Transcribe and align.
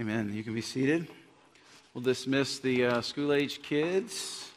Amen. 0.00 0.32
You 0.34 0.42
can 0.42 0.54
be 0.54 0.60
seated. 0.60 1.06
We'll 1.92 2.02
dismiss 2.02 2.58
the 2.58 2.86
uh, 2.86 3.00
school 3.00 3.32
age 3.32 3.62
kids 3.62 4.50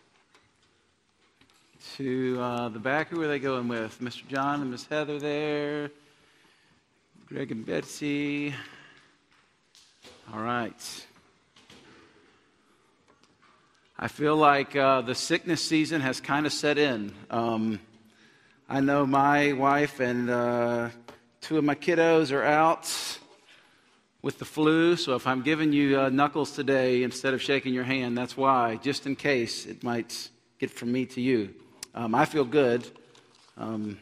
to 1.96 2.40
uh, 2.42 2.70
the 2.70 2.80
back. 2.80 3.10
Who 3.10 3.22
are 3.22 3.28
they 3.28 3.38
going 3.38 3.68
with? 3.68 4.00
Mr. 4.02 4.28
John 4.28 4.62
and 4.62 4.72
Miss 4.72 4.88
Heather 4.88 5.20
there. 5.20 5.92
Greg 7.28 7.52
and 7.52 7.64
Betsy. 7.64 8.56
All 10.34 10.40
right. 10.40 11.06
I 14.00 14.08
feel 14.08 14.36
like 14.36 14.76
uh, 14.76 15.02
the 15.02 15.14
sickness 15.14 15.62
season 15.62 16.02
has 16.02 16.20
kind 16.20 16.48
of 16.48 16.52
set 16.52 16.80
in. 16.80 17.14
Um, 17.30 17.80
I 18.68 18.80
know 18.80 19.06
my 19.06 19.54
wife 19.54 20.00
and 20.00 20.32
uh, 20.32 20.90
two 21.42 21.60
of 21.60 21.64
my 21.64 21.76
kiddos 21.76 22.32
are 22.32 22.44
out 22.44 23.20
with 24.28 24.40
the 24.40 24.46
flu, 24.46 24.98
so 24.98 25.16
if 25.16 25.26
I'm 25.26 25.42
giving 25.42 25.72
you 25.72 25.98
uh, 25.98 26.10
knuckles 26.10 26.52
today 26.52 27.04
instead 27.04 27.34
of 27.34 27.42
shaking 27.42 27.74
your 27.74 27.86
hand, 27.86 28.18
that's 28.18 28.36
why, 28.36 28.76
just 28.76 29.06
in 29.06 29.16
case 29.16 29.66
it 29.66 29.86
might 29.86 30.30
get 30.60 30.70
from 30.70 30.92
me 30.92 31.06
to 31.06 31.22
you. 31.22 31.56
Um, 31.96 32.14
I 32.14 32.26
feel 32.26 32.44
good, 32.44 32.86
um, 33.56 33.98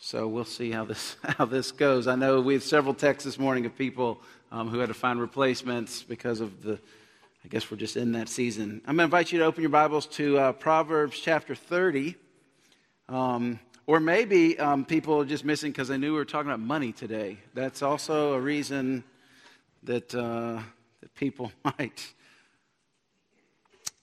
so 0.00 0.28
we'll 0.28 0.44
see 0.44 0.70
how 0.70 0.84
this, 0.84 1.16
how 1.24 1.44
this 1.44 1.72
goes. 1.72 2.06
I 2.06 2.14
know 2.14 2.40
we 2.40 2.54
have 2.54 2.62
several 2.62 2.94
texts 2.94 3.24
this 3.24 3.36
morning 3.36 3.66
of 3.66 3.76
people 3.76 4.20
um, 4.52 4.68
who 4.68 4.78
had 4.78 4.90
to 4.90 4.94
find 4.94 5.20
replacements 5.20 6.04
because 6.04 6.40
of 6.40 6.62
the, 6.62 6.78
I 7.44 7.48
guess 7.48 7.68
we're 7.68 7.78
just 7.78 7.96
in 7.96 8.12
that 8.12 8.28
season. 8.28 8.80
I'm 8.86 8.94
going 8.94 8.98
to 8.98 9.16
invite 9.16 9.32
you 9.32 9.40
to 9.40 9.44
open 9.44 9.60
your 9.60 9.70
Bibles 9.70 10.06
to 10.06 10.38
uh, 10.38 10.52
Proverbs 10.52 11.18
chapter 11.18 11.56
30. 11.56 12.14
Um, 13.08 13.58
or 13.88 13.98
maybe 13.98 14.56
um, 14.60 14.84
people 14.84 15.20
are 15.20 15.24
just 15.24 15.44
missing 15.44 15.72
because 15.72 15.88
they 15.88 15.98
knew 15.98 16.12
we 16.12 16.18
were 16.18 16.24
talking 16.24 16.48
about 16.48 16.60
money 16.60 16.92
today. 16.92 17.38
That's 17.54 17.82
also 17.82 18.34
a 18.34 18.40
reason 18.40 19.02
that, 19.86 20.14
uh, 20.14 20.60
that 21.00 21.14
people 21.14 21.52
might. 21.64 22.12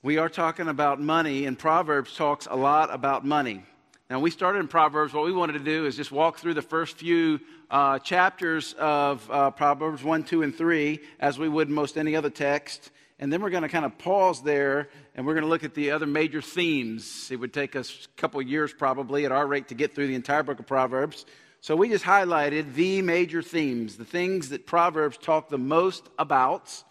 We 0.01 0.17
are 0.17 0.29
talking 0.29 0.67
about 0.67 0.99
money, 0.99 1.45
and 1.45 1.57
Proverbs 1.57 2.15
talks 2.15 2.47
a 2.49 2.55
lot 2.55 2.93
about 2.93 3.25
money. 3.25 3.63
Now, 4.09 4.19
we 4.19 4.31
started 4.31 4.59
in 4.59 4.67
Proverbs. 4.67 5.13
What 5.13 5.25
we 5.25 5.31
wanted 5.31 5.53
to 5.53 5.59
do 5.59 5.85
is 5.85 5.95
just 5.95 6.11
walk 6.11 6.37
through 6.37 6.55
the 6.55 6.61
first 6.61 6.97
few 6.97 7.39
uh, 7.69 7.99
chapters 7.99 8.73
of 8.73 9.29
uh, 9.29 9.51
Proverbs 9.51 10.03
1, 10.03 10.23
2, 10.23 10.43
and 10.43 10.55
3, 10.55 10.99
as 11.19 11.39
we 11.39 11.47
would 11.47 11.69
most 11.69 11.97
any 11.97 12.15
other 12.15 12.29
text. 12.29 12.91
And 13.19 13.31
then 13.31 13.41
we're 13.41 13.49
going 13.49 13.63
to 13.63 13.69
kind 13.69 13.85
of 13.85 13.97
pause 13.97 14.41
there 14.41 14.89
and 15.15 15.25
we're 15.25 15.33
going 15.33 15.45
to 15.45 15.49
look 15.49 15.63
at 15.63 15.73
the 15.73 15.91
other 15.91 16.05
major 16.05 16.41
themes. 16.41 17.29
It 17.31 17.37
would 17.37 17.53
take 17.53 17.75
us 17.75 18.07
a 18.11 18.19
couple 18.19 18.41
years 18.41 18.73
probably 18.73 19.25
at 19.25 19.31
our 19.31 19.47
rate 19.47 19.69
to 19.69 19.75
get 19.75 19.95
through 19.95 20.07
the 20.07 20.15
entire 20.15 20.43
book 20.43 20.59
of 20.59 20.67
Proverbs. 20.67 21.25
So 21.63 21.77
we 21.77 21.87
just 21.87 22.03
highlighted 22.03 22.73
the 22.73 23.01
major 23.01 23.41
themes, 23.41 23.95
the 23.95 24.03
things 24.03 24.49
that 24.49 24.65
Proverbs 24.65 25.17
talk 25.17 25.47
the 25.47 25.57
most 25.57 26.09
about. 26.19 26.83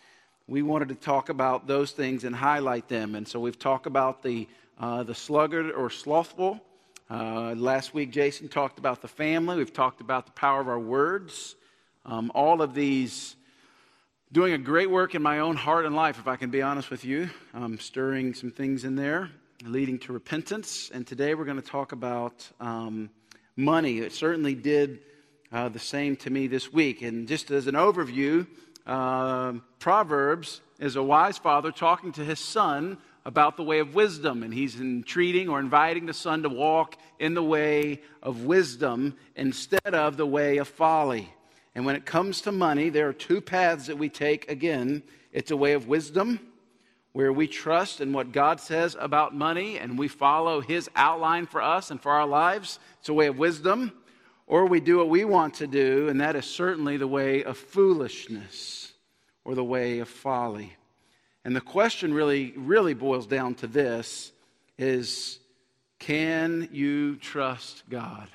We 0.49 0.63
wanted 0.63 0.89
to 0.89 0.95
talk 0.95 1.29
about 1.29 1.67
those 1.67 1.91
things 1.91 2.25
and 2.25 2.35
highlight 2.35 2.89
them. 2.89 3.15
And 3.15 3.29
so 3.29 3.39
we've 3.39 3.59
talked 3.59 3.87
about 3.87 4.23
the, 4.23 4.49
uh, 4.81 5.03
the 5.03 5.15
sluggard 5.15 5.73
or 5.73 5.91
slothful. 5.91 6.59
Uh, 7.11 7.55
last 7.55 7.93
week, 7.93 8.13
Jason 8.13 8.49
talked 8.49 8.79
about 8.79 9.03
the 9.03 9.09
family. 9.09 9.59
We've 9.59 9.75
talked 9.75 10.01
about 10.01 10.25
the 10.25 10.33
power 10.33 10.63
of 10.63 10.69
our 10.69 10.81
words. 10.81 11.55
Um, 12.07 12.33
all 12.35 12.63
of 12.63 12.73
these 12.73 13.37
doing 14.33 14.55
a 14.55 14.59
great 14.59 14.91
work 14.91 15.15
in 15.15 15.21
my 15.21 15.41
own 15.41 15.57
heart 15.57 15.85
and 15.85 15.95
life, 15.95 16.19
if 16.19 16.27
I 16.27 16.37
can 16.37 16.49
be 16.49 16.63
honest 16.63 16.89
with 16.89 17.05
you. 17.05 17.29
I'm 17.53 17.79
stirring 17.79 18.33
some 18.33 18.51
things 18.51 18.85
in 18.85 18.97
there, 18.97 19.29
leading 19.67 19.99
to 19.99 20.15
repentance. 20.15 20.91
And 20.95 21.07
today 21.07 21.35
we're 21.35 21.45
going 21.45 21.61
to 21.61 21.69
talk 21.69 21.93
about 21.93 22.49
um, 22.59 23.11
money. 23.57 23.99
It 23.99 24.13
certainly 24.13 24.55
did 24.55 25.01
uh, 25.53 25.69
the 25.69 25.79
same 25.79 26.17
to 26.17 26.31
me 26.31 26.47
this 26.47 26.73
week. 26.73 27.03
And 27.03 27.29
just 27.29 27.51
as 27.51 27.67
an 27.67 27.75
overview, 27.75 28.47
uh, 28.87 29.55
Proverbs 29.79 30.61
is 30.79 30.97
a 30.97 31.03
wise 31.03 31.39
father 31.39 31.71
talking 31.71 32.13
to 32.13 32.25
his 32.25 32.41
son 32.41 32.99
about 33.25 33.57
the 33.57 33.63
way 33.63 33.79
of 33.79 33.95
wisdom. 33.95 34.43
And 34.43 34.53
he's 34.53 34.81
entreating 34.81 35.49
or 35.49 35.61
inviting 35.61 36.07
the 36.07 36.15
son 36.15 36.43
to 36.43 36.49
walk 36.49 36.97
in 37.19 37.35
the 37.35 37.43
way 37.43 38.01
of 38.23 38.43
wisdom 38.43 39.17
instead 39.37 39.95
of 39.95 40.17
the 40.17 40.27
way 40.27 40.57
of 40.57 40.69
folly. 40.69 41.33
And 41.75 41.87
when 41.87 41.97
it 41.97 42.05
comes 42.05 42.41
to 42.43 42.53
money, 42.53 42.89
there 42.89 43.09
are 43.09 43.15
two 43.15 43.41
paths 43.41 43.87
that 43.87 43.99
we 43.99 44.09
take. 44.09 44.51
Again, 44.51 45.03
it's 45.33 45.51
a 45.51 45.57
way 45.57 45.73
of 45.73 45.89
wisdom, 45.89 46.41
where 47.13 47.33
we 47.33 47.47
trust 47.47 48.01
in 48.01 48.13
what 48.13 48.33
God 48.33 48.61
says 48.61 48.97
about 48.99 49.35
money 49.35 49.79
and 49.79 49.99
we 49.99 50.09
follow 50.09 50.61
His 50.61 50.89
outline 50.97 51.47
for 51.47 51.61
us 51.63 51.91
and 51.91 52.01
for 52.01 52.13
our 52.13 52.27
lives. 52.27 52.79
It's 53.01 53.09
a 53.09 53.15
way 53.15 53.27
of 53.27 53.39
wisdom. 53.39 53.93
Or 54.47 54.67
we 54.67 54.81
do 54.81 54.99
what 54.99 55.09
we 55.09 55.25
want 55.25 55.55
to 55.55 55.67
do, 55.67 56.09
and 56.09 56.21
that 56.21 56.37
is 56.37 56.45
certainly 56.45 56.97
the 56.97 57.07
way 57.07 57.45
of 57.45 57.57
foolishness 57.57 58.93
or 59.45 59.55
the 59.55 59.65
way 59.65 60.01
of 60.01 60.09
folly. 60.09 60.77
And 61.45 61.57
the 61.57 61.61
question 61.61 62.13
really, 62.13 62.53
really 62.57 62.93
boils 62.93 63.27
down 63.27 63.55
to 63.57 63.67
this 63.67 64.33
is 64.79 65.39
can 65.99 66.69
you 66.73 67.17
trust 67.17 67.85
God? 67.89 68.29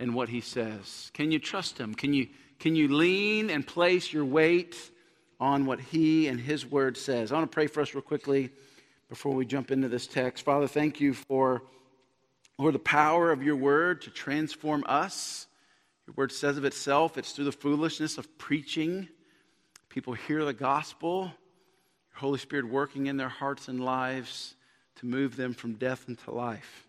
in 0.00 0.14
what 0.14 0.28
he 0.28 0.40
says? 0.40 1.10
Can 1.14 1.30
you 1.30 1.38
trust 1.38 1.78
him? 1.78 1.94
Can 1.94 2.12
you, 2.12 2.28
can 2.58 2.76
you 2.76 2.88
lean 2.88 3.50
and 3.50 3.66
place 3.66 4.12
your 4.12 4.24
weight 4.24 4.76
on 5.40 5.66
what 5.66 5.80
he 5.80 6.26
and 6.26 6.40
his 6.40 6.66
word 6.66 6.96
says? 6.96 7.30
I 7.30 7.36
want 7.36 7.50
to 7.50 7.54
pray 7.54 7.66
for 7.66 7.80
us 7.80 7.94
real 7.94 8.02
quickly 8.02 8.50
before 9.08 9.34
we 9.34 9.46
jump 9.46 9.70
into 9.70 9.88
this 9.88 10.06
text. 10.06 10.44
Father, 10.44 10.68
thank 10.68 11.00
you 11.00 11.14
for, 11.14 11.62
for 12.56 12.72
the 12.72 12.78
power 12.78 13.30
of 13.30 13.42
your 13.42 13.56
word 13.56 14.02
to 14.02 14.10
transform 14.10 14.84
us. 14.86 15.46
Your 16.06 16.14
word 16.14 16.32
says 16.32 16.56
of 16.56 16.64
itself, 16.64 17.16
it's 17.18 17.32
through 17.32 17.46
the 17.46 17.52
foolishness 17.52 18.18
of 18.18 18.38
preaching. 18.38 19.08
People 19.88 20.12
hear 20.14 20.44
the 20.44 20.52
gospel, 20.52 21.22
your 21.22 22.18
Holy 22.20 22.38
Spirit 22.38 22.68
working 22.68 23.06
in 23.06 23.16
their 23.16 23.28
hearts 23.28 23.68
and 23.68 23.84
lives 23.84 24.54
to 24.96 25.06
move 25.06 25.36
them 25.36 25.54
from 25.54 25.74
death 25.74 26.04
into 26.08 26.30
life. 26.30 26.86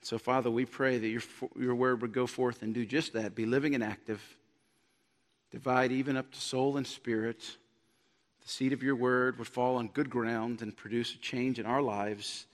And 0.00 0.06
So, 0.06 0.18
Father, 0.18 0.50
we 0.50 0.64
pray 0.64 0.98
that 0.98 1.08
your, 1.08 1.22
your 1.58 1.74
word 1.74 2.02
would 2.02 2.12
go 2.12 2.26
forth 2.26 2.62
and 2.62 2.72
do 2.72 2.86
just 2.86 3.12
that 3.14 3.34
be 3.34 3.46
living 3.46 3.74
and 3.74 3.84
active, 3.84 4.22
divide 5.50 5.92
even 5.92 6.16
up 6.16 6.30
to 6.32 6.40
soul 6.40 6.76
and 6.76 6.86
spirit. 6.86 7.56
The 8.44 8.50
seed 8.50 8.74
of 8.74 8.82
your 8.82 8.94
word 8.94 9.38
would 9.38 9.48
fall 9.48 9.76
on 9.76 9.88
good 9.88 10.10
ground 10.10 10.60
and 10.60 10.76
produce 10.76 11.14
a 11.14 11.18
change 11.18 11.58
in 11.58 11.64
our 11.64 11.80
lives. 11.80 12.44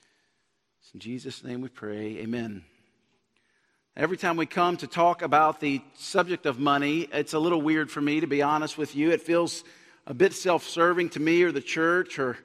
It's 0.81 0.95
in 0.95 1.01
Jesus' 1.01 1.43
name 1.43 1.63
we 1.63 1.69
pray. 1.69 2.19
Amen. 2.19 2.63
Every 3.97 4.17
time 4.17 4.37
we 4.37 4.47
come 4.47 4.77
to 4.77 4.87
talk 4.87 5.23
about 5.23 5.59
the 5.59 5.81
subject 5.97 6.47
of 6.47 6.61
money, 6.61 7.09
it's 7.13 7.33
a 7.33 7.41
little 7.41 7.61
weird 7.61 7.91
for 7.91 8.01
me, 8.01 8.21
to 8.21 8.29
be 8.29 8.41
honest 8.41 8.79
with 8.79 8.95
you. 8.95 9.11
It 9.11 9.21
feels 9.21 9.65
a 10.07 10.15
bit 10.15 10.33
self 10.33 10.63
serving 10.63 11.09
to 11.11 11.21
me 11.21 11.43
or 11.43 11.51
the 11.51 11.61
church 11.61 12.21
or 12.21 12.39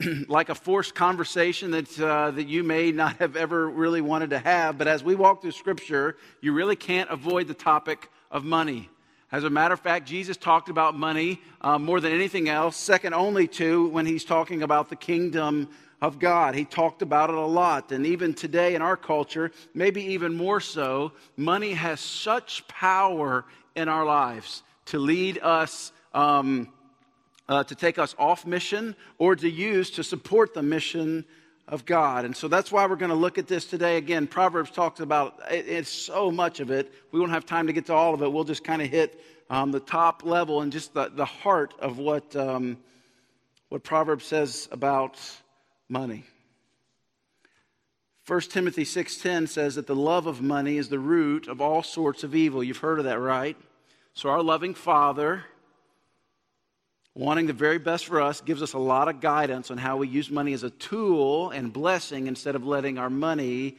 like 0.28 0.48
a 0.48 0.54
forced 0.54 0.94
conversation 0.94 1.72
that, 1.72 2.00
uh, 2.00 2.30
that 2.30 2.46
you 2.46 2.62
may 2.62 2.92
not 2.92 3.16
have 3.16 3.34
ever 3.34 3.68
really 3.68 4.00
wanted 4.00 4.30
to 4.30 4.38
have. 4.38 4.78
But 4.78 4.86
as 4.86 5.02
we 5.02 5.16
walk 5.16 5.42
through 5.42 5.50
Scripture, 5.50 6.16
you 6.40 6.52
really 6.52 6.76
can't 6.76 7.10
avoid 7.10 7.48
the 7.48 7.54
topic 7.54 8.08
of 8.30 8.44
money. 8.44 8.88
As 9.32 9.44
a 9.44 9.50
matter 9.50 9.72
of 9.72 9.80
fact, 9.80 10.06
Jesus 10.06 10.36
talked 10.36 10.68
about 10.68 10.94
money 10.94 11.40
uh, 11.62 11.78
more 11.78 12.00
than 12.00 12.12
anything 12.12 12.50
else, 12.50 12.76
second 12.76 13.14
only 13.14 13.48
to 13.48 13.88
when 13.88 14.04
he's 14.04 14.26
talking 14.26 14.62
about 14.62 14.90
the 14.90 14.96
kingdom 14.96 15.70
of 16.02 16.18
God. 16.18 16.54
He 16.54 16.66
talked 16.66 17.00
about 17.00 17.30
it 17.30 17.36
a 17.36 17.46
lot. 17.46 17.92
And 17.92 18.04
even 18.04 18.34
today 18.34 18.74
in 18.74 18.82
our 18.82 18.96
culture, 18.96 19.50
maybe 19.72 20.02
even 20.02 20.34
more 20.34 20.60
so, 20.60 21.12
money 21.34 21.72
has 21.72 21.98
such 21.98 22.68
power 22.68 23.46
in 23.74 23.88
our 23.88 24.04
lives 24.04 24.62
to 24.86 24.98
lead 24.98 25.38
us. 25.38 25.92
Um, 26.12 26.68
uh, 27.48 27.64
to 27.64 27.74
take 27.74 27.98
us 27.98 28.14
off 28.18 28.46
mission 28.46 28.94
or 29.18 29.34
to 29.34 29.50
use 29.50 29.90
to 29.90 30.04
support 30.04 30.54
the 30.54 30.62
mission 30.62 31.24
of 31.68 31.84
God. 31.84 32.24
And 32.24 32.36
so 32.36 32.48
that's 32.48 32.72
why 32.72 32.86
we're 32.86 32.96
going 32.96 33.10
to 33.10 33.16
look 33.16 33.38
at 33.38 33.46
this 33.46 33.64
today. 33.64 33.96
Again, 33.96 34.26
Proverbs 34.26 34.70
talks 34.70 35.00
about 35.00 35.40
it, 35.50 35.66
it's 35.68 35.90
so 35.90 36.30
much 36.30 36.60
of 36.60 36.70
it. 36.70 36.92
We 37.12 37.20
won't 37.20 37.32
have 37.32 37.46
time 37.46 37.66
to 37.66 37.72
get 37.72 37.86
to 37.86 37.94
all 37.94 38.14
of 38.14 38.22
it. 38.22 38.32
We'll 38.32 38.44
just 38.44 38.64
kind 38.64 38.82
of 38.82 38.88
hit 38.88 39.20
um, 39.48 39.70
the 39.70 39.80
top 39.80 40.24
level 40.24 40.62
and 40.62 40.72
just 40.72 40.94
the, 40.94 41.10
the 41.14 41.24
heart 41.24 41.74
of 41.78 41.98
what, 41.98 42.34
um, 42.36 42.78
what 43.68 43.82
Proverbs 43.82 44.24
says 44.24 44.68
about 44.72 45.18
money. 45.88 46.24
1 48.26 48.40
Timothy 48.42 48.84
6:10 48.84 49.48
says 49.48 49.74
that 49.74 49.88
the 49.88 49.96
love 49.96 50.26
of 50.26 50.40
money 50.40 50.76
is 50.76 50.88
the 50.88 50.98
root 50.98 51.48
of 51.48 51.60
all 51.60 51.82
sorts 51.82 52.22
of 52.22 52.36
evil. 52.36 52.62
You've 52.62 52.78
heard 52.78 53.00
of 53.00 53.04
that, 53.04 53.18
right? 53.18 53.56
So 54.14 54.28
our 54.28 54.42
loving 54.42 54.74
Father 54.74 55.44
wanting 57.14 57.46
the 57.46 57.52
very 57.52 57.78
best 57.78 58.06
for 58.06 58.20
us 58.20 58.40
gives 58.40 58.62
us 58.62 58.72
a 58.72 58.78
lot 58.78 59.08
of 59.08 59.20
guidance 59.20 59.70
on 59.70 59.78
how 59.78 59.98
we 59.98 60.08
use 60.08 60.30
money 60.30 60.52
as 60.52 60.62
a 60.62 60.70
tool 60.70 61.50
and 61.50 61.72
blessing 61.72 62.26
instead 62.26 62.54
of 62.54 62.66
letting 62.66 62.98
our 62.98 63.10
money 63.10 63.76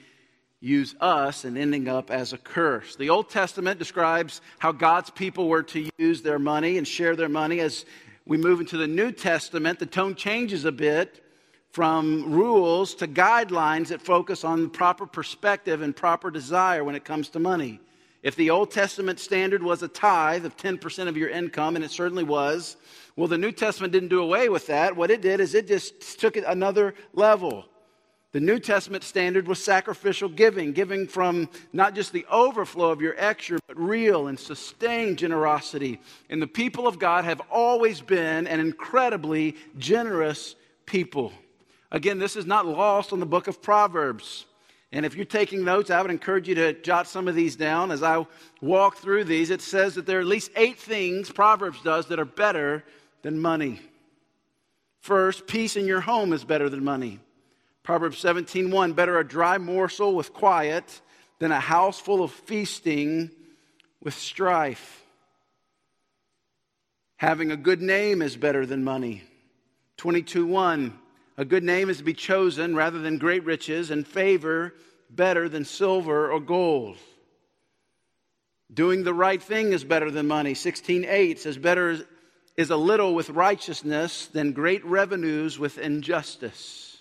use 0.59 0.95
us 1.01 1.43
and 1.43 1.57
ending 1.57 1.89
up 1.89 2.09
as 2.09 2.31
a 2.31 2.37
curse. 2.37 2.95
The 2.95 3.09
Old 3.09 3.29
Testament 3.29 3.79
describes 3.79 4.39
how 4.59 4.71
God's 4.71 5.09
people 5.09 5.49
were 5.49 5.63
to 5.63 5.89
use 5.97 6.21
their 6.21 6.39
money 6.39 6.77
and 6.77 6.87
share 6.87 7.15
their 7.15 7.27
money. 7.27 7.59
As 7.59 7.85
we 8.25 8.37
move 8.37 8.61
into 8.61 8.77
the 8.77 8.87
New 8.87 9.11
Testament, 9.11 9.79
the 9.79 9.85
tone 9.85 10.15
changes 10.15 10.63
a 10.63 10.71
bit 10.71 11.21
from 11.71 12.31
rules 12.31 12.95
to 12.95 13.07
guidelines 13.07 13.87
that 13.87 14.01
focus 14.01 14.43
on 14.43 14.69
proper 14.69 15.07
perspective 15.07 15.81
and 15.81 15.95
proper 15.95 16.29
desire 16.29 16.83
when 16.83 16.95
it 16.95 17.03
comes 17.03 17.29
to 17.29 17.39
money. 17.39 17.79
If 18.21 18.37
the 18.37 18.51
Old 18.51 18.71
Testament 18.71 19.19
standard 19.19 19.61
was 19.61 19.83
a 19.83 19.89
tithe 19.89 20.45
of 20.45 20.55
10% 20.55 21.07
of 21.09 21.17
your 21.17 21.27
income, 21.27 21.75
and 21.75 21.83
it 21.83 21.91
certainly 21.91 22.23
was, 22.23 22.77
well, 23.15 23.27
the 23.27 23.37
New 23.37 23.51
Testament 23.51 23.93
didn't 23.93 24.09
do 24.09 24.21
away 24.21 24.49
with 24.49 24.67
that. 24.67 24.95
What 24.95 25.11
it 25.11 25.21
did 25.21 25.39
is 25.39 25.53
it 25.53 25.67
just 25.67 26.19
took 26.19 26.35
it 26.35 26.43
another 26.47 26.95
level. 27.13 27.65
The 28.31 28.39
New 28.39 28.57
Testament 28.57 29.03
standard 29.03 29.47
was 29.47 29.63
sacrificial 29.63 30.27
giving, 30.27 30.73
giving 30.73 31.07
from 31.07 31.49
not 31.71 31.93
just 31.93 32.11
the 32.11 32.25
overflow 32.31 32.89
of 32.89 32.99
your 32.99 33.13
extra, 33.19 33.59
but 33.67 33.79
real 33.79 34.27
and 34.27 34.39
sustained 34.39 35.19
generosity. 35.19 36.01
And 36.31 36.41
the 36.41 36.47
people 36.47 36.87
of 36.87 36.97
God 36.97 37.25
have 37.25 37.41
always 37.51 38.01
been 38.01 38.47
an 38.47 38.59
incredibly 38.59 39.55
generous 39.77 40.55
people. 40.87 41.31
Again, 41.91 42.17
this 42.17 42.35
is 42.35 42.47
not 42.47 42.65
lost 42.65 43.13
on 43.13 43.19
the 43.19 43.25
book 43.27 43.47
of 43.47 43.61
Proverbs. 43.61 44.47
And 44.91 45.05
if 45.05 45.15
you're 45.15 45.25
taking 45.25 45.63
notes, 45.63 45.91
I 45.91 46.01
would 46.01 46.09
encourage 46.09 46.47
you 46.47 46.55
to 46.55 46.73
jot 46.73 47.07
some 47.07 47.27
of 47.27 47.35
these 47.35 47.55
down. 47.55 47.91
As 47.91 48.01
I 48.01 48.25
walk 48.61 48.97
through 48.97 49.25
these, 49.25 49.51
it 49.51 49.61
says 49.61 49.93
that 49.93 50.07
there 50.07 50.17
are 50.17 50.21
at 50.21 50.27
least 50.27 50.49
eight 50.55 50.79
things 50.79 51.31
Proverbs 51.31 51.81
does 51.83 52.07
that 52.07 52.19
are 52.19 52.25
better 52.25 52.83
than 53.23 53.39
money. 53.39 53.81
First, 54.99 55.47
peace 55.47 55.75
in 55.75 55.85
your 55.85 56.01
home 56.01 56.31
is 56.31 56.45
better 56.45 56.69
than 56.69 56.83
money. 56.83 57.19
Proverbs 57.81 58.19
17:1 58.19 58.93
better 58.93 59.17
a 59.17 59.27
dry 59.27 59.57
morsel 59.57 60.15
with 60.15 60.31
quiet 60.31 61.01
than 61.39 61.51
a 61.51 61.59
house 61.59 61.99
full 61.99 62.23
of 62.23 62.31
feasting 62.31 63.31
with 64.01 64.13
strife. 64.13 65.03
Having 67.17 67.51
a 67.51 67.57
good 67.57 67.81
name 67.81 68.21
is 68.21 68.37
better 68.37 68.65
than 68.65 68.83
money. 68.83 69.23
22:1 69.97 70.99
a 71.35 71.45
good 71.45 71.63
name 71.63 71.89
is 71.89 71.97
to 71.97 72.03
be 72.03 72.13
chosen 72.13 72.75
rather 72.75 72.99
than 72.99 73.17
great 73.17 73.43
riches, 73.43 73.89
and 73.89 74.07
favor 74.07 74.75
better 75.09 75.49
than 75.49 75.65
silver 75.65 76.31
or 76.31 76.39
gold. 76.39 76.97
Doing 78.73 79.03
the 79.03 79.13
right 79.13 79.41
thing 79.41 79.73
is 79.73 79.83
better 79.83 80.11
than 80.11 80.27
money. 80.27 80.53
16:8 80.53 81.39
says 81.39 81.57
better 81.57 82.07
is 82.55 82.69
a 82.69 82.77
little 82.77 83.15
with 83.15 83.29
righteousness 83.29 84.27
than 84.27 84.51
great 84.51 84.85
revenues 84.85 85.57
with 85.57 85.77
injustice. 85.77 86.97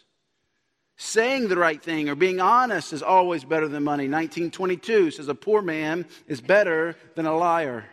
Saying 0.96 1.49
the 1.49 1.56
right 1.56 1.82
thing 1.82 2.08
or 2.08 2.14
being 2.14 2.40
honest 2.40 2.93
is 2.93 3.02
always 3.02 3.44
better 3.44 3.69
than 3.69 3.82
money. 3.82 4.04
1922 4.04 5.10
says 5.10 5.28
a 5.28 5.34
poor 5.34 5.60
man 5.60 6.06
is 6.26 6.40
better 6.40 6.96
than 7.16 7.26
a 7.26 7.37
liar. 7.37 7.84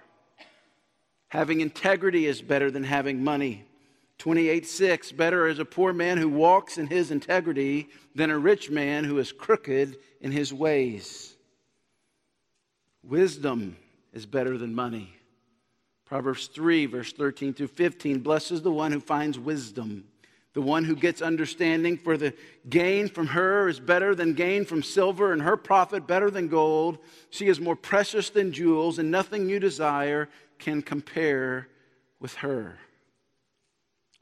Having 1.29 1.61
integrity 1.61 2.25
is 2.25 2.41
better 2.41 2.71
than 2.71 2.83
having 2.83 3.23
money. 3.23 3.65
28 4.19 4.67
6 4.67 5.11
Better 5.13 5.47
is 5.47 5.59
a 5.59 5.65
poor 5.65 5.93
man 5.93 6.17
who 6.17 6.29
walks 6.29 6.77
in 6.77 6.87
his 6.87 7.09
integrity 7.09 7.87
than 8.15 8.29
a 8.29 8.37
rich 8.37 8.69
man 8.69 9.05
who 9.05 9.17
is 9.17 9.31
crooked 9.31 9.97
in 10.21 10.31
his 10.31 10.53
ways. 10.53 11.35
Wisdom 13.01 13.77
is 14.13 14.25
better 14.25 14.57
than 14.57 14.75
money. 14.75 15.15
Proverbs 16.09 16.47
3, 16.47 16.87
verse 16.87 17.13
13 17.13 17.53
through 17.53 17.67
15 17.67 18.19
Blessed 18.21 18.51
is 18.51 18.61
the 18.63 18.71
one 18.71 18.91
who 18.91 18.99
finds 18.99 19.37
wisdom. 19.37 20.05
The 20.53 20.61
one 20.61 20.83
who 20.83 20.95
gets 20.95 21.21
understanding, 21.21 21.97
for 21.97 22.17
the 22.17 22.33
gain 22.67 23.07
from 23.07 23.27
her 23.27 23.69
is 23.69 23.79
better 23.79 24.15
than 24.15 24.33
gain 24.33 24.65
from 24.65 24.81
silver, 24.81 25.31
and 25.31 25.43
her 25.43 25.55
profit 25.55 26.07
better 26.07 26.31
than 26.31 26.47
gold. 26.47 26.97
She 27.29 27.47
is 27.47 27.59
more 27.59 27.75
precious 27.75 28.31
than 28.31 28.51
jewels, 28.51 28.97
and 28.97 29.11
nothing 29.11 29.47
you 29.47 29.59
desire 29.59 30.27
can 30.57 30.81
compare 30.81 31.67
with 32.19 32.33
her. 32.37 32.79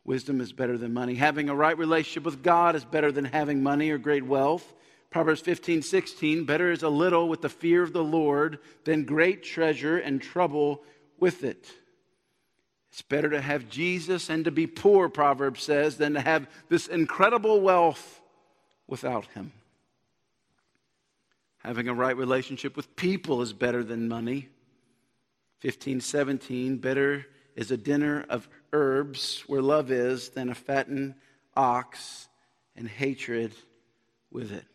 Wisdom 0.04 0.42
is 0.42 0.52
better 0.52 0.78
than 0.78 0.94
money. 0.94 1.16
Having 1.16 1.48
a 1.48 1.56
right 1.56 1.78
relationship 1.78 2.24
with 2.24 2.44
God 2.44 2.76
is 2.76 2.84
better 2.84 3.14
than 3.14 3.24
having 3.24 3.64
money 3.64 3.92
or 3.92 3.98
great 3.98 4.26
wealth. 4.26 4.74
Proverbs 5.10 5.40
15, 5.40 5.82
16, 5.82 6.44
better 6.44 6.70
is 6.70 6.84
a 6.84 6.90
little 6.90 7.30
with 7.30 7.42
the 7.42 7.50
fear 7.50 7.82
of 7.82 7.94
the 7.94 8.04
Lord 8.04 8.60
than 8.84 9.06
great 9.06 9.42
treasure 9.42 9.98
and 9.98 10.22
trouble 10.22 10.84
with 11.20 11.44
it. 11.44 11.68
It's 12.92 13.02
better 13.02 13.30
to 13.30 13.42
have 13.42 13.70
Jesus 13.70 14.30
and 14.30 14.46
to 14.46 14.52
be 14.52 14.66
poor, 14.66 15.10
Proverbs 15.10 15.64
says, 15.64 15.98
than 15.98 16.14
to 16.14 16.22
have 16.22 16.48
this 16.70 16.88
incredible 16.88 17.62
wealth 17.62 18.22
without 18.88 19.26
him. 19.28 19.52
Having 21.60 21.90
a 21.90 21.94
right 21.94 22.16
relationship 22.16 22.76
with 22.76 22.96
people 22.96 23.42
is 23.42 23.54
better 23.54 23.84
than 23.84 24.08
money. 24.08 24.48
1517, 25.62 26.78
better 26.78 27.26
is 27.56 27.72
a 27.72 27.78
dinner 27.78 28.26
of 28.30 28.48
herbs 28.72 29.44
where 29.48 29.62
love 29.62 29.92
is 29.92 30.30
than 30.30 30.50
a 30.50 30.56
fattened 30.56 31.16
ox 31.56 32.28
and 32.76 32.88
hatred 32.88 33.52
with 34.32 34.52
it. 34.52 34.66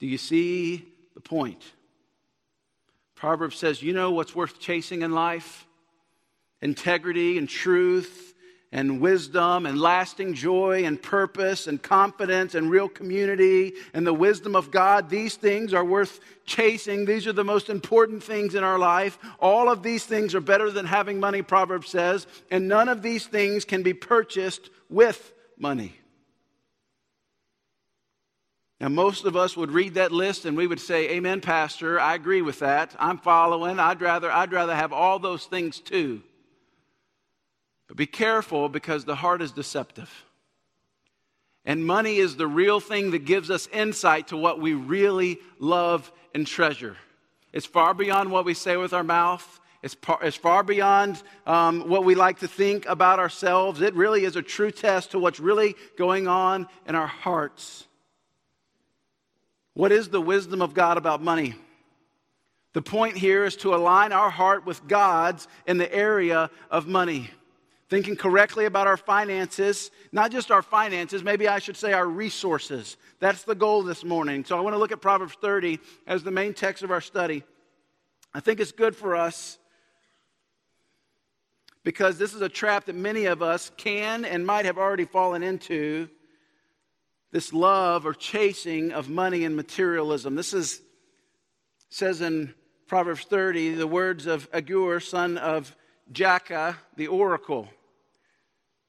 Do 0.00 0.06
you 0.06 0.18
see 0.18 0.84
the 1.14 1.20
point? 1.20 1.62
Proverbs 3.22 3.56
says, 3.56 3.80
You 3.80 3.92
know 3.92 4.10
what's 4.10 4.34
worth 4.34 4.58
chasing 4.58 5.02
in 5.02 5.12
life? 5.12 5.64
Integrity 6.60 7.38
and 7.38 7.48
truth 7.48 8.34
and 8.72 9.00
wisdom 9.00 9.64
and 9.64 9.80
lasting 9.80 10.34
joy 10.34 10.82
and 10.84 11.00
purpose 11.00 11.68
and 11.68 11.80
confidence 11.80 12.56
and 12.56 12.68
real 12.68 12.88
community 12.88 13.74
and 13.94 14.04
the 14.04 14.12
wisdom 14.12 14.56
of 14.56 14.72
God, 14.72 15.08
these 15.08 15.36
things 15.36 15.72
are 15.72 15.84
worth 15.84 16.18
chasing. 16.46 17.04
These 17.04 17.28
are 17.28 17.32
the 17.32 17.44
most 17.44 17.70
important 17.70 18.24
things 18.24 18.56
in 18.56 18.64
our 18.64 18.76
life. 18.76 19.20
All 19.38 19.70
of 19.70 19.84
these 19.84 20.04
things 20.04 20.34
are 20.34 20.40
better 20.40 20.72
than 20.72 20.86
having 20.86 21.20
money, 21.20 21.42
Proverbs 21.42 21.90
says, 21.90 22.26
and 22.50 22.66
none 22.66 22.88
of 22.88 23.02
these 23.02 23.28
things 23.28 23.64
can 23.64 23.84
be 23.84 23.94
purchased 23.94 24.68
with 24.88 25.32
money. 25.56 25.94
Now, 28.82 28.88
most 28.88 29.24
of 29.26 29.36
us 29.36 29.56
would 29.56 29.70
read 29.70 29.94
that 29.94 30.10
list 30.10 30.44
and 30.44 30.56
we 30.56 30.66
would 30.66 30.80
say, 30.80 31.10
Amen, 31.10 31.40
Pastor. 31.40 32.00
I 32.00 32.16
agree 32.16 32.42
with 32.42 32.58
that. 32.58 32.96
I'm 32.98 33.16
following. 33.16 33.78
I'd 33.78 34.00
rather, 34.00 34.28
I'd 34.28 34.50
rather 34.50 34.74
have 34.74 34.92
all 34.92 35.20
those 35.20 35.44
things 35.44 35.78
too. 35.78 36.20
But 37.86 37.96
be 37.96 38.06
careful 38.06 38.68
because 38.68 39.04
the 39.04 39.14
heart 39.14 39.40
is 39.40 39.52
deceptive. 39.52 40.10
And 41.64 41.86
money 41.86 42.16
is 42.16 42.34
the 42.34 42.48
real 42.48 42.80
thing 42.80 43.12
that 43.12 43.24
gives 43.24 43.52
us 43.52 43.68
insight 43.68 44.26
to 44.28 44.36
what 44.36 44.60
we 44.60 44.74
really 44.74 45.38
love 45.60 46.10
and 46.34 46.44
treasure. 46.44 46.96
It's 47.52 47.66
far 47.66 47.94
beyond 47.94 48.32
what 48.32 48.44
we 48.44 48.52
say 48.52 48.76
with 48.76 48.92
our 48.92 49.04
mouth. 49.04 49.60
It's, 49.84 49.94
par, 49.94 50.18
it's 50.22 50.36
far 50.36 50.64
beyond 50.64 51.22
um, 51.46 51.88
what 51.88 52.04
we 52.04 52.16
like 52.16 52.40
to 52.40 52.48
think 52.48 52.86
about 52.86 53.20
ourselves. 53.20 53.80
It 53.80 53.94
really 53.94 54.24
is 54.24 54.34
a 54.34 54.42
true 54.42 54.72
test 54.72 55.12
to 55.12 55.20
what's 55.20 55.38
really 55.38 55.76
going 55.96 56.26
on 56.26 56.66
in 56.88 56.96
our 56.96 57.06
hearts. 57.06 57.86
What 59.74 59.92
is 59.92 60.08
the 60.08 60.20
wisdom 60.20 60.60
of 60.62 60.74
God 60.74 60.96
about 60.96 61.22
money? 61.22 61.54
The 62.74 62.82
point 62.82 63.16
here 63.16 63.44
is 63.44 63.56
to 63.56 63.74
align 63.74 64.12
our 64.12 64.30
heart 64.30 64.64
with 64.64 64.86
God's 64.88 65.46
in 65.66 65.78
the 65.78 65.92
area 65.94 66.50
of 66.70 66.86
money 66.86 67.30
thinking 67.92 68.16
correctly 68.16 68.64
about 68.64 68.86
our 68.86 68.96
finances, 68.96 69.90
not 70.12 70.30
just 70.30 70.50
our 70.50 70.62
finances, 70.62 71.22
maybe 71.22 71.46
I 71.46 71.58
should 71.58 71.76
say 71.76 71.92
our 71.92 72.06
resources. 72.08 72.96
That's 73.18 73.42
the 73.42 73.54
goal 73.54 73.82
this 73.82 74.02
morning. 74.02 74.46
So 74.46 74.56
I 74.56 74.62
want 74.62 74.72
to 74.72 74.78
look 74.78 74.92
at 74.92 75.02
Proverbs 75.02 75.34
30 75.42 75.78
as 76.06 76.22
the 76.22 76.30
main 76.30 76.54
text 76.54 76.82
of 76.82 76.90
our 76.90 77.02
study. 77.02 77.42
I 78.32 78.40
think 78.40 78.60
it's 78.60 78.72
good 78.72 78.96
for 78.96 79.14
us 79.14 79.58
because 81.84 82.16
this 82.16 82.32
is 82.32 82.40
a 82.40 82.48
trap 82.48 82.86
that 82.86 82.96
many 82.96 83.26
of 83.26 83.42
us 83.42 83.70
can 83.76 84.24
and 84.24 84.46
might 84.46 84.64
have 84.64 84.78
already 84.78 85.04
fallen 85.04 85.42
into 85.42 86.08
this 87.32 87.52
love 87.52 88.06
or 88.06 88.12
chasing 88.12 88.92
of 88.92 89.08
money 89.08 89.44
and 89.44 89.56
materialism. 89.56 90.36
This 90.36 90.54
is 90.54 90.80
says 91.88 92.20
in 92.20 92.54
Proverbs 92.86 93.24
30 93.24 93.74
the 93.74 93.86
words 93.86 94.26
of 94.26 94.48
Agur, 94.52 95.00
son 95.00 95.38
of 95.38 95.74
Jakeh, 96.12 96.76
the 96.96 97.08
oracle. 97.08 97.68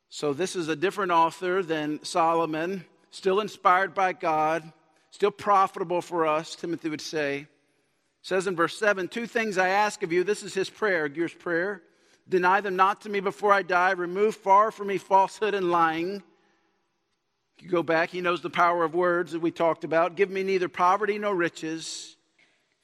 So, 0.10 0.32
this 0.32 0.56
is 0.56 0.68
a 0.68 0.76
different 0.76 1.12
author 1.12 1.64
than 1.64 2.04
Solomon, 2.04 2.86
still 3.10 3.40
inspired 3.40 3.96
by 3.96 4.14
God, 4.14 4.72
still 5.10 5.32
profitable 5.32 6.02
for 6.02 6.28
us, 6.28 6.56
Timothy 6.56 6.90
would 6.90 7.02
say. 7.02 7.48
Says 8.22 8.46
in 8.46 8.56
verse 8.56 8.78
7 8.78 9.08
Two 9.08 9.26
things 9.26 9.58
I 9.58 9.70
ask 9.70 10.04
of 10.04 10.12
you. 10.12 10.24
This 10.24 10.44
is 10.44 10.54
his 10.54 10.70
prayer, 10.70 11.06
Agur's 11.06 11.34
prayer. 11.34 11.82
Deny 12.30 12.62
them 12.62 12.76
not 12.76 13.02
to 13.02 13.10
me 13.10 13.20
before 13.20 13.52
I 13.52 13.64
die. 13.64 13.92
Remove 13.92 14.36
far 14.36 14.72
from 14.72 14.88
me 14.88 14.98
falsehood 14.98 15.54
and 15.54 15.72
lying. 15.72 16.24
You 17.64 17.70
go 17.70 17.82
back, 17.82 18.10
he 18.10 18.20
knows 18.20 18.42
the 18.42 18.50
power 18.50 18.84
of 18.84 18.94
words 18.94 19.32
that 19.32 19.40
we 19.40 19.50
talked 19.50 19.86
about. 19.86 20.18
Give 20.18 20.30
me 20.30 20.44
neither 20.44 20.68
poverty 20.68 21.18
nor 21.18 21.34
riches. 21.34 22.18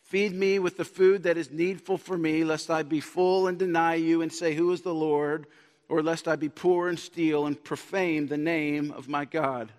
Feed 0.03 0.33
me 0.33 0.57
with 0.57 0.77
the 0.77 0.85
food 0.85 1.23
that 1.23 1.37
is 1.37 1.51
needful 1.51 1.97
for 1.97 2.17
me, 2.17 2.43
lest 2.43 2.71
I 2.71 2.83
be 2.83 3.01
full 3.01 3.47
and 3.47 3.59
deny 3.59 3.95
you 3.95 4.21
and 4.21 4.31
say, 4.31 4.55
Who 4.55 4.71
is 4.71 4.81
the 4.81 4.93
Lord? 4.93 5.45
or 5.89 6.03
lest 6.03 6.27
I 6.27 6.35
be 6.35 6.49
poor 6.49 6.87
and 6.87 6.99
steal 6.99 7.47
and 7.47 7.61
profane 7.61 8.27
the 8.27 8.37
name 8.37 8.91
of 8.91 9.09
my 9.09 9.25
God. 9.25 9.71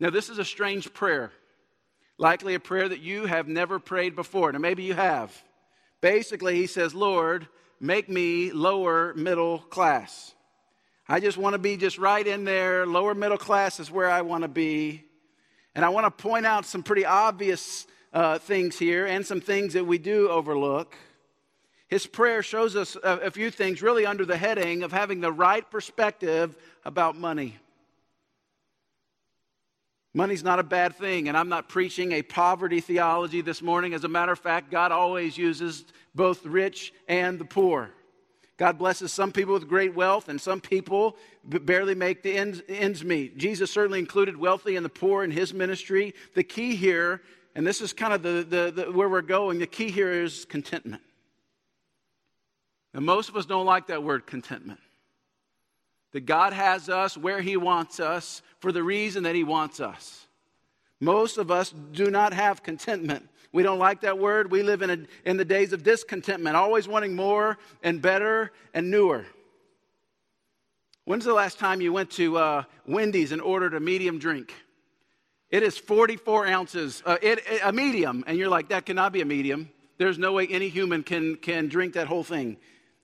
Now, 0.00 0.10
this 0.10 0.28
is 0.28 0.38
a 0.38 0.44
strange 0.44 0.92
prayer, 0.92 1.30
likely 2.18 2.54
a 2.54 2.60
prayer 2.60 2.88
that 2.88 3.00
you 3.00 3.24
have 3.24 3.48
never 3.48 3.78
prayed 3.78 4.16
before. 4.16 4.52
Now, 4.52 4.58
maybe 4.58 4.82
you 4.82 4.94
have. 4.94 5.32
Basically, 6.00 6.56
he 6.56 6.66
says, 6.66 6.94
Lord, 6.94 7.46
make 7.80 8.08
me 8.08 8.50
lower 8.50 9.14
middle 9.14 9.60
class. 9.60 10.34
I 11.08 11.20
just 11.20 11.38
want 11.38 11.54
to 11.54 11.58
be 11.58 11.76
just 11.76 11.98
right 11.98 12.26
in 12.26 12.44
there. 12.44 12.84
Lower 12.84 13.14
middle 13.14 13.38
class 13.38 13.78
is 13.78 13.90
where 13.90 14.10
I 14.10 14.22
want 14.22 14.42
to 14.42 14.48
be. 14.48 15.04
And 15.74 15.84
I 15.84 15.90
want 15.90 16.04
to 16.04 16.22
point 16.22 16.46
out 16.46 16.66
some 16.66 16.82
pretty 16.82 17.04
obvious 17.04 17.86
uh, 18.12 18.38
things 18.38 18.76
here 18.76 19.06
and 19.06 19.24
some 19.24 19.40
things 19.40 19.74
that 19.74 19.84
we 19.84 19.98
do 19.98 20.28
overlook. 20.28 20.96
His 21.86 22.06
prayer 22.08 22.42
shows 22.42 22.74
us 22.74 22.96
a, 22.96 23.18
a 23.18 23.30
few 23.30 23.52
things 23.52 23.82
really 23.82 24.04
under 24.04 24.24
the 24.24 24.36
heading 24.36 24.82
of 24.82 24.90
having 24.90 25.20
the 25.20 25.30
right 25.30 25.68
perspective 25.70 26.56
about 26.84 27.16
money. 27.16 27.56
Money's 30.12 30.42
not 30.42 30.58
a 30.58 30.64
bad 30.64 30.96
thing, 30.96 31.28
and 31.28 31.36
I'm 31.36 31.50
not 31.50 31.68
preaching 31.68 32.12
a 32.12 32.22
poverty 32.22 32.80
theology 32.80 33.42
this 33.42 33.62
morning. 33.62 33.94
As 33.94 34.02
a 34.02 34.08
matter 34.08 34.32
of 34.32 34.38
fact, 34.40 34.72
God 34.72 34.90
always 34.90 35.38
uses 35.38 35.84
both 36.14 36.42
the 36.42 36.50
rich 36.50 36.92
and 37.06 37.38
the 37.38 37.44
poor. 37.44 37.90
God 38.56 38.78
blesses 38.78 39.12
some 39.12 39.32
people 39.32 39.52
with 39.52 39.68
great 39.68 39.94
wealth, 39.94 40.28
and 40.28 40.40
some 40.40 40.60
people 40.60 41.16
barely 41.44 41.94
make 41.94 42.22
the 42.22 42.34
ends, 42.36 42.62
ends 42.68 43.04
meet. 43.04 43.36
Jesus 43.36 43.70
certainly 43.70 43.98
included 43.98 44.36
wealthy 44.36 44.76
and 44.76 44.84
the 44.84 44.90
poor 44.90 45.24
in 45.24 45.30
his 45.30 45.52
ministry. 45.52 46.14
The 46.34 46.42
key 46.42 46.74
here, 46.74 47.20
and 47.54 47.66
this 47.66 47.82
is 47.82 47.92
kind 47.92 48.14
of 48.14 48.22
the, 48.22 48.46
the, 48.48 48.84
the 48.84 48.92
where 48.92 49.10
we're 49.10 49.20
going, 49.20 49.58
the 49.58 49.66
key 49.66 49.90
here 49.90 50.10
is 50.10 50.46
contentment. 50.46 51.02
And 52.94 53.04
most 53.04 53.28
of 53.28 53.36
us 53.36 53.44
don't 53.44 53.66
like 53.66 53.88
that 53.88 54.02
word 54.02 54.26
contentment. 54.26 54.80
That 56.12 56.24
God 56.24 56.54
has 56.54 56.88
us 56.88 57.14
where 57.14 57.42
He 57.42 57.58
wants 57.58 58.00
us 58.00 58.40
for 58.60 58.72
the 58.72 58.82
reason 58.82 59.24
that 59.24 59.34
He 59.34 59.44
wants 59.44 59.80
us. 59.80 60.26
Most 60.98 61.36
of 61.36 61.50
us 61.50 61.74
do 61.92 62.10
not 62.10 62.32
have 62.32 62.62
contentment. 62.62 63.28
We 63.52 63.62
don't 63.62 63.78
like 63.78 64.02
that 64.02 64.18
word. 64.18 64.50
We 64.50 64.62
live 64.62 64.82
in, 64.82 64.90
a, 64.90 64.98
in 65.28 65.36
the 65.36 65.44
days 65.44 65.72
of 65.72 65.82
discontentment, 65.82 66.56
always 66.56 66.86
wanting 66.88 67.14
more 67.14 67.58
and 67.82 68.02
better 68.02 68.52
and 68.74 68.90
newer. 68.90 69.26
When's 71.04 71.24
the 71.24 71.34
last 71.34 71.58
time 71.58 71.80
you 71.80 71.92
went 71.92 72.10
to 72.12 72.36
uh, 72.36 72.64
Wendy's 72.86 73.32
and 73.32 73.40
ordered 73.40 73.74
a 73.74 73.80
medium 73.80 74.18
drink? 74.18 74.52
It 75.50 75.62
is 75.62 75.78
44 75.78 76.46
ounces, 76.48 77.02
uh, 77.06 77.18
it, 77.22 77.38
it, 77.46 77.60
a 77.62 77.72
medium, 77.72 78.24
and 78.26 78.36
you're 78.36 78.48
like, 78.48 78.70
that 78.70 78.84
cannot 78.84 79.12
be 79.12 79.20
a 79.20 79.24
medium. 79.24 79.70
There's 79.98 80.18
no 80.18 80.32
way 80.32 80.48
any 80.48 80.68
human 80.68 81.04
can, 81.04 81.36
can 81.36 81.68
drink 81.68 81.94
that 81.94 82.08
whole 82.08 82.24
thing. 82.24 82.56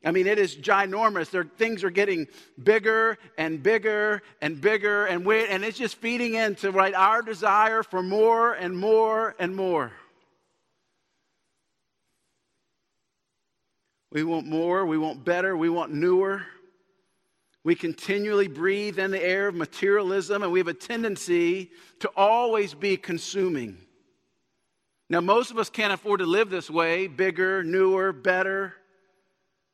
I 0.04 0.10
mean, 0.10 0.26
it 0.26 0.38
is 0.38 0.56
ginormous. 0.56 1.28
Things 1.56 1.84
are 1.84 1.90
getting 1.90 2.26
bigger 2.60 3.18
and 3.38 3.62
bigger 3.62 4.22
and 4.40 4.60
bigger, 4.60 5.06
and, 5.06 5.24
we, 5.24 5.46
and 5.46 5.64
it's 5.64 5.78
just 5.78 5.96
feeding 5.96 6.34
into 6.34 6.72
right, 6.72 6.94
our 6.94 7.22
desire 7.22 7.84
for 7.84 8.02
more 8.02 8.52
and 8.52 8.76
more 8.76 9.36
and 9.38 9.54
more. 9.54 9.92
We 14.12 14.24
want 14.24 14.46
more, 14.46 14.84
we 14.84 14.98
want 14.98 15.24
better, 15.24 15.56
we 15.56 15.70
want 15.70 15.92
newer. 15.92 16.42
We 17.64 17.74
continually 17.74 18.48
breathe 18.48 18.98
in 18.98 19.10
the 19.10 19.22
air 19.22 19.48
of 19.48 19.54
materialism, 19.54 20.42
and 20.42 20.52
we 20.52 20.58
have 20.58 20.68
a 20.68 20.74
tendency 20.74 21.70
to 22.00 22.10
always 22.14 22.74
be 22.74 22.98
consuming. 22.98 23.78
Now, 25.08 25.20
most 25.20 25.50
of 25.50 25.58
us 25.58 25.70
can't 25.70 25.92
afford 25.94 26.20
to 26.20 26.26
live 26.26 26.50
this 26.50 26.68
way 26.68 27.06
bigger, 27.06 27.62
newer, 27.62 28.12
better 28.12 28.74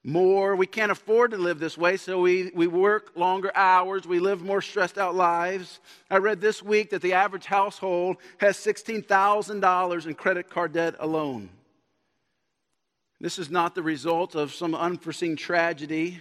more. 0.05 0.55
We 0.55 0.67
can't 0.67 0.93
afford 0.93 1.33
to 1.33 1.37
live 1.37 1.59
this 1.59 1.77
way, 1.77 1.97
so 1.97 2.21
we, 2.21 2.53
we 2.55 2.69
work 2.69 3.13
longer 3.17 3.51
hours. 3.57 4.07
We 4.07 4.21
live 4.21 4.43
more 4.43 4.63
stressed 4.63 4.99
out 4.99 5.17
lives. 5.17 5.81
I 6.11 6.19
read 6.19 6.41
this 6.41 6.63
week 6.63 6.91
that 6.91 7.03
the 7.03 7.15
average 7.15 7.47
household 7.47 8.19
has 8.39 8.57
$16,000 8.57 10.07
in 10.07 10.15
credit 10.15 10.49
card 10.49 10.73
debt 10.75 10.95
alone. 11.01 11.51
This 13.21 13.39
is 13.39 13.51
not 13.51 13.75
the 13.75 13.83
result 13.83 14.37
of 14.37 14.55
some 14.55 14.75
unforeseen 14.75 15.35
tragedy. 15.35 16.21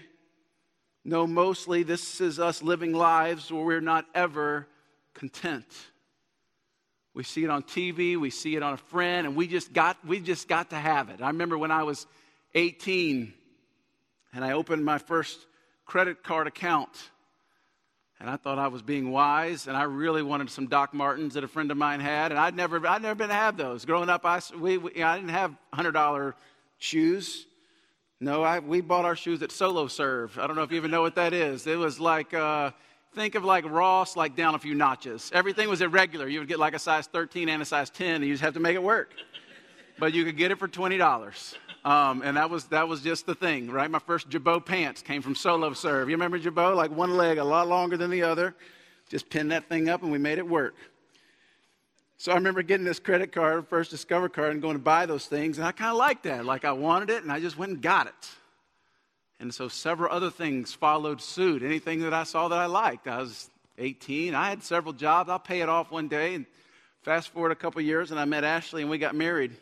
No, 1.05 1.27
mostly 1.27 1.83
this 1.83 2.19
is 2.19 2.39
us 2.39 2.63
living 2.63 2.91
lives 2.91 3.51
where 3.51 3.63
we're 3.63 3.81
not 3.81 4.05
ever 4.15 4.67
content. 5.13 5.67
We 7.13 7.23
see 7.23 7.43
it 7.43 7.49
on 7.49 7.63
TV, 7.63 8.17
we 8.17 8.29
see 8.29 8.55
it 8.55 8.63
on 8.63 8.73
a 8.73 8.77
friend, 8.77 9.27
and 9.27 9.35
we 9.35 9.47
just 9.47 9.73
got, 9.73 10.03
we 10.05 10.19
just 10.19 10.47
got 10.47 10.71
to 10.71 10.75
have 10.75 11.09
it. 11.09 11.21
I 11.21 11.27
remember 11.27 11.57
when 11.57 11.71
I 11.71 11.83
was 11.83 12.07
18, 12.55 13.33
and 14.33 14.45
I 14.45 14.51
opened 14.51 14.83
my 14.83 14.97
first 14.97 15.45
credit 15.85 16.23
card 16.23 16.47
account. 16.47 16.89
And 18.19 18.27
I 18.27 18.35
thought 18.35 18.57
I 18.57 18.67
was 18.67 18.81
being 18.81 19.11
wise, 19.11 19.67
and 19.67 19.77
I 19.77 19.83
really 19.83 20.23
wanted 20.23 20.49
some 20.49 20.65
Doc 20.65 20.93
Martens 20.93 21.35
that 21.35 21.43
a 21.43 21.47
friend 21.47 21.69
of 21.69 21.77
mine 21.77 21.99
had, 21.99 22.31
and 22.31 22.39
I'd 22.39 22.55
never, 22.55 22.85
I'd 22.87 23.03
never 23.03 23.13
been 23.13 23.29
to 23.29 23.35
have 23.35 23.57
those. 23.57 23.85
Growing 23.85 24.09
up, 24.09 24.25
I, 24.25 24.41
we, 24.59 24.79
we 24.79 25.03
I 25.03 25.17
didn't 25.17 25.29
have 25.29 25.55
$100 25.73 26.33
shoes. 26.77 27.45
No, 28.19 28.43
I, 28.43 28.59
we 28.59 28.81
bought 28.81 29.05
our 29.05 29.15
shoes 29.15 29.43
at 29.43 29.51
Solo 29.51 29.87
Serve. 29.87 30.37
I 30.39 30.47
don't 30.47 30.55
know 30.55 30.63
if 30.63 30.71
you 30.71 30.77
even 30.77 30.89
know 30.89 31.01
what 31.01 31.15
that 31.15 31.33
is. 31.33 31.67
It 31.67 31.77
was 31.77 31.99
like, 31.99 32.33
uh, 32.33 32.71
think 33.13 33.35
of 33.35 33.45
like 33.45 33.65
Ross, 33.69 34.15
like 34.15 34.35
down 34.35 34.55
a 34.55 34.59
few 34.59 34.73
notches. 34.73 35.31
Everything 35.33 35.69
was 35.69 35.81
irregular. 35.81 36.27
You 36.27 36.39
would 36.39 36.47
get 36.47 36.59
like 36.59 36.73
a 36.73 36.79
size 36.79 37.07
13 37.07 37.47
and 37.49 37.61
a 37.61 37.65
size 37.65 37.89
10, 37.89 38.15
and 38.15 38.25
you 38.25 38.33
just 38.33 38.43
have 38.43 38.55
to 38.55 38.59
make 38.59 38.75
it 38.75 38.81
work. 38.81 39.13
But 39.99 40.13
you 40.13 40.23
could 40.23 40.37
get 40.37 40.51
it 40.51 40.59
for 40.59 40.67
$20. 40.67 41.55
Um, 41.85 42.21
and 42.23 42.37
that 42.37 42.49
was, 42.49 42.65
that 42.65 42.87
was 42.87 43.01
just 43.01 43.25
the 43.25 43.35
thing, 43.35 43.69
right? 43.69 43.89
My 43.89 43.99
first 43.99 44.29
Jabot 44.29 44.65
pants 44.65 45.01
came 45.01 45.21
from 45.21 45.35
Solo 45.35 45.73
Serve. 45.73 46.09
You 46.09 46.15
remember 46.15 46.37
Jabot? 46.37 46.75
Like 46.75 46.91
one 46.91 47.15
leg 47.17 47.37
a 47.37 47.43
lot 47.43 47.67
longer 47.67 47.97
than 47.97 48.09
the 48.09 48.23
other. 48.23 48.55
Just 49.09 49.29
pinned 49.29 49.51
that 49.51 49.69
thing 49.69 49.89
up 49.89 50.03
and 50.03 50.11
we 50.11 50.17
made 50.17 50.37
it 50.37 50.47
work. 50.47 50.75
So 52.19 52.31
I 52.31 52.35
remember 52.35 52.63
getting 52.63 52.85
this 52.85 52.99
credit 52.99 53.31
card, 53.31 53.67
first 53.67 53.91
Discover 53.91 54.29
card, 54.29 54.51
and 54.51 54.61
going 54.61 54.75
to 54.75 54.81
buy 54.81 55.05
those 55.05 55.27
things. 55.27 55.59
And 55.59 55.67
I 55.67 55.71
kind 55.71 55.91
of 55.91 55.97
liked 55.97 56.23
that. 56.23 56.45
Like 56.45 56.65
I 56.65 56.71
wanted 56.71 57.11
it 57.11 57.21
and 57.21 57.31
I 57.31 57.39
just 57.39 57.57
went 57.57 57.73
and 57.73 57.81
got 57.81 58.07
it. 58.07 58.29
And 59.39 59.53
so 59.53 59.67
several 59.67 60.11
other 60.11 60.31
things 60.31 60.73
followed 60.73 61.21
suit. 61.21 61.61
Anything 61.61 62.01
that 62.01 62.13
I 62.13 62.23
saw 62.23 62.47
that 62.47 62.57
I 62.57 62.65
liked. 62.65 63.07
I 63.07 63.19
was 63.19 63.51
18. 63.77 64.33
I 64.33 64.49
had 64.49 64.63
several 64.63 64.93
jobs. 64.93 65.29
I'll 65.29 65.37
pay 65.37 65.61
it 65.61 65.69
off 65.69 65.91
one 65.91 66.07
day. 66.07 66.33
And 66.33 66.47
fast 67.03 67.29
forward 67.29 67.51
a 67.51 67.55
couple 67.55 67.81
years, 67.81 68.09
and 68.09 68.19
I 68.19 68.25
met 68.25 68.43
Ashley 68.43 68.81
and 68.81 68.89
we 68.89 68.97
got 68.97 69.15
married. 69.15 69.55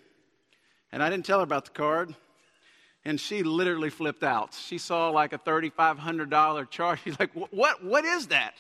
And 0.94 1.04
I 1.04 1.10
didn't 1.10 1.26
tell 1.26 1.40
her 1.40 1.44
about 1.44 1.66
the 1.66 1.72
card. 1.72 2.16
And 3.04 3.20
she 3.20 3.44
literally 3.44 3.90
flipped 3.90 4.24
out. 4.24 4.54
She 4.54 4.78
saw 4.78 5.10
like 5.10 5.34
a 5.34 5.38
$3,500 5.38 6.70
charge. 6.70 7.00
She's 7.04 7.20
like, 7.20 7.32
what, 7.34 7.84
what 7.84 8.06
is 8.06 8.28
that? 8.28 8.56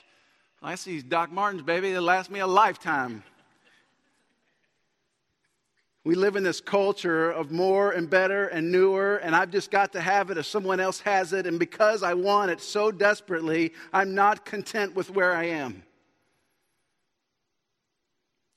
I 0.61 0.75
see 0.75 1.01
Doc 1.01 1.31
Martens, 1.31 1.61
baby. 1.61 1.91
It'll 1.91 2.03
last 2.03 2.29
me 2.29 2.39
a 2.39 2.47
lifetime. 2.47 3.23
We 6.05 6.13
live 6.13 6.35
in 6.35 6.43
this 6.43 6.62
culture 6.62 7.31
of 7.31 7.51
more 7.51 7.91
and 7.91 8.07
better 8.07 8.47
and 8.50 8.71
newer, 8.71 9.17
and 9.17 9.35
I've 9.35 9.50
just 9.50 9.71
got 9.71 9.91
to 9.93 10.00
have 10.00 10.29
it 10.29 10.38
if 10.38 10.45
someone 10.45 10.79
else 10.79 11.00
has 11.00 11.33
it. 11.33 11.47
And 11.47 11.57
because 11.57 12.03
I 12.03 12.13
want 12.13 12.51
it 12.51 12.62
so 12.62 12.91
desperately, 12.91 13.74
I'm 13.91 14.13
not 14.13 14.45
content 14.45 14.93
with 14.93 15.09
where 15.09 15.33
I 15.33 15.45
am. 15.45 15.81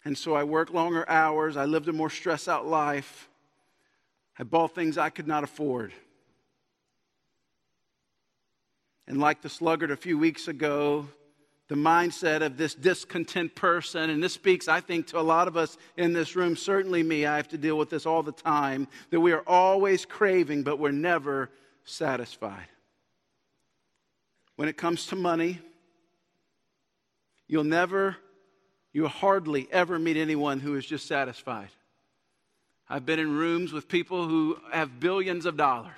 And 0.04 0.16
so 0.16 0.34
I 0.34 0.44
work 0.44 0.74
longer 0.74 1.08
hours. 1.08 1.56
I 1.56 1.64
lived 1.64 1.88
a 1.88 1.92
more 1.92 2.10
stress 2.10 2.48
out 2.48 2.66
life. 2.66 3.30
I 4.38 4.42
bought 4.42 4.74
things 4.74 4.98
I 4.98 5.08
could 5.08 5.26
not 5.26 5.42
afford. 5.42 5.94
And 9.06 9.18
like 9.18 9.40
the 9.40 9.48
sluggard 9.48 9.90
a 9.90 9.96
few 9.96 10.18
weeks 10.18 10.48
ago, 10.48 11.08
the 11.68 11.74
mindset 11.74 12.40
of 12.40 12.56
this 12.56 12.74
discontent 12.74 13.54
person, 13.54 14.08
and 14.10 14.22
this 14.22 14.32
speaks, 14.32 14.68
I 14.68 14.80
think, 14.80 15.08
to 15.08 15.18
a 15.18 15.20
lot 15.20 15.48
of 15.48 15.56
us 15.56 15.76
in 15.96 16.14
this 16.14 16.34
room, 16.34 16.56
certainly 16.56 17.02
me, 17.02 17.26
I 17.26 17.36
have 17.36 17.48
to 17.48 17.58
deal 17.58 17.76
with 17.76 17.90
this 17.90 18.06
all 18.06 18.22
the 18.22 18.32
time, 18.32 18.88
that 19.10 19.20
we 19.20 19.32
are 19.32 19.42
always 19.46 20.06
craving, 20.06 20.62
but 20.62 20.78
we're 20.78 20.92
never 20.92 21.50
satisfied. 21.84 22.66
When 24.56 24.68
it 24.68 24.78
comes 24.78 25.06
to 25.08 25.16
money, 25.16 25.60
you'll 27.46 27.64
never, 27.64 28.16
you'll 28.92 29.08
hardly 29.08 29.68
ever 29.70 29.98
meet 29.98 30.16
anyone 30.16 30.60
who 30.60 30.74
is 30.74 30.86
just 30.86 31.06
satisfied. 31.06 31.68
I've 32.88 33.04
been 33.04 33.18
in 33.18 33.36
rooms 33.36 33.72
with 33.72 33.88
people 33.88 34.26
who 34.26 34.58
have 34.72 34.98
billions 34.98 35.44
of 35.44 35.58
dollars 35.58 35.92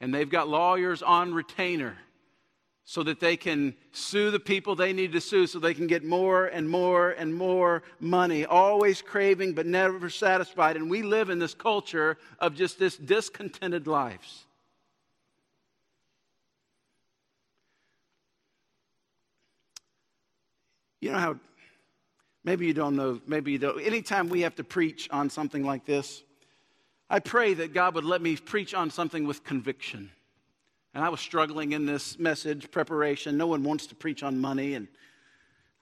and 0.00 0.12
they've 0.12 0.28
got 0.28 0.48
lawyers 0.48 1.02
on 1.02 1.34
retainer 1.34 1.96
so 2.92 3.02
that 3.02 3.20
they 3.20 3.38
can 3.38 3.74
sue 3.92 4.30
the 4.30 4.38
people 4.38 4.74
they 4.74 4.92
need 4.92 5.12
to 5.12 5.20
sue 5.20 5.46
so 5.46 5.58
they 5.58 5.72
can 5.72 5.86
get 5.86 6.04
more 6.04 6.44
and 6.48 6.68
more 6.68 7.12
and 7.12 7.34
more 7.34 7.82
money, 8.00 8.44
always 8.44 9.00
craving 9.00 9.54
but 9.54 9.64
never 9.64 10.10
satisfied. 10.10 10.76
And 10.76 10.90
we 10.90 11.00
live 11.00 11.30
in 11.30 11.38
this 11.38 11.54
culture 11.54 12.18
of 12.38 12.54
just 12.54 12.78
this 12.78 12.98
discontented 12.98 13.86
lives. 13.86 14.44
You 21.00 21.12
know 21.12 21.18
how 21.18 21.36
Maybe 22.44 22.66
you 22.66 22.74
don't 22.74 22.94
know, 22.94 23.22
maybe 23.26 23.52
you 23.52 23.58
don't. 23.58 23.80
Anytime 23.80 24.28
we 24.28 24.42
have 24.42 24.56
to 24.56 24.64
preach 24.64 25.08
on 25.10 25.30
something 25.30 25.64
like 25.64 25.86
this, 25.86 26.22
I 27.08 27.20
pray 27.20 27.54
that 27.54 27.72
God 27.72 27.94
would 27.94 28.04
let 28.04 28.20
me 28.20 28.36
preach 28.36 28.74
on 28.74 28.90
something 28.90 29.26
with 29.26 29.44
conviction. 29.44 30.10
And 30.94 31.04
I 31.04 31.08
was 31.08 31.20
struggling 31.20 31.72
in 31.72 31.86
this 31.86 32.18
message 32.18 32.70
preparation. 32.70 33.36
No 33.36 33.46
one 33.46 33.62
wants 33.62 33.86
to 33.88 33.94
preach 33.94 34.22
on 34.22 34.40
money, 34.40 34.74
and 34.74 34.88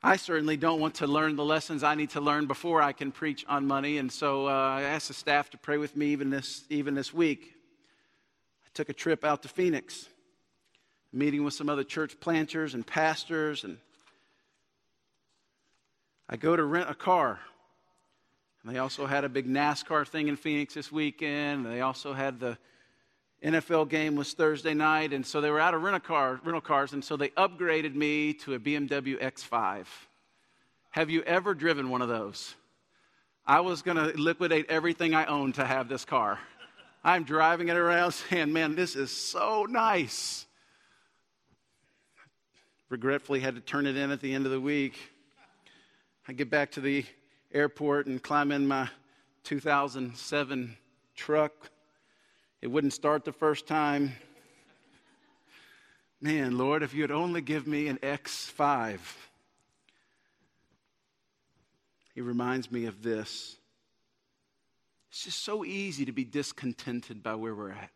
I 0.02 0.16
certainly 0.16 0.56
don't 0.56 0.80
want 0.80 0.94
to 0.96 1.06
learn 1.06 1.36
the 1.36 1.44
lessons 1.44 1.82
I 1.82 1.94
need 1.94 2.10
to 2.10 2.20
learn 2.20 2.46
before 2.46 2.80
I 2.80 2.92
can 2.92 3.12
preach 3.12 3.44
on 3.48 3.66
money. 3.66 3.98
And 3.98 4.10
so 4.10 4.46
uh, 4.46 4.50
I 4.50 4.82
asked 4.82 5.08
the 5.08 5.14
staff 5.14 5.50
to 5.50 5.58
pray 5.58 5.78
with 5.78 5.96
me 5.96 6.06
even 6.06 6.30
this, 6.30 6.64
even 6.70 6.94
this 6.94 7.12
week. 7.12 7.54
I 8.64 8.68
took 8.72 8.88
a 8.88 8.94
trip 8.94 9.24
out 9.24 9.42
to 9.42 9.48
Phoenix, 9.48 10.08
meeting 11.12 11.44
with 11.44 11.54
some 11.54 11.68
other 11.68 11.84
church 11.84 12.18
planters 12.20 12.74
and 12.74 12.86
pastors 12.86 13.64
and 13.64 13.78
I 16.32 16.36
go 16.36 16.54
to 16.54 16.62
rent 16.62 16.88
a 16.88 16.94
car. 16.94 17.40
And 18.62 18.72
they 18.72 18.78
also 18.78 19.04
had 19.04 19.24
a 19.24 19.28
big 19.28 19.48
NASCAR 19.48 20.06
thing 20.06 20.28
in 20.28 20.36
Phoenix 20.36 20.74
this 20.74 20.92
weekend. 20.92 21.66
They 21.66 21.80
also 21.80 22.12
had 22.12 22.38
the 22.38 22.56
NFL 23.42 23.88
game 23.88 24.16
was 24.16 24.34
Thursday 24.34 24.74
night, 24.74 25.12
and 25.12 25.24
so 25.24 25.40
they 25.40 25.50
were 25.50 25.60
out 25.60 25.72
of 25.72 25.82
rental, 25.82 26.00
car, 26.00 26.40
rental 26.44 26.60
cars, 26.60 26.92
and 26.92 27.02
so 27.02 27.16
they 27.16 27.28
upgraded 27.30 27.94
me 27.94 28.34
to 28.34 28.54
a 28.54 28.58
BMW 28.58 29.18
X5. 29.18 29.86
Have 30.90 31.08
you 31.08 31.22
ever 31.22 31.54
driven 31.54 31.88
one 31.88 32.02
of 32.02 32.08
those? 32.08 32.54
I 33.46 33.60
was 33.60 33.80
going 33.80 33.96
to 33.96 34.16
liquidate 34.20 34.66
everything 34.68 35.14
I 35.14 35.24
owned 35.24 35.54
to 35.54 35.64
have 35.64 35.88
this 35.88 36.04
car. 36.04 36.38
I'm 37.02 37.24
driving 37.24 37.68
it 37.68 37.76
around 37.76 38.12
saying, 38.30 38.52
man, 38.52 38.74
this 38.74 38.94
is 38.94 39.10
so 39.10 39.66
nice. 39.68 40.46
Regretfully, 42.90 43.40
had 43.40 43.54
to 43.54 43.60
turn 43.60 43.86
it 43.86 43.96
in 43.96 44.10
at 44.10 44.20
the 44.20 44.34
end 44.34 44.44
of 44.44 44.52
the 44.52 44.60
week. 44.60 44.98
I 46.28 46.32
get 46.32 46.50
back 46.50 46.72
to 46.72 46.80
the 46.80 47.06
airport 47.52 48.06
and 48.06 48.22
climb 48.22 48.52
in 48.52 48.68
my 48.68 48.88
2007 49.44 50.76
truck. 51.16 51.70
It 52.62 52.66
wouldn't 52.66 52.92
start 52.92 53.24
the 53.24 53.32
first 53.32 53.66
time. 53.66 54.12
Man, 56.20 56.58
Lord, 56.58 56.82
if 56.82 56.92
you'd 56.92 57.10
only 57.10 57.40
give 57.40 57.66
me 57.66 57.88
an 57.88 57.96
X5. 57.98 58.98
He 62.14 62.20
reminds 62.20 62.70
me 62.70 62.84
of 62.84 63.02
this. 63.02 63.56
It's 65.10 65.24
just 65.24 65.42
so 65.42 65.64
easy 65.64 66.04
to 66.04 66.12
be 66.12 66.24
discontented 66.24 67.22
by 67.22 67.34
where 67.34 67.54
we're 67.54 67.70
at. 67.70 67.90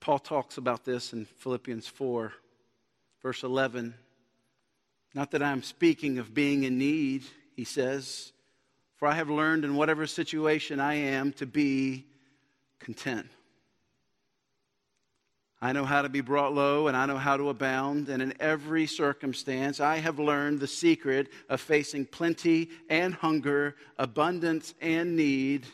Paul 0.00 0.18
talks 0.18 0.56
about 0.56 0.86
this 0.86 1.12
in 1.12 1.26
Philippians 1.26 1.86
4, 1.86 2.32
verse 3.22 3.42
11. 3.42 3.94
Not 5.12 5.32
that 5.32 5.42
I'm 5.42 5.62
speaking 5.62 6.18
of 6.18 6.32
being 6.32 6.64
in 6.64 6.78
need, 6.78 7.24
he 7.54 7.64
says, 7.64 8.32
for 9.00 9.08
I 9.08 9.14
have 9.14 9.30
learned 9.30 9.64
in 9.64 9.76
whatever 9.76 10.06
situation 10.06 10.78
I 10.78 10.94
am 10.94 11.32
to 11.34 11.46
be 11.46 12.04
content. 12.78 13.26
I 15.62 15.72
know 15.72 15.86
how 15.86 16.02
to 16.02 16.10
be 16.10 16.20
brought 16.20 16.54
low 16.54 16.86
and 16.86 16.94
I 16.94 17.06
know 17.06 17.16
how 17.16 17.38
to 17.38 17.48
abound. 17.48 18.10
And 18.10 18.22
in 18.22 18.34
every 18.40 18.86
circumstance, 18.86 19.80
I 19.80 19.96
have 19.96 20.18
learned 20.18 20.60
the 20.60 20.66
secret 20.66 21.28
of 21.48 21.62
facing 21.62 22.04
plenty 22.04 22.68
and 22.90 23.14
hunger, 23.14 23.74
abundance 23.98 24.74
and 24.82 25.16
need. 25.16 25.66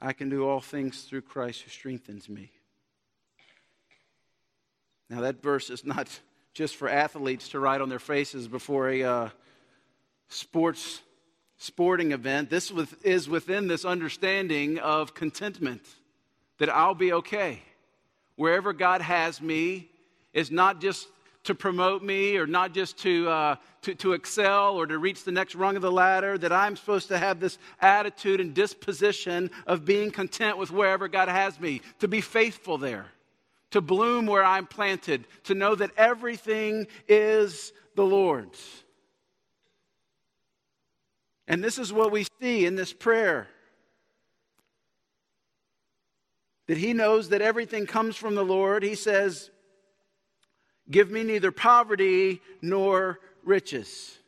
I 0.00 0.14
can 0.14 0.30
do 0.30 0.48
all 0.48 0.60
things 0.60 1.02
through 1.02 1.22
Christ 1.22 1.60
who 1.60 1.70
strengthens 1.70 2.26
me. 2.26 2.50
Now, 5.10 5.20
that 5.20 5.42
verse 5.42 5.68
is 5.68 5.84
not 5.84 6.08
just 6.54 6.76
for 6.76 6.88
athletes 6.88 7.50
to 7.50 7.60
write 7.60 7.82
on 7.82 7.90
their 7.90 7.98
faces 7.98 8.48
before 8.48 8.88
a 8.88 9.02
uh, 9.02 9.28
sports 10.28 11.02
sporting 11.58 12.12
event. 12.12 12.50
This 12.50 12.72
is 13.02 13.28
within 13.28 13.68
this 13.68 13.84
understanding 13.84 14.78
of 14.78 15.14
contentment 15.14 15.82
that 16.58 16.68
I'll 16.68 16.94
be 16.94 17.12
okay. 17.12 17.62
Wherever 18.36 18.72
God 18.72 19.00
has 19.00 19.40
me 19.40 19.88
is 20.32 20.50
not 20.50 20.80
just 20.80 21.08
to 21.44 21.54
promote 21.54 22.02
me 22.02 22.36
or 22.36 22.46
not 22.46 22.72
just 22.72 22.98
to, 22.98 23.28
uh, 23.28 23.56
to, 23.82 23.94
to 23.94 24.12
excel 24.14 24.76
or 24.76 24.86
to 24.86 24.98
reach 24.98 25.24
the 25.24 25.32
next 25.32 25.54
rung 25.54 25.76
of 25.76 25.82
the 25.82 25.92
ladder, 25.92 26.36
that 26.38 26.52
I'm 26.52 26.74
supposed 26.76 27.08
to 27.08 27.18
have 27.18 27.38
this 27.38 27.58
attitude 27.80 28.40
and 28.40 28.54
disposition 28.54 29.50
of 29.66 29.84
being 29.84 30.10
content 30.10 30.58
with 30.58 30.70
wherever 30.70 31.06
God 31.06 31.28
has 31.28 31.60
me, 31.60 31.82
to 32.00 32.08
be 32.08 32.20
faithful 32.20 32.78
there, 32.78 33.06
to 33.70 33.80
bloom 33.80 34.26
where 34.26 34.44
I'm 34.44 34.66
planted, 34.66 35.26
to 35.44 35.54
know 35.54 35.74
that 35.74 35.90
everything 35.96 36.86
is 37.08 37.72
the 37.94 38.04
Lord's. 38.04 38.83
And 41.46 41.62
this 41.62 41.78
is 41.78 41.92
what 41.92 42.10
we 42.10 42.26
see 42.40 42.66
in 42.66 42.74
this 42.74 42.92
prayer 42.92 43.48
that 46.66 46.78
he 46.78 46.94
knows 46.94 47.28
that 47.28 47.42
everything 47.42 47.86
comes 47.86 48.16
from 48.16 48.34
the 48.34 48.44
Lord. 48.44 48.82
He 48.82 48.94
says, 48.94 49.50
Give 50.90 51.10
me 51.10 51.22
neither 51.22 51.50
poverty 51.50 52.40
nor 52.60 53.18
riches. 53.42 54.18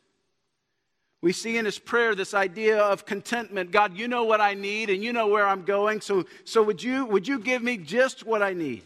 We 1.21 1.33
see 1.33 1.57
in 1.57 1.65
his 1.65 1.79
prayer 1.79 2.15
this 2.15 2.33
idea 2.33 2.79
of 2.79 3.05
contentment. 3.05 3.71
God, 3.71 3.97
you 3.97 4.07
know 4.07 4.23
what 4.23 4.39
I 4.39 4.53
need 4.53 4.89
and 4.89 5.03
you 5.03 5.13
know 5.13 5.27
where 5.27 5.47
I'm 5.47 5.63
going. 5.63 6.01
So, 6.01 6.25
so 6.45 6.63
would, 6.63 6.81
you, 6.81 7.05
would 7.05 7.27
you 7.27 7.39
give 7.39 7.61
me 7.61 7.77
just 7.77 8.25
what 8.25 8.41
I 8.41 8.53
need? 8.53 8.83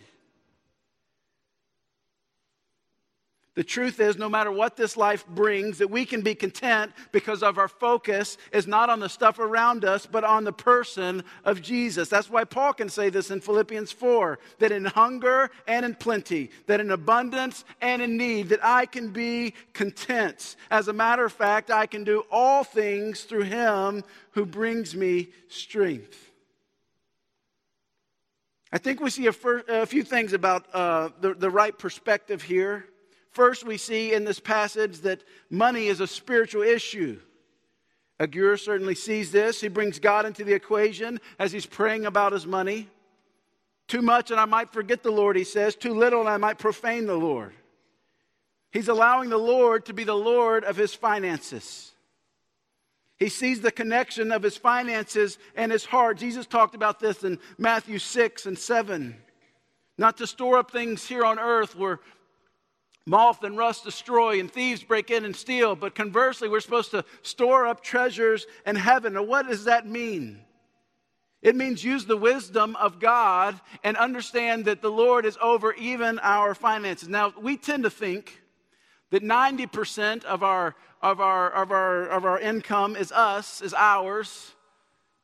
The 3.54 3.64
truth 3.66 4.00
is, 4.00 4.18
no 4.18 4.30
matter 4.30 4.50
what 4.50 4.78
this 4.78 4.96
life 4.96 5.28
brings, 5.28 5.80
that 5.80 5.90
we 5.90 6.06
can 6.06 6.22
be 6.22 6.36
content 6.36 6.94
because 7.12 7.44
of 7.44 7.58
our 7.58 7.68
focus 7.68 8.38
is 8.54 8.66
not 8.66 8.90
on 8.90 9.02
the 9.02 9.10
stuff 9.10 9.40
around 9.40 9.84
us, 9.84 10.06
but 10.06 10.24
on 10.24 10.46
the 10.46 10.54
person 10.54 11.22
of 11.44 11.62
Jesus. 11.62 12.08
That's 12.08 12.30
why 12.30 12.46
Paul 12.46 12.72
can 12.72 12.88
say 12.88 13.10
this 13.10 13.30
in 13.30 13.42
Philippians 13.42 13.92
4 13.92 14.40
that 14.60 14.72
in 14.72 14.86
hunger 14.86 15.52
and 15.68 15.86
in 15.86 15.96
plenty, 15.96 16.50
that 16.68 16.80
in 16.80 16.92
abundance 16.92 17.66
and 17.82 18.02
in 18.02 18.16
need, 18.16 18.48
that 18.50 18.64
I 18.64 18.86
can 18.86 19.10
be 19.10 19.54
content. 19.74 20.56
As 20.70 20.88
a 20.88 20.94
matter 20.94 21.26
of 21.26 21.34
fact, 21.34 21.72
I 21.72 21.88
can 21.88 22.06
do 22.06 22.24
all 22.32 22.64
things 22.64 23.24
through 23.24 23.44
him 23.44 24.06
who 24.32 24.46
brings 24.46 24.96
me 24.96 25.28
strength. 25.50 26.32
I 28.72 28.78
think 28.78 29.02
we 29.02 29.10
see 29.10 29.28
a, 29.28 29.34
few 29.86 30.04
things 30.04 30.32
about 30.32 30.74
uh, 30.74 31.10
the, 31.20 31.34
the 31.34 31.50
right 31.50 31.78
perspective 31.78 32.42
here. 32.42 32.86
First, 33.32 33.65
we 33.65 33.78
see 33.78 34.13
in 34.13 34.26
this 34.26 34.39
passage 34.39 35.00
that 35.00 35.24
money 35.50 35.88
is 35.88 36.02
a 36.02 36.08
spiritual 36.08 36.63
issue. 36.63 37.20
Agur 38.20 38.58
certainly 38.58 38.94
sees 38.94 39.32
this. 39.32 39.62
He 39.62 39.67
brings 39.67 40.00
God 40.00 40.26
into 40.26 40.44
the 40.44 40.54
equation 40.54 41.20
as 41.39 41.52
he's 41.52 41.65
praying 41.65 42.06
about 42.06 42.34
his 42.34 42.46
money. 42.46 42.88
Too 43.88 44.02
much 44.02 44.32
and 44.32 44.39
I 44.39 44.46
might 44.46 44.72
forget 44.72 45.02
the 45.02 45.12
Lord, 45.12 45.36
he 45.36 45.44
says. 45.44 45.76
Too 45.76 45.94
little 45.94 46.20
and 46.20 46.30
I 46.30 46.38
might 46.38 46.60
profane 46.60 47.08
the 47.08 47.15
Lord. 47.15 47.54
He's 48.72 48.89
allowing 48.89 49.30
the 49.30 49.38
Lord 49.38 49.86
to 49.86 49.94
be 49.94 50.04
the 50.04 50.13
Lord 50.13 50.63
of 50.63 50.78
his 50.78 50.94
finances. 50.94 51.91
He 53.17 53.30
sees 53.30 53.62
the 53.62 53.72
connection 53.72 54.32
of 54.32 54.44
his 54.44 54.58
finances 54.58 55.38
and 55.56 55.72
his 55.72 55.86
heart. 55.86 56.17
Jesus 56.17 56.46
talked 56.46 56.76
about 56.76 57.00
this 57.00 57.24
in 57.24 57.39
Matthew 57.58 58.00
6 58.00 58.46
and 58.46 58.58
7. 58.58 59.15
Not 59.98 60.17
to 60.17 60.28
store 60.28 60.58
up 60.58 60.72
things 60.72 61.06
here 61.06 61.24
on 61.24 61.38
earth 61.38 61.76
where 61.76 62.00
Moth 63.08 63.44
and 63.44 63.58
rust 63.58 63.84
destroy, 63.84 64.40
and 64.40 64.52
thieves 64.52 64.84
break 64.84 65.10
in 65.10 65.26
and 65.26 65.36
steal. 65.36 65.76
But 65.76 65.96
conversely, 65.96 66.48
we're 66.48 66.60
supposed 66.60 66.92
to 66.92 67.04
store 67.24 67.66
up 67.66 67.84
treasures 67.84 68.46
in 68.66 68.76
heaven. 68.76 69.14
Now, 69.14 69.24
what 69.24 69.48
does 69.48 69.66
that 69.66 69.88
mean? 69.88 70.40
It 71.42 71.56
means 71.56 71.84
use 71.84 72.06
the 72.06 72.18
wisdom 72.18 72.76
of 72.76 73.00
God 73.00 73.60
and 73.84 73.98
understand 73.98 74.66
that 74.66 74.84
the 74.84 74.92
Lord 74.92 75.26
is 75.26 75.38
over 75.42 75.74
even 75.74 76.20
our 76.20 76.54
finances. 76.54 77.10
Now, 77.10 77.34
we 77.40 77.58
tend 77.58 77.84
to 77.84 77.90
think 77.90 78.40
that 79.10 79.24
90% 79.24 80.24
of 80.26 80.44
our, 80.44 80.76
of 81.02 81.20
our, 81.20 81.50
of 81.50 81.72
our, 81.72 82.08
of 82.08 82.26
our 82.26 82.40
income 82.40 82.96
is 82.96 83.12
us, 83.12 83.62
is 83.62 83.74
ours. 83.74 84.54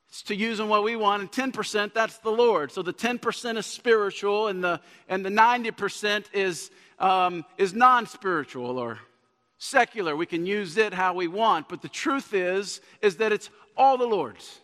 It's 0.10 0.24
to 0.24 0.36
use 0.36 0.60
in 0.60 0.68
what 0.70 0.84
we 0.84 0.96
want, 0.96 1.22
and 1.38 1.54
10% 1.54 1.94
that's 1.94 2.18
the 2.20 2.32
Lord. 2.32 2.72
So 2.72 2.82
the 2.82 2.94
10% 2.94 3.58
is 3.58 3.66
spiritual, 3.68 4.48
and 4.48 4.64
the, 4.64 4.82
and 5.08 5.24
the 5.24 5.30
90% 5.30 6.26
is 6.34 6.72
um, 7.00 7.46
is 7.58 7.74
non 7.74 8.08
spiritual 8.08 8.78
or 8.78 9.00
secular. 9.58 10.16
We 10.16 10.26
can 10.26 10.46
use 10.46 10.78
it 10.78 10.94
how 10.94 11.14
we 11.14 11.28
want, 11.28 11.70
but 11.70 11.82
the 11.82 11.90
truth 11.90 12.34
is, 12.34 12.82
is 13.02 13.18
that 13.18 13.32
it's 13.32 13.50
all 13.76 13.98
the 13.98 14.06
Lord's. 14.06 14.60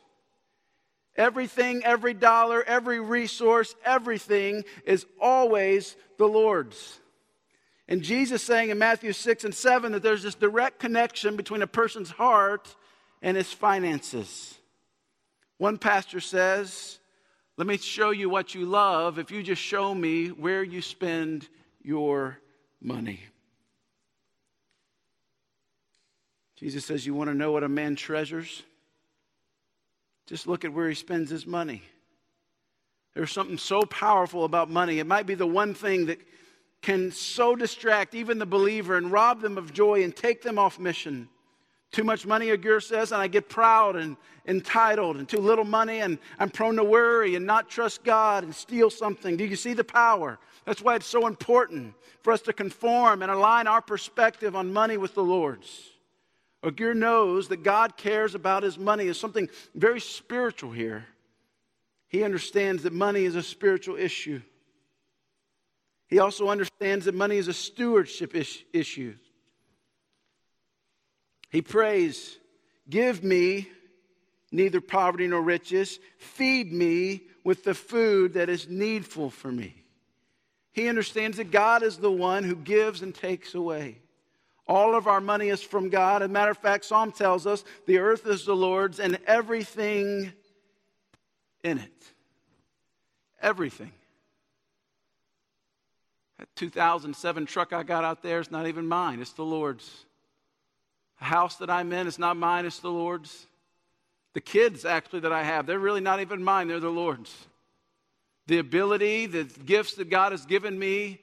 Everything, 1.15 1.83
every 1.83 2.13
dollar, 2.13 2.63
every 2.63 2.99
resource, 2.99 3.75
everything 3.85 4.63
is 4.85 5.05
always 5.21 5.95
the 6.17 6.27
Lord's. 6.27 6.99
And 7.87 8.01
Jesus 8.01 8.41
saying 8.41 8.69
in 8.69 8.79
Matthew 8.79 9.13
6 9.13 9.43
and 9.43 9.53
7 9.53 9.91
that 9.91 10.01
there's 10.01 10.23
this 10.23 10.35
direct 10.35 10.79
connection 10.79 11.35
between 11.35 11.61
a 11.61 11.67
person's 11.67 12.09
heart 12.09 12.75
and 13.21 13.37
his 13.37 13.53
finances. 13.53 14.55
One 15.57 15.77
pastor 15.77 16.19
says, 16.19 16.99
Let 17.57 17.67
me 17.67 17.77
show 17.77 18.09
you 18.09 18.29
what 18.29 18.55
you 18.55 18.65
love 18.65 19.19
if 19.19 19.29
you 19.29 19.43
just 19.43 19.61
show 19.61 19.93
me 19.93 20.29
where 20.29 20.63
you 20.63 20.81
spend 20.81 21.47
your 21.83 22.39
money. 22.81 23.19
Jesus 26.55 26.85
says, 26.85 27.05
You 27.05 27.13
want 27.13 27.29
to 27.29 27.35
know 27.35 27.51
what 27.51 27.63
a 27.63 27.69
man 27.69 27.95
treasures? 27.95 28.63
Just 30.25 30.47
look 30.47 30.63
at 30.63 30.73
where 30.73 30.87
he 30.87 30.95
spends 30.95 31.29
his 31.29 31.45
money. 31.45 31.83
There's 33.13 33.31
something 33.31 33.57
so 33.57 33.83
powerful 33.83 34.45
about 34.45 34.69
money. 34.69 34.99
It 34.99 35.05
might 35.05 35.27
be 35.27 35.35
the 35.35 35.45
one 35.45 35.73
thing 35.73 36.07
that 36.07 36.19
can 36.81 37.11
so 37.11 37.55
distract 37.55 38.15
even 38.15 38.39
the 38.39 38.45
believer 38.45 38.97
and 38.97 39.11
rob 39.11 39.41
them 39.41 39.57
of 39.57 39.73
joy 39.73 40.03
and 40.03 40.15
take 40.15 40.41
them 40.41 40.57
off 40.57 40.79
mission. 40.79 41.29
Too 41.91 42.03
much 42.03 42.25
money, 42.25 42.49
Agur 42.49 42.79
says, 42.79 43.11
and 43.11 43.21
I 43.21 43.27
get 43.27 43.49
proud 43.49 43.95
and 43.95 44.17
entitled, 44.47 45.17
and 45.17 45.29
too 45.29 45.37
little 45.37 45.63
money, 45.63 45.99
and 45.99 46.17
I'm 46.39 46.49
prone 46.49 46.75
to 46.77 46.83
worry 46.83 47.35
and 47.35 47.45
not 47.45 47.69
trust 47.69 48.03
God 48.03 48.43
and 48.43 48.53
steal 48.53 48.89
something. 48.89 49.37
Do 49.37 49.45
you 49.45 49.55
see 49.55 49.73
the 49.73 49.83
power? 49.83 50.39
That's 50.65 50.81
why 50.81 50.95
it's 50.95 51.05
so 51.05 51.27
important 51.27 51.93
for 52.21 52.31
us 52.31 52.41
to 52.43 52.53
conform 52.53 53.21
and 53.21 53.31
align 53.31 53.67
our 53.67 53.81
perspective 53.81 54.55
on 54.55 54.71
money 54.71 54.97
with 54.97 55.13
the 55.13 55.23
Lord's. 55.23 55.89
Agur 56.63 56.93
knows 56.93 57.49
that 57.49 57.63
God 57.63 57.97
cares 57.97 58.35
about 58.35 58.63
his 58.63 58.77
money 58.77 59.07
as 59.09 59.19
something 59.19 59.49
very 59.75 59.99
spiritual 59.99 60.71
here. 60.71 61.05
He 62.07 62.23
understands 62.23 62.83
that 62.83 62.93
money 62.93 63.25
is 63.25 63.35
a 63.35 63.43
spiritual 63.43 63.97
issue. 63.97 64.41
He 66.07 66.19
also 66.19 66.47
understands 66.49 67.05
that 67.05 67.15
money 67.15 67.37
is 67.37 67.47
a 67.47 67.53
stewardship 67.53 68.35
issue. 68.35 69.15
He 71.49 71.61
prays, 71.61 72.37
Give 72.89 73.23
me 73.23 73.69
neither 74.51 74.79
poverty 74.79 75.27
nor 75.27 75.41
riches, 75.41 75.99
feed 76.17 76.71
me 76.71 77.23
with 77.43 77.63
the 77.63 77.73
food 77.73 78.33
that 78.33 78.47
is 78.47 78.69
needful 78.69 79.29
for 79.29 79.51
me. 79.51 79.82
He 80.73 80.89
understands 80.89 81.37
that 81.37 81.51
God 81.51 81.83
is 81.83 81.97
the 81.97 82.11
one 82.11 82.43
who 82.43 82.55
gives 82.55 83.01
and 83.03 83.13
takes 83.13 83.53
away. 83.53 83.99
All 84.67 84.95
of 84.95 85.07
our 85.07 85.21
money 85.21 85.49
is 85.49 85.61
from 85.61 85.89
God. 85.89 86.21
As 86.21 86.29
a 86.29 86.31
matter 86.31 86.51
of 86.51 86.57
fact, 86.57 86.85
Psalm 86.85 87.11
tells 87.11 87.45
us 87.45 87.63
the 87.85 87.99
earth 87.99 88.25
is 88.25 88.45
the 88.45 88.55
Lord's 88.55 88.99
and 88.99 89.19
everything 89.27 90.33
in 91.63 91.77
it. 91.77 92.13
Everything. 93.41 93.91
That 96.39 96.47
2007 96.55 97.45
truck 97.45 97.71
I 97.71 97.83
got 97.83 98.03
out 98.03 98.23
there 98.23 98.39
is 98.39 98.51
not 98.51 98.67
even 98.67 98.87
mine, 98.87 99.21
it's 99.21 99.33
the 99.33 99.45
Lord's. 99.45 100.05
The 101.19 101.25
house 101.25 101.57
that 101.57 101.69
I'm 101.69 101.93
in 101.93 102.07
is 102.07 102.17
not 102.17 102.35
mine, 102.35 102.65
it's 102.65 102.79
the 102.79 102.89
Lord's. 102.89 103.45
The 104.33 104.41
kids, 104.41 104.83
actually, 104.83 105.19
that 105.21 105.31
I 105.31 105.43
have, 105.43 105.67
they're 105.67 105.77
really 105.77 106.01
not 106.01 106.19
even 106.19 106.43
mine, 106.43 106.67
they're 106.67 106.79
the 106.79 106.89
Lord's. 106.89 107.47
The 108.47 108.59
ability, 108.59 109.25
the 109.27 109.43
gifts 109.43 109.95
that 109.95 110.09
God 110.09 110.31
has 110.31 110.45
given 110.45 110.77
me 110.77 111.19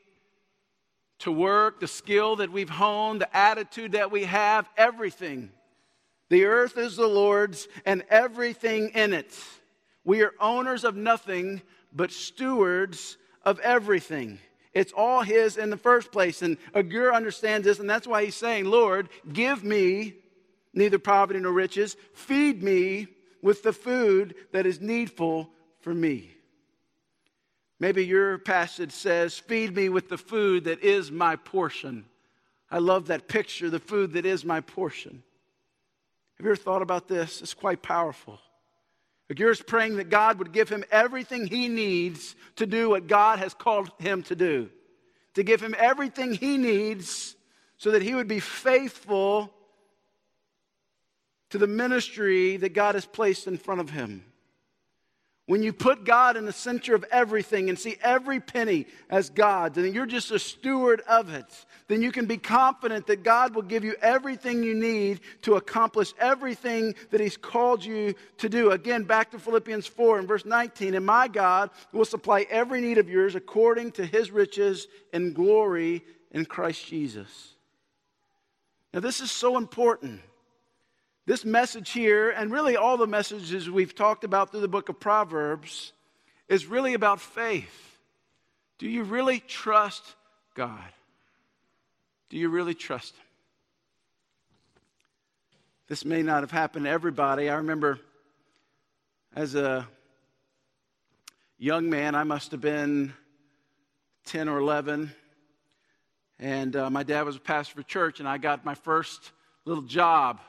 to 1.21 1.31
work, 1.31 1.81
the 1.81 1.89
skill 1.89 2.37
that 2.37 2.51
we've 2.51 2.71
honed, 2.71 3.21
the 3.21 3.37
attitude 3.37 3.93
that 3.93 4.11
we 4.11 4.25
have, 4.25 4.69
everything. 4.77 5.51
The 6.31 6.47
earth 6.47 6.79
is 6.79 6.97
the 6.97 7.07
Lord's 7.07 7.69
and 7.85 8.03
everything 8.09 8.91
in 8.95 9.13
it. 9.13 9.39
We 10.05 10.23
are 10.23 10.33
owners 10.41 10.85
of 10.85 10.97
nothing, 10.97 11.61
but 11.93 12.11
stewards 12.11 13.19
of 13.45 13.59
everything. 13.61 14.39
It's 14.73 14.93
all 14.93 15.23
His 15.23 15.57
in 15.57 15.71
the 15.71 15.77
first 15.77 16.13
place. 16.13 16.41
And 16.43 16.57
Agur 16.75 17.13
understands 17.13 17.67
this, 17.67 17.81
and 17.81 17.91
that's 17.91 18.07
why 18.07 18.25
he's 18.25 18.37
saying, 18.37 18.65
Lord, 18.65 19.09
give 19.31 19.63
me 19.63 20.15
neither 20.73 20.99
poverty 20.99 21.41
nor 21.41 21.53
riches, 21.53 21.97
feed 22.15 22.63
me 22.63 23.09
with 23.43 23.63
the 23.63 23.73
food 23.73 24.35
that 24.53 24.67
is 24.67 24.81
needful 24.81 25.51
for 25.81 25.93
me. 25.93 26.31
Maybe 27.81 28.05
your 28.05 28.37
passage 28.39 28.93
says, 28.93 29.39
Feed 29.39 29.75
me 29.75 29.89
with 29.89 30.11
the 30.11 30.19
food 30.19 30.65
that 30.65 30.85
is 30.85 31.11
my 31.11 31.37
portion. 31.37 32.05
I 32.71 32.79
love 32.79 33.07
that 33.07 33.27
picture, 33.27 33.71
the 33.71 33.81
food 33.81 34.13
that 34.13 34.27
is 34.27 34.45
my 34.45 34.61
portion. 34.61 35.23
Have 36.37 36.45
you 36.45 36.53
ever 36.53 36.57
thought 36.57 36.83
about 36.83 37.09
this? 37.09 37.41
It's 37.41 37.55
quite 37.55 37.83
powerful. 37.83 38.39
Agur 39.31 39.51
is 39.51 39.63
praying 39.63 39.97
that 39.97 40.11
God 40.11 40.39
would 40.39 40.53
give 40.53 40.69
him 40.69 40.85
everything 40.91 41.47
he 41.47 41.69
needs 41.69 42.35
to 42.57 42.67
do 42.67 42.91
what 42.91 43.07
God 43.07 43.39
has 43.39 43.55
called 43.55 43.91
him 43.99 44.23
to 44.25 44.37
do, 44.37 44.69
to 45.35 45.43
give 45.43 45.61
him 45.61 45.75
everything 45.79 46.35
he 46.35 46.59
needs 46.59 47.35
so 47.79 47.93
that 47.93 48.03
he 48.03 48.15
would 48.15 48.29
be 48.29 48.41
faithful 48.41 49.53
to 51.51 51.59
the 51.59 51.67
ministry 51.67 52.57
that 52.59 52.75
God 52.75 52.95
has 52.95 53.07
placed 53.07 53.47
in 53.47 53.57
front 53.57 53.81
of 53.81 53.91
him. 53.91 54.25
When 55.51 55.65
you 55.65 55.73
put 55.73 56.05
God 56.05 56.37
in 56.37 56.47
the 56.47 56.53
center 56.53 56.95
of 56.95 57.05
everything 57.11 57.71
and 57.71 57.77
see 57.77 57.97
every 58.03 58.39
penny 58.39 58.87
as 59.09 59.31
God's, 59.31 59.79
and 59.79 59.93
you're 59.93 60.07
just 60.07 60.31
a 60.31 60.39
steward 60.39 61.01
of 61.09 61.35
it, 61.35 61.67
then 61.89 62.03
you 62.03 62.13
can 62.13 62.27
be 62.27 62.37
confident 62.37 63.09
that 63.09 63.25
God 63.25 63.57
will 63.57 63.63
give 63.63 63.83
you 63.83 63.97
everything 64.01 64.63
you 64.63 64.77
need 64.77 65.19
to 65.43 65.57
accomplish 65.57 66.15
everything 66.21 66.95
that 67.11 67.21
He's 67.21 67.37
called 67.37 67.85
you 67.85 68.15
to 68.39 68.49
do. 68.49 68.71
Again, 68.71 69.03
back 69.03 69.33
to 69.33 69.41
Philippians 69.41 69.89
4 69.89 70.21
and 70.21 70.29
verse 70.29 70.45
19. 70.45 70.95
And 70.95 71.05
my 71.05 71.27
God 71.27 71.71
will 71.93 72.05
supply 72.05 72.47
every 72.49 72.81
need 72.81 72.99
of 72.99 73.09
yours 73.09 73.35
according 73.35 73.91
to 73.93 74.07
His 74.07 74.31
riches 74.31 74.87
and 75.13 75.35
glory 75.35 76.05
in 76.31 76.45
Christ 76.45 76.87
Jesus. 76.87 77.55
Now, 78.95 79.01
this 79.01 79.21
is 79.21 79.33
so 79.33 79.57
important. 79.57 80.21
This 81.27 81.45
message 81.45 81.91
here, 81.91 82.31
and 82.31 82.51
really 82.51 82.77
all 82.77 82.97
the 82.97 83.07
messages 83.07 83.69
we've 83.69 83.95
talked 83.95 84.25
about 84.25 84.51
through 84.51 84.63
the 84.63 84.69
book 84.69 84.89
of 84.89 84.99
Proverbs, 84.99 85.93
is 86.49 86.67
really 86.67 86.95
about 86.95 87.21
faith. 87.21 87.99
Do 88.79 88.89
you 88.89 89.05
really 89.05 89.41
trust 89.41 90.03
God? 90.55 90.93
Do 92.31 92.39
you 92.39 92.49
really 92.49 92.75
trust 92.75 93.15
Him? 93.15 93.25
This 95.89 96.05
may 96.05 96.23
not 96.23 96.43
have 96.43 96.51
happened 96.51 96.87
to 96.87 96.91
everybody. 96.91 97.51
I 97.51 97.57
remember 97.57 97.99
as 99.37 99.55
a 99.55 99.87
young 101.59 101.91
man, 101.91 102.15
I 102.15 102.25
must 102.25 102.53
have 102.53 102.61
been 102.61 103.13
10 104.25 104.49
or 104.49 104.59
11, 104.59 105.13
and 106.39 106.75
uh, 106.75 106.89
my 106.89 107.03
dad 107.03 107.23
was 107.23 107.37
a 107.37 107.41
pastor 107.41 107.75
for 107.75 107.83
church, 107.83 108.21
and 108.21 108.29
I 108.29 108.39
got 108.39 108.65
my 108.65 108.75
first 108.75 109.33
little 109.67 109.83
job 109.83 110.41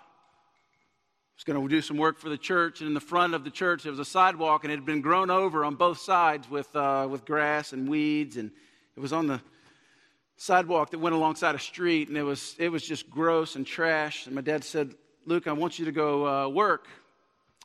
was 1.42 1.56
going 1.56 1.68
to 1.68 1.76
do 1.76 1.82
some 1.82 1.98
work 1.98 2.20
for 2.20 2.30
the 2.30 2.38
church, 2.38 2.82
and 2.82 2.88
in 2.88 2.94
the 2.94 3.00
front 3.00 3.34
of 3.34 3.44
the 3.44 3.50
church 3.50 3.82
there 3.82 3.92
was 3.92 3.98
a 3.98 4.06
sidewalk, 4.06 4.64
and 4.64 4.72
it 4.72 4.76
had 4.76 4.86
been 4.86 5.02
grown 5.02 5.32
over 5.32 5.66
on 5.66 5.74
both 5.74 5.98
sides 5.98 6.48
with, 6.48 6.76
uh, 6.76 7.08
with 7.10 7.26
grass 7.26 7.74
and 7.74 7.90
weeds, 7.90 8.38
and 8.38 8.52
it 8.96 9.00
was 9.00 9.12
on 9.12 9.26
the 9.26 9.42
sidewalk 10.38 10.92
that 10.92 11.00
went 11.00 11.16
alongside 11.16 11.56
a 11.56 11.60
street, 11.60 12.10
and 12.10 12.16
it 12.16 12.22
was, 12.22 12.56
it 12.60 12.70
was 12.70 12.86
just 12.86 13.10
gross 13.10 13.56
and 13.56 13.66
trash. 13.66 14.28
And 14.28 14.36
my 14.36 14.42
dad 14.42 14.64
said, 14.64 14.94
Luke, 15.26 15.48
I 15.48 15.54
want 15.54 15.80
you 15.80 15.86
to 15.86 15.92
go 15.92 16.28
uh, 16.28 16.48
work 16.48 16.88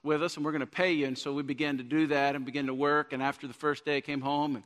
with 0.03 0.23
us, 0.23 0.37
and 0.37 0.45
we're 0.47 0.53
going 0.53 0.61
to 0.61 0.67
pay 0.67 0.93
you. 0.93 1.07
And 1.07 1.19
so 1.19 1.35
we 1.35 1.43
began 1.43 1.77
to 1.77 1.85
do 1.85 2.07
that 2.07 2.35
and 2.35 2.47
began 2.47 2.69
to 2.69 2.75
work. 2.75 3.12
And 3.12 3.23
after 3.23 3.47
the 3.47 3.53
first 3.53 3.85
day, 3.85 3.99
I 3.99 4.01
came 4.01 4.23
home, 4.23 4.55
and 4.55 4.65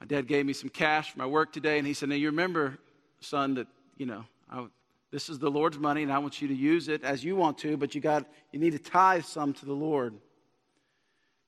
my 0.00 0.06
dad 0.06 0.26
gave 0.26 0.46
me 0.46 0.54
some 0.54 0.70
cash 0.70 1.10
for 1.10 1.18
my 1.18 1.26
work 1.26 1.52
today, 1.52 1.76
and 1.76 1.86
he 1.86 1.92
said, 1.92 2.08
Now 2.08 2.14
you 2.14 2.28
remember, 2.28 2.78
son, 3.20 3.56
that, 3.56 3.66
you 3.98 4.06
know, 4.06 4.24
I, 4.50 4.68
this 5.12 5.28
is 5.28 5.38
the 5.38 5.50
Lord's 5.50 5.78
money, 5.78 6.02
and 6.02 6.10
I 6.10 6.18
want 6.18 6.40
you 6.40 6.48
to 6.48 6.54
use 6.54 6.88
it 6.88 7.04
as 7.04 7.22
you 7.22 7.36
want 7.36 7.58
to, 7.58 7.76
but 7.76 7.94
you 7.94 8.00
got 8.00 8.26
you 8.50 8.58
need 8.58 8.72
to 8.72 8.78
tithe 8.78 9.24
some 9.24 9.52
to 9.52 9.66
the 9.66 9.74
Lord. 9.74 10.14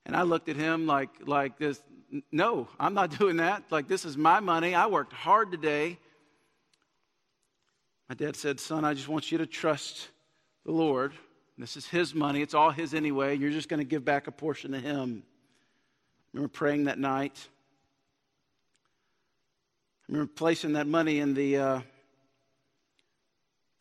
And 0.04 0.14
I 0.14 0.22
looked 0.22 0.50
at 0.50 0.56
him 0.56 0.86
like 0.86 1.08
like 1.26 1.58
this. 1.58 1.82
No, 2.30 2.68
I'm 2.78 2.92
not 2.92 3.18
doing 3.18 3.38
that. 3.38 3.64
Like 3.70 3.88
this 3.88 4.04
is 4.04 4.18
my 4.18 4.40
money. 4.40 4.74
I 4.74 4.86
worked 4.86 5.14
hard 5.14 5.50
today. 5.50 5.98
My 8.10 8.14
dad 8.14 8.36
said, 8.36 8.60
"Son, 8.60 8.84
I 8.84 8.92
just 8.92 9.08
want 9.08 9.32
you 9.32 9.38
to 9.38 9.46
trust 9.46 10.08
the 10.66 10.72
Lord. 10.72 11.14
This 11.56 11.78
is 11.78 11.86
His 11.86 12.14
money. 12.14 12.42
It's 12.42 12.54
all 12.54 12.70
His 12.70 12.92
anyway. 12.92 13.34
You're 13.34 13.50
just 13.50 13.70
going 13.70 13.78
to 13.78 13.84
give 13.84 14.04
back 14.04 14.26
a 14.26 14.32
portion 14.32 14.72
to 14.72 14.78
Him." 14.78 15.22
I 15.24 16.36
remember 16.36 16.52
praying 16.52 16.84
that 16.84 16.98
night. 16.98 17.48
I 20.06 20.12
remember 20.12 20.30
placing 20.36 20.74
that 20.74 20.86
money 20.86 21.20
in 21.20 21.32
the. 21.32 21.56
Uh, 21.56 21.80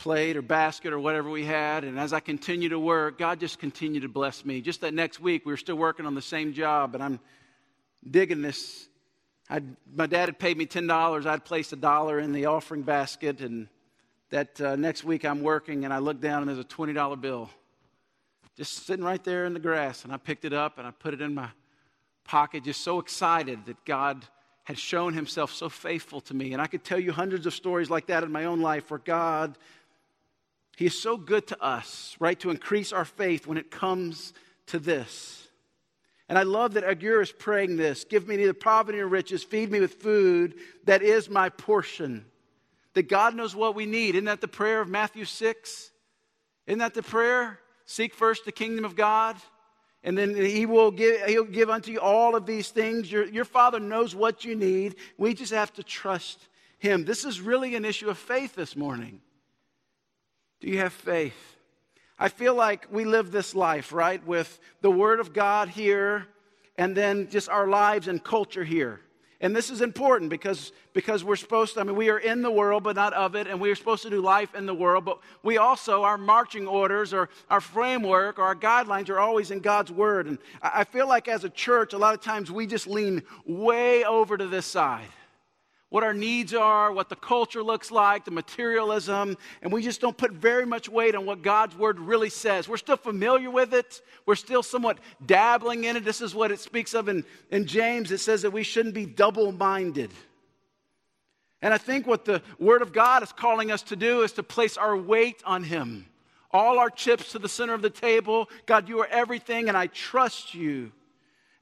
plate 0.04 0.36
or 0.36 0.42
basket 0.42 0.92
or 0.92 1.00
whatever 1.00 1.30
we 1.30 1.46
had. 1.46 1.86
And 1.86 1.98
as 1.98 2.12
I 2.12 2.20
continued 2.20 2.72
to 2.72 2.80
work, 2.80 3.18
God 3.18 3.40
just 3.40 3.58
continued 3.58 4.02
to 4.02 4.10
bless 4.10 4.44
me. 4.44 4.60
Just 4.60 4.82
that 4.82 4.94
next 4.94 5.22
week, 5.22 5.46
we 5.46 5.54
were 5.54 5.58
still 5.58 5.78
working 5.78 6.06
on 6.06 6.14
the 6.14 6.22
same 6.22 6.52
job, 6.52 6.94
and 6.94 7.02
I'm 7.02 7.22
digging 8.12 8.42
this. 8.42 8.90
I'd, 9.50 9.64
my 9.96 10.06
dad 10.06 10.26
had 10.26 10.40
paid 10.40 10.58
me 10.58 10.66
$10. 10.66 11.26
I'd 11.26 11.46
placed 11.46 11.72
a 11.72 11.78
dollar 11.78 12.20
in 12.20 12.34
the 12.34 12.48
offering 12.48 12.82
basket, 12.82 13.40
and 13.40 13.70
that 14.30 14.60
uh, 14.60 14.76
next 14.76 15.06
week 15.06 15.24
I'm 15.24 15.42
working, 15.42 15.86
and 15.86 15.94
I 15.94 16.00
look 16.00 16.20
down, 16.20 16.42
and 16.42 16.50
there's 16.50 16.60
a 16.60 16.66
$20 16.66 17.22
bill 17.22 17.50
just 18.58 18.86
sitting 18.86 19.06
right 19.06 19.24
there 19.24 19.46
in 19.46 19.54
the 19.54 19.60
grass. 19.60 20.04
And 20.04 20.12
I 20.12 20.18
picked 20.18 20.44
it 20.44 20.52
up, 20.52 20.80
and 20.80 20.86
I 20.86 20.92
put 20.92 21.14
it 21.14 21.22
in 21.22 21.34
my 21.34 21.48
pocket, 22.26 22.66
just 22.66 22.82
so 22.82 23.00
excited 23.00 23.66
that 23.68 23.86
God 23.86 24.26
had 24.66 24.78
shown 24.78 25.14
himself 25.14 25.54
so 25.54 25.70
faithful 25.70 26.20
to 26.22 26.34
me. 26.34 26.52
And 26.52 26.62
I 26.62 26.68
could 26.68 26.84
tell 26.84 27.00
you 27.00 27.14
hundreds 27.14 27.46
of 27.46 27.54
stories 27.54 27.90
like 27.90 28.08
that 28.08 28.24
in 28.24 28.34
my 28.34 28.46
own 28.46 28.60
life 28.60 28.92
where 28.92 29.00
God 29.00 29.58
he 30.76 30.86
is 30.86 31.00
so 31.00 31.18
good 31.18 31.48
to 31.48 31.64
us, 31.64 32.16
right, 32.20 32.40
to 32.40 32.50
increase 32.50 32.92
our 32.92 33.06
faith 33.06 33.46
when 33.46 33.58
it 33.58 33.70
comes 33.70 34.34
to 34.68 34.80
this. 34.80 35.48
And 36.30 36.38
I 36.38 36.44
love 36.44 36.74
that 36.74 36.84
Agur 36.84 37.22
is 37.22 37.32
praying 37.32 37.78
this 37.78 38.06
Give 38.06 38.28
me 38.28 38.38
neither 38.38 38.54
poverty 38.54 38.98
nor 38.98 39.08
riches, 39.08 39.44
feed 39.44 39.72
me 39.72 39.80
with 39.80 39.96
food 39.96 40.56
that 40.86 41.02
is 41.02 41.30
my 41.30 41.50
portion. 41.50 42.26
That 42.94 43.10
God 43.10 43.36
knows 43.36 43.56
what 43.56 43.76
we 43.76 43.88
need. 43.88 44.16
Isn't 44.16 44.26
that 44.26 44.42
the 44.42 44.48
prayer 44.48 44.80
of 44.80 44.88
Matthew 44.88 45.26
6? 45.26 45.92
Isn't 46.68 46.80
that 46.80 46.94
the 46.94 47.02
prayer? 47.02 47.60
Seek 47.86 48.14
first 48.14 48.46
the 48.46 48.52
kingdom 48.52 48.86
of 48.86 48.96
God, 48.96 49.36
and 50.04 50.18
then 50.18 50.36
he 50.36 50.66
will 50.66 50.92
give, 50.92 51.22
he'll 51.26 51.44
give 51.44 51.70
unto 51.70 51.92
you 51.92 52.00
all 52.00 52.36
of 52.36 52.46
these 52.46 52.70
things. 52.70 53.12
Your, 53.12 53.26
your 53.26 53.46
Father 53.46 53.80
knows 53.80 54.16
what 54.16 54.46
you 54.46 54.56
need. 54.56 54.96
We 55.18 55.34
just 55.34 55.52
have 55.52 55.74
to 55.74 55.84
trust 55.84 56.48
Him. 56.78 57.04
This 57.04 57.26
is 57.26 57.42
really 57.42 57.76
an 57.76 57.84
issue 57.84 58.10
of 58.10 58.18
faith 58.18 58.56
this 58.56 58.76
morning. 58.76 59.22
Do 60.64 60.70
you 60.70 60.78
have 60.78 60.94
faith? 60.94 61.58
I 62.18 62.30
feel 62.30 62.56
like 62.56 62.88
we 62.90 63.04
live 63.04 63.34
this 63.34 63.54
life, 63.54 63.92
right, 63.92 64.26
with 64.26 64.62
the 64.80 64.90
Word 64.90 65.20
of 65.20 65.34
God 65.34 65.68
here 65.68 66.26
and 66.78 66.96
then 66.96 67.30
just 67.30 67.50
our 67.50 67.68
lives 67.68 68.08
and 68.08 68.24
culture 68.24 68.64
here. 68.64 69.02
And 69.42 69.54
this 69.54 69.70
is 69.70 69.82
important 69.82 70.30
because, 70.30 70.72
because 70.94 71.22
we're 71.22 71.36
supposed 71.36 71.74
to, 71.74 71.82
I 71.82 71.84
mean, 71.84 71.98
we 71.98 72.10
are 72.10 72.18
in 72.18 72.42
the 72.42 72.50
world, 72.50 72.84
but 72.84 72.96
not 72.96 73.12
of 73.12 73.36
it, 73.36 73.48
and 73.48 73.60
we 73.60 73.72
are 73.72 73.76
supposed 73.76 74.04
to 74.04 74.10
do 74.10 74.22
life 74.22 74.56
in 74.56 74.66
the 74.66 74.74
world, 74.74 75.04
but 75.04 75.20
we 75.44 75.58
also, 75.58 76.04
our 76.04 76.18
marching 76.18 76.66
orders 76.66 77.14
or 77.14 77.28
our 77.50 77.60
framework 77.60 78.40
or 78.40 78.44
our 78.44 78.56
guidelines 78.56 79.10
are 79.10 79.20
always 79.20 79.52
in 79.52 79.60
God's 79.60 79.92
Word. 79.92 80.28
And 80.28 80.38
I 80.62 80.86
feel 80.86 81.10
like 81.10 81.28
as 81.28 81.44
a 81.44 81.50
church, 81.50 81.92
a 81.92 81.98
lot 81.98 82.14
of 82.14 82.22
times 82.22 82.50
we 82.50 82.68
just 82.68 82.88
lean 82.88 83.22
way 83.46 84.06
over 84.06 84.38
to 84.38 84.48
this 84.48 84.66
side 84.66 85.10
what 85.94 86.04
our 86.04 86.16
needs 86.16 86.56
are, 86.56 86.92
what 86.92 87.08
the 87.08 87.16
culture 87.16 87.62
looks 87.62 87.92
like, 87.92 88.26
the 88.26 88.32
materialism, 88.32 89.38
and 89.62 89.72
we 89.72 89.84
just 89.84 90.02
don't 90.02 90.18
put 90.18 90.32
very 90.32 90.66
much 90.66 90.90
weight 90.90 91.14
on 91.14 91.24
what 91.24 91.44
God's 91.44 91.78
word 91.78 92.00
really 92.00 92.32
says. 92.32 92.68
We're 92.68 92.78
still 92.78 92.98
familiar 92.98 93.52
with 93.52 93.76
it, 93.76 94.02
we're 94.26 94.34
still 94.34 94.64
somewhat 94.64 94.98
dabbling 95.24 95.84
in 95.84 95.96
it. 95.96 96.04
This 96.04 96.20
is 96.20 96.34
what 96.34 96.50
it 96.50 96.60
speaks 96.60 96.96
of 96.96 97.10
in, 97.10 97.24
in 97.52 97.68
James. 97.68 98.12
It 98.12 98.18
says 98.22 98.42
that 98.42 98.50
we 98.50 98.64
shouldn't 98.64 98.96
be 98.96 99.06
double 99.06 99.52
minded. 99.52 100.10
And 101.62 101.76
I 101.76 101.78
think 101.78 102.08
what 102.08 102.26
the 102.26 102.42
Word 102.58 102.82
of 102.82 102.92
God 102.92 103.22
is 103.22 103.32
calling 103.32 103.70
us 103.70 103.84
to 103.84 103.96
do 103.96 104.24
is 104.24 104.32
to 104.32 104.42
place 104.42 104.78
our 104.78 104.98
weight 104.98 105.44
on 105.46 105.64
Him. 105.64 106.08
All 106.50 106.80
our 106.80 106.90
chips 106.90 107.34
to 107.34 107.40
the 107.40 107.48
center 107.48 107.76
of 107.76 107.84
the 107.84 107.92
table. 107.92 108.50
God, 108.66 108.90
you 108.90 109.00
are 109.02 109.08
everything, 109.12 109.68
and 109.68 109.78
I 109.78 109.86
trust 109.86 110.56
you. 110.56 110.92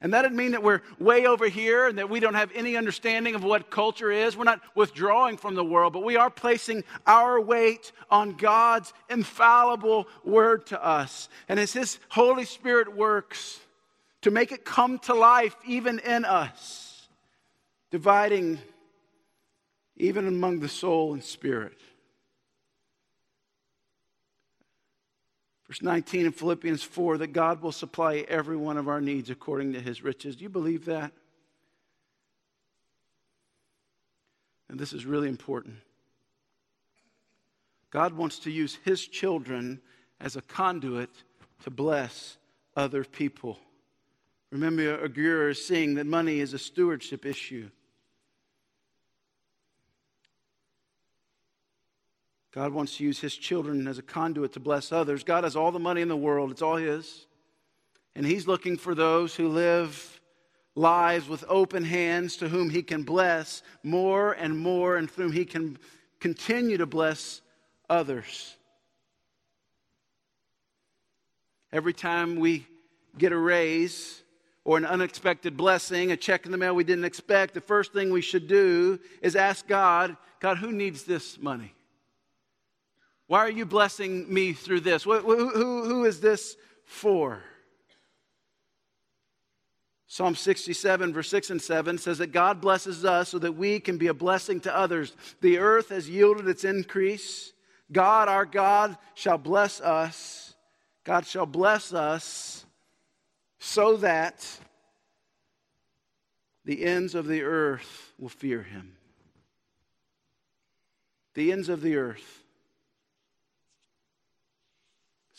And 0.02 0.12
that 0.12 0.22
doesn't 0.22 0.36
mean 0.36 0.50
that 0.50 0.64
we're 0.64 0.82
way 0.98 1.26
over 1.26 1.48
here 1.48 1.86
and 1.86 1.96
that 1.98 2.10
we 2.10 2.18
don't 2.18 2.34
have 2.34 2.50
any 2.56 2.76
understanding 2.76 3.36
of 3.36 3.44
what 3.44 3.70
culture 3.70 4.10
is. 4.10 4.36
We're 4.36 4.42
not 4.42 4.60
withdrawing 4.74 5.36
from 5.36 5.54
the 5.54 5.64
world, 5.64 5.92
but 5.92 6.02
we 6.02 6.16
are 6.16 6.28
placing 6.28 6.82
our 7.06 7.40
weight 7.40 7.92
on 8.10 8.36
God's 8.36 8.92
infallible 9.08 10.08
word 10.24 10.66
to 10.66 10.84
us. 10.84 11.28
And 11.48 11.60
as 11.60 11.72
His 11.72 12.00
Holy 12.08 12.44
Spirit 12.44 12.96
works 12.96 13.60
to 14.22 14.32
make 14.32 14.50
it 14.50 14.64
come 14.64 14.98
to 15.00 15.14
life 15.14 15.54
even 15.64 16.00
in 16.00 16.24
us, 16.24 17.06
dividing 17.92 18.58
even 19.96 20.26
among 20.26 20.58
the 20.58 20.68
soul 20.68 21.12
and 21.12 21.22
spirit. 21.22 21.78
Verse 25.72 25.80
19 25.80 26.26
in 26.26 26.32
Philippians 26.32 26.82
4 26.82 27.16
that 27.16 27.28
God 27.28 27.62
will 27.62 27.72
supply 27.72 28.26
every 28.28 28.58
one 28.58 28.76
of 28.76 28.88
our 28.88 29.00
needs 29.00 29.30
according 29.30 29.72
to 29.72 29.80
his 29.80 30.04
riches. 30.04 30.36
Do 30.36 30.42
you 30.42 30.50
believe 30.50 30.84
that? 30.84 31.12
And 34.68 34.78
this 34.78 34.92
is 34.92 35.06
really 35.06 35.30
important. 35.30 35.76
God 37.90 38.12
wants 38.12 38.38
to 38.40 38.50
use 38.50 38.80
his 38.84 39.06
children 39.06 39.80
as 40.20 40.36
a 40.36 40.42
conduit 40.42 41.08
to 41.62 41.70
bless 41.70 42.36
other 42.76 43.02
people. 43.02 43.58
Remember, 44.50 45.02
Agur 45.02 45.48
is 45.48 45.64
saying 45.64 45.94
that 45.94 46.04
money 46.04 46.40
is 46.40 46.52
a 46.52 46.58
stewardship 46.58 47.24
issue. 47.24 47.70
God 52.52 52.72
wants 52.72 52.98
to 52.98 53.04
use 53.04 53.18
his 53.18 53.34
children 53.34 53.86
as 53.88 53.98
a 53.98 54.02
conduit 54.02 54.52
to 54.52 54.60
bless 54.60 54.92
others. 54.92 55.24
God 55.24 55.44
has 55.44 55.56
all 55.56 55.72
the 55.72 55.78
money 55.78 56.02
in 56.02 56.08
the 56.08 56.16
world, 56.16 56.50
it's 56.50 56.62
all 56.62 56.76
his. 56.76 57.26
And 58.14 58.26
he's 58.26 58.46
looking 58.46 58.76
for 58.76 58.94
those 58.94 59.34
who 59.34 59.48
live 59.48 60.20
lives 60.74 61.28
with 61.28 61.44
open 61.48 61.84
hands 61.84 62.36
to 62.36 62.48
whom 62.48 62.70
he 62.70 62.82
can 62.82 63.02
bless 63.02 63.62
more 63.82 64.32
and 64.32 64.58
more 64.58 64.96
and 64.96 65.10
through 65.10 65.26
whom 65.26 65.32
he 65.32 65.44
can 65.44 65.78
continue 66.20 66.76
to 66.76 66.86
bless 66.86 67.40
others. 67.90 68.56
Every 71.72 71.94
time 71.94 72.36
we 72.36 72.66
get 73.16 73.32
a 73.32 73.36
raise 73.36 74.22
or 74.64 74.76
an 74.76 74.84
unexpected 74.84 75.56
blessing, 75.56 76.12
a 76.12 76.16
check 76.16 76.44
in 76.44 76.52
the 76.52 76.58
mail 76.58 76.74
we 76.74 76.84
didn't 76.84 77.04
expect, 77.04 77.54
the 77.54 77.60
first 77.60 77.92
thing 77.94 78.10
we 78.10 78.20
should 78.20 78.46
do 78.46 79.00
is 79.22 79.36
ask 79.36 79.66
God, 79.66 80.16
God, 80.38 80.58
who 80.58 80.70
needs 80.70 81.04
this 81.04 81.40
money? 81.40 81.74
Why 83.32 83.38
are 83.38 83.50
you 83.50 83.64
blessing 83.64 84.30
me 84.30 84.52
through 84.52 84.80
this? 84.80 85.04
Who, 85.04 85.18
who, 85.18 85.84
who 85.86 86.04
is 86.04 86.20
this 86.20 86.54
for? 86.84 87.42
Psalm 90.06 90.34
67, 90.34 91.14
verse 91.14 91.30
6 91.30 91.48
and 91.48 91.62
7 91.62 91.96
says 91.96 92.18
that 92.18 92.26
God 92.26 92.60
blesses 92.60 93.06
us 93.06 93.30
so 93.30 93.38
that 93.38 93.56
we 93.56 93.80
can 93.80 93.96
be 93.96 94.08
a 94.08 94.12
blessing 94.12 94.60
to 94.60 94.76
others. 94.76 95.16
The 95.40 95.56
earth 95.56 95.88
has 95.88 96.10
yielded 96.10 96.46
its 96.46 96.64
increase. 96.64 97.54
God, 97.90 98.28
our 98.28 98.44
God, 98.44 98.98
shall 99.14 99.38
bless 99.38 99.80
us. 99.80 100.54
God 101.02 101.24
shall 101.24 101.46
bless 101.46 101.94
us 101.94 102.66
so 103.58 103.96
that 103.96 104.46
the 106.66 106.84
ends 106.84 107.14
of 107.14 107.26
the 107.26 107.44
earth 107.44 108.12
will 108.18 108.28
fear 108.28 108.62
him. 108.62 108.92
The 111.32 111.50
ends 111.50 111.70
of 111.70 111.80
the 111.80 111.96
earth 111.96 112.41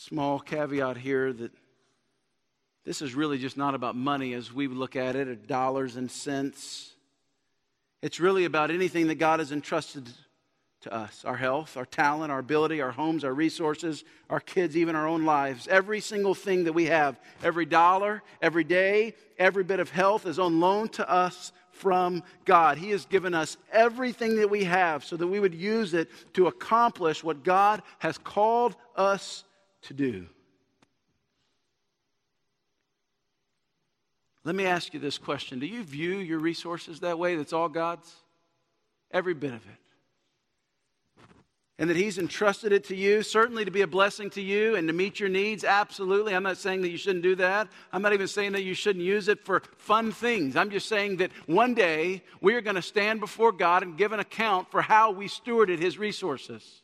small 0.03 0.37
caveat 0.37 0.97
here 0.97 1.31
that 1.31 1.51
this 2.83 3.01
is 3.01 3.15
really 3.15 3.37
just 3.37 3.55
not 3.55 3.73
about 3.73 3.95
money 3.95 4.33
as 4.33 4.51
we 4.51 4.67
look 4.67 4.97
at 4.97 5.15
it, 5.15 5.29
or 5.29 5.35
dollars 5.35 5.95
and 5.95 6.11
cents. 6.11 6.91
It's 8.01 8.19
really 8.19 8.43
about 8.43 8.69
anything 8.69 9.07
that 9.07 9.15
God 9.15 9.39
has 9.39 9.53
entrusted 9.53 10.09
to 10.81 10.93
us 10.93 11.23
our 11.23 11.37
health, 11.37 11.77
our 11.77 11.85
talent, 11.85 12.33
our 12.33 12.39
ability, 12.39 12.81
our 12.81 12.91
homes, 12.91 13.23
our 13.23 13.33
resources, 13.33 14.03
our 14.29 14.41
kids, 14.41 14.75
even 14.75 14.97
our 14.97 15.07
own 15.07 15.23
lives. 15.23 15.69
Every 15.69 16.01
single 16.01 16.35
thing 16.35 16.65
that 16.65 16.73
we 16.73 16.87
have, 16.87 17.17
every 17.41 17.65
dollar, 17.65 18.21
every 18.41 18.65
day, 18.65 19.15
every 19.39 19.63
bit 19.63 19.79
of 19.79 19.89
health 19.89 20.25
is 20.25 20.37
on 20.37 20.59
loan 20.59 20.89
to 20.89 21.09
us 21.09 21.53
from 21.71 22.23
God. 22.43 22.77
He 22.77 22.89
has 22.89 23.05
given 23.05 23.33
us 23.33 23.55
everything 23.71 24.35
that 24.35 24.49
we 24.49 24.65
have 24.65 25.05
so 25.05 25.15
that 25.15 25.27
we 25.27 25.39
would 25.39 25.55
use 25.55 25.93
it 25.93 26.09
to 26.33 26.47
accomplish 26.47 27.23
what 27.23 27.45
God 27.45 27.81
has 27.99 28.17
called 28.17 28.75
us 28.97 29.45
to 29.83 29.93
do. 29.93 30.27
Let 34.45 34.55
me 34.55 34.65
ask 34.65 34.93
you 34.93 34.99
this 34.99 35.17
question 35.17 35.59
Do 35.59 35.65
you 35.65 35.83
view 35.83 36.17
your 36.17 36.39
resources 36.39 36.99
that 37.01 37.17
way? 37.17 37.35
That's 37.35 37.53
all 37.53 37.69
God's? 37.69 38.13
Every 39.11 39.33
bit 39.33 39.53
of 39.53 39.65
it. 39.65 39.77
And 41.79 41.89
that 41.89 41.97
He's 41.97 42.17
entrusted 42.17 42.71
it 42.71 42.83
to 42.85 42.95
you, 42.95 43.23
certainly 43.23 43.65
to 43.65 43.71
be 43.71 43.81
a 43.81 43.87
blessing 43.87 44.29
to 44.31 44.41
you 44.41 44.75
and 44.75 44.87
to 44.87 44.93
meet 44.93 45.19
your 45.19 45.29
needs? 45.29 45.63
Absolutely. 45.63 46.35
I'm 46.35 46.43
not 46.43 46.57
saying 46.57 46.81
that 46.81 46.89
you 46.89 46.97
shouldn't 46.97 47.23
do 47.23 47.35
that. 47.35 47.67
I'm 47.91 48.01
not 48.01 48.13
even 48.13 48.27
saying 48.27 48.51
that 48.51 48.63
you 48.63 48.73
shouldn't 48.73 49.03
use 49.03 49.27
it 49.27 49.43
for 49.43 49.61
fun 49.77 50.11
things. 50.11 50.55
I'm 50.55 50.69
just 50.69 50.87
saying 50.87 51.17
that 51.17 51.31
one 51.47 51.73
day 51.73 52.21
we 52.41 52.53
are 52.53 52.61
going 52.61 52.75
to 52.75 52.81
stand 52.81 53.19
before 53.19 53.51
God 53.51 53.81
and 53.81 53.97
give 53.97 54.11
an 54.11 54.19
account 54.19 54.69
for 54.69 54.81
how 54.81 55.11
we 55.11 55.27
stewarded 55.27 55.79
His 55.79 55.97
resources. 55.97 56.82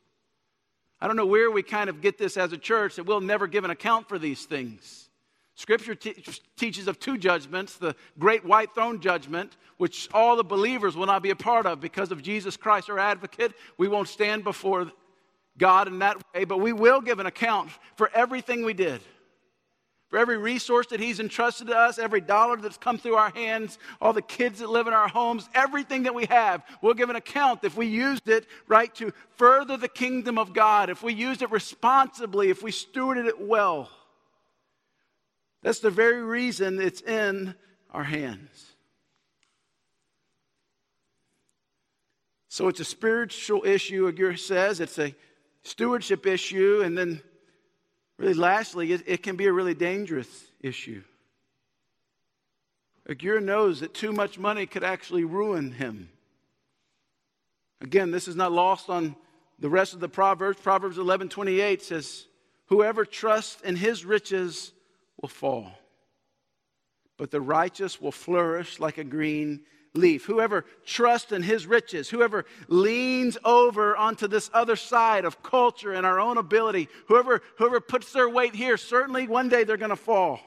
I 1.02 1.08
don't 1.08 1.16
know 1.16 1.26
where 1.26 1.50
we 1.50 1.64
kind 1.64 1.90
of 1.90 2.02
get 2.02 2.18
this 2.18 2.38
as 2.38 2.52
a 2.52 2.58
church 2.58 2.96
that 2.96 3.06
we'll 3.06 3.22
never 3.22 3.48
give 3.48 3.64
an 3.64 3.72
account 3.72 4.10
for 4.10 4.20
these 4.20 4.46
things. 4.46 5.10
Scripture 5.56 5.96
te- 5.96 6.24
teaches 6.58 6.88
of 6.88 7.00
two 7.00 7.18
judgments 7.18 7.76
the 7.76 7.96
great 8.18 8.46
white 8.46 8.74
throne 8.74 9.00
judgment, 9.00 9.58
which 9.78 10.10
all 10.14 10.36
the 10.36 10.44
believers 10.44 10.96
will 10.96 11.06
not 11.06 11.22
be 11.22 11.30
a 11.30 11.36
part 11.36 11.66
of 11.66 11.80
because 11.80 12.12
of 12.12 12.22
Jesus 12.22 12.58
Christ, 12.58 12.90
our 12.90 13.00
advocate. 13.00 13.54
We 13.78 13.88
won't 13.88 14.08
stand 14.08 14.44
before 14.44 14.92
God 15.58 15.88
in 15.88 16.00
that 16.00 16.18
way, 16.34 16.46
but 16.46 16.60
we 16.60 16.74
will 16.74 17.02
give 17.02 17.20
an 17.20 17.26
account 17.26 17.72
for 17.96 18.10
everything 18.14 18.64
we 18.64 18.74
did 18.74 19.02
for 20.10 20.18
every 20.18 20.38
resource 20.38 20.88
that 20.88 21.00
He's 21.00 21.20
entrusted 21.20 21.68
to 21.68 21.78
us, 21.78 22.00
every 22.00 22.20
dollar 22.20 22.58
that's 22.58 22.78
come 22.78 22.98
through 22.98 23.16
our 23.16 23.30
hands, 23.30 23.78
all 24.02 24.12
the 24.12 24.22
kids 24.22 24.60
that 24.60 24.70
live 24.70 24.88
in 24.88 24.94
our 24.94 25.08
homes, 25.08 25.48
everything 25.54 26.04
that 26.04 26.16
we 26.16 26.26
have, 26.26 26.64
we'll 26.82 26.96
give 26.96 27.10
an 27.12 27.16
account 27.16 27.64
if 27.64 27.78
we 27.78 27.86
used 27.86 28.28
it 28.28 28.48
right 28.68 28.94
to 28.96 29.14
further 29.38 29.78
the 29.78 29.88
kingdom 29.88 30.40
of 30.40 30.54
God, 30.54 30.90
if 30.90 31.04
we 31.04 31.14
used 31.14 31.44
it 31.44 31.52
responsibly, 31.52 32.50
if 32.50 32.64
we 32.64 32.72
stewarded 32.72 33.28
it 33.28 33.40
well. 33.40 33.90
That's 35.62 35.80
the 35.80 35.92
very 35.92 36.24
reason 36.24 36.82
it's 36.82 37.02
in 37.02 37.54
our 37.92 38.04
hands. 38.04 38.66
So 42.48 42.68
it's 42.68 42.80
a 42.80 42.86
spiritual 42.86 43.64
issue, 43.64 44.08
Agur 44.08 44.36
says. 44.36 44.80
It's 44.80 44.98
a 44.98 45.14
stewardship 45.62 46.26
issue, 46.26 46.82
and 46.84 46.98
then 46.98 47.22
Really, 48.20 48.34
lastly, 48.34 48.92
it, 48.92 49.04
it 49.06 49.24
can 49.24 49.38
be 49.38 49.46
a 49.46 49.54
really 49.54 49.74
dangerous 49.74 50.28
issue. 50.60 51.02
Agur 53.10 53.40
knows 53.40 53.80
that 53.80 53.94
too 53.94 54.12
much 54.12 54.38
money 54.38 54.66
could 54.66 54.84
actually 54.84 55.24
ruin 55.24 55.72
him. 55.72 56.10
Again, 57.80 58.12
this 58.12 58.28
is 58.28 58.36
not 58.36 58.52
lost 58.52 58.90
on 58.90 59.16
the 59.58 59.70
rest 59.70 59.94
of 59.94 60.02
the 60.02 60.10
Proverbs. 60.10 60.60
Proverbs 60.60 60.98
11 60.98 61.30
28 61.30 61.82
says, 61.82 62.26
Whoever 62.66 63.06
trusts 63.06 63.62
in 63.62 63.78
his 63.78 64.04
riches 64.04 64.74
will 65.22 65.30
fall, 65.30 65.72
but 67.16 67.32
the 67.32 67.40
righteous 67.40 68.02
will 68.02 68.12
flourish 68.12 68.82
like 68.82 68.98
a 68.98 69.06
green 69.06 69.62
leaf, 69.94 70.26
whoever 70.26 70.66
trusts 70.86 71.32
in 71.32 71.42
his 71.42 71.66
riches, 71.66 72.10
whoever 72.10 72.46
leans 72.68 73.38
over 73.44 73.96
onto 73.98 74.28
this 74.28 74.50
other 74.54 74.76
side 74.76 75.26
of 75.26 75.42
culture 75.44 75.94
and 75.94 76.06
our 76.06 76.20
own 76.20 76.38
ability, 76.38 76.90
whoever, 77.08 77.42
whoever 77.58 77.80
puts 77.80 78.14
their 78.14 78.30
weight 78.30 78.56
here, 78.56 78.78
certainly 78.78 79.28
one 79.28 79.50
day 79.50 79.64
they're 79.64 79.78
going 79.78 79.90
to 79.90 79.96
fall. 79.96 80.40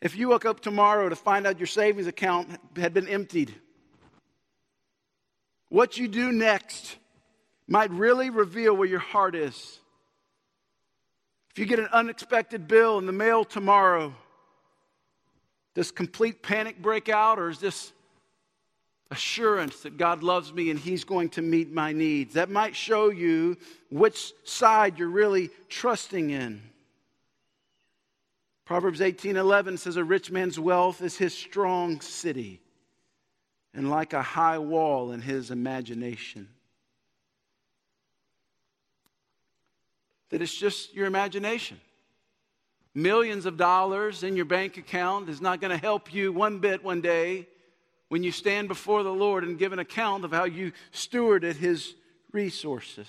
If 0.00 0.16
you 0.16 0.28
woke 0.28 0.44
up 0.44 0.60
tomorrow 0.60 1.08
to 1.08 1.16
find 1.16 1.46
out 1.46 1.58
your 1.58 1.66
savings 1.66 2.06
account 2.06 2.48
had 2.76 2.92
been 2.92 3.08
emptied, 3.08 3.54
what 5.68 5.96
you 5.96 6.08
do 6.08 6.30
next 6.30 6.96
might 7.66 7.90
really 7.90 8.30
reveal 8.30 8.76
where 8.76 8.88
your 8.88 8.98
heart 8.98 9.34
is. 9.34 9.80
If 11.50 11.58
you 11.58 11.66
get 11.66 11.78
an 11.78 11.88
unexpected 11.92 12.68
bill 12.68 12.98
in 12.98 13.06
the 13.06 13.12
mail 13.12 13.44
tomorrow, 13.44 14.14
does 15.74 15.90
complete 15.90 16.42
panic 16.42 16.80
break 16.80 17.08
out, 17.08 17.38
or 17.38 17.50
is 17.50 17.58
this 17.58 17.92
assurance 19.10 19.80
that 19.80 19.96
God 19.96 20.22
loves 20.22 20.52
me 20.52 20.70
and 20.70 20.78
He's 20.78 21.04
going 21.04 21.28
to 21.30 21.42
meet 21.42 21.72
my 21.72 21.92
needs? 21.92 22.34
That 22.34 22.48
might 22.48 22.76
show 22.76 23.10
you 23.10 23.56
which 23.90 24.32
side 24.44 24.98
you're 24.98 25.08
really 25.08 25.50
trusting 25.68 26.30
in. 26.30 26.62
Proverbs 28.64 29.00
18:11 29.00 29.78
says 29.78 29.96
a 29.96 30.04
rich 30.04 30.30
man's 30.30 30.58
wealth 30.58 31.02
is 31.02 31.18
his 31.18 31.36
strong 31.36 32.00
city 32.00 32.60
and 33.74 33.90
like 33.90 34.12
a 34.14 34.22
high 34.22 34.58
wall 34.58 35.12
in 35.12 35.20
his 35.20 35.50
imagination. 35.50 36.48
That 40.30 40.40
it's 40.40 40.54
just 40.54 40.94
your 40.94 41.06
imagination 41.06 41.78
millions 42.94 43.44
of 43.44 43.56
dollars 43.56 44.22
in 44.22 44.36
your 44.36 44.44
bank 44.44 44.76
account 44.76 45.28
is 45.28 45.40
not 45.40 45.60
going 45.60 45.70
to 45.70 45.76
help 45.76 46.14
you 46.14 46.32
one 46.32 46.58
bit 46.58 46.84
one 46.84 47.00
day 47.00 47.48
when 48.08 48.22
you 48.22 48.30
stand 48.30 48.68
before 48.68 49.02
the 49.02 49.12
Lord 49.12 49.42
and 49.42 49.58
give 49.58 49.72
an 49.72 49.80
account 49.80 50.24
of 50.24 50.32
how 50.32 50.44
you 50.44 50.72
stewarded 50.92 51.56
His 51.56 51.94
resources. 52.32 53.08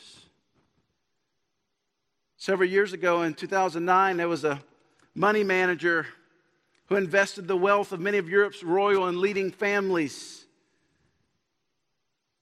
Several 2.37 2.69
years 2.69 2.93
ago 2.93 3.21
in 3.21 3.33
2009, 3.33 4.17
there 4.17 4.27
was 4.27 4.43
a 4.43 4.61
money 5.13 5.43
manager 5.43 6.07
who 6.87 6.95
invested 6.95 7.47
the 7.47 7.55
wealth 7.55 7.91
of 7.91 7.99
many 7.99 8.17
of 8.17 8.29
Europe's 8.29 8.63
royal 8.63 9.07
and 9.07 9.17
leading 9.17 9.51
families. 9.51 10.45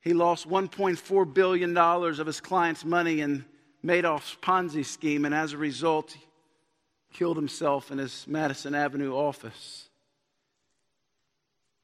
He 0.01 0.13
lost 0.13 0.49
$1.4 0.49 1.33
billion 1.33 1.77
of 1.77 2.27
his 2.27 2.41
clients' 2.41 2.83
money 2.83 3.21
in 3.21 3.45
Madoff's 3.85 4.35
Ponzi 4.41 4.85
scheme, 4.85 5.25
and 5.25 5.33
as 5.33 5.53
a 5.53 5.57
result, 5.57 6.15
killed 7.13 7.37
himself 7.37 7.91
in 7.91 7.99
his 7.99 8.25
Madison 8.27 8.75
Avenue 8.75 9.13
office. 9.13 9.89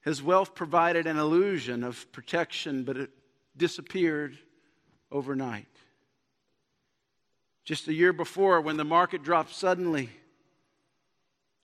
His 0.01 0.23
wealth 0.23 0.55
provided 0.55 1.07
an 1.07 1.17
illusion 1.17 1.83
of 1.83 2.11
protection, 2.11 2.83
but 2.83 2.97
it 2.97 3.11
disappeared 3.55 4.37
overnight. 5.11 5.67
Just 7.63 7.87
a 7.87 7.93
year 7.93 8.13
before, 8.13 8.61
when 8.61 8.77
the 8.77 8.83
market 8.83 9.23
dropped 9.23 9.53
suddenly, 9.53 10.09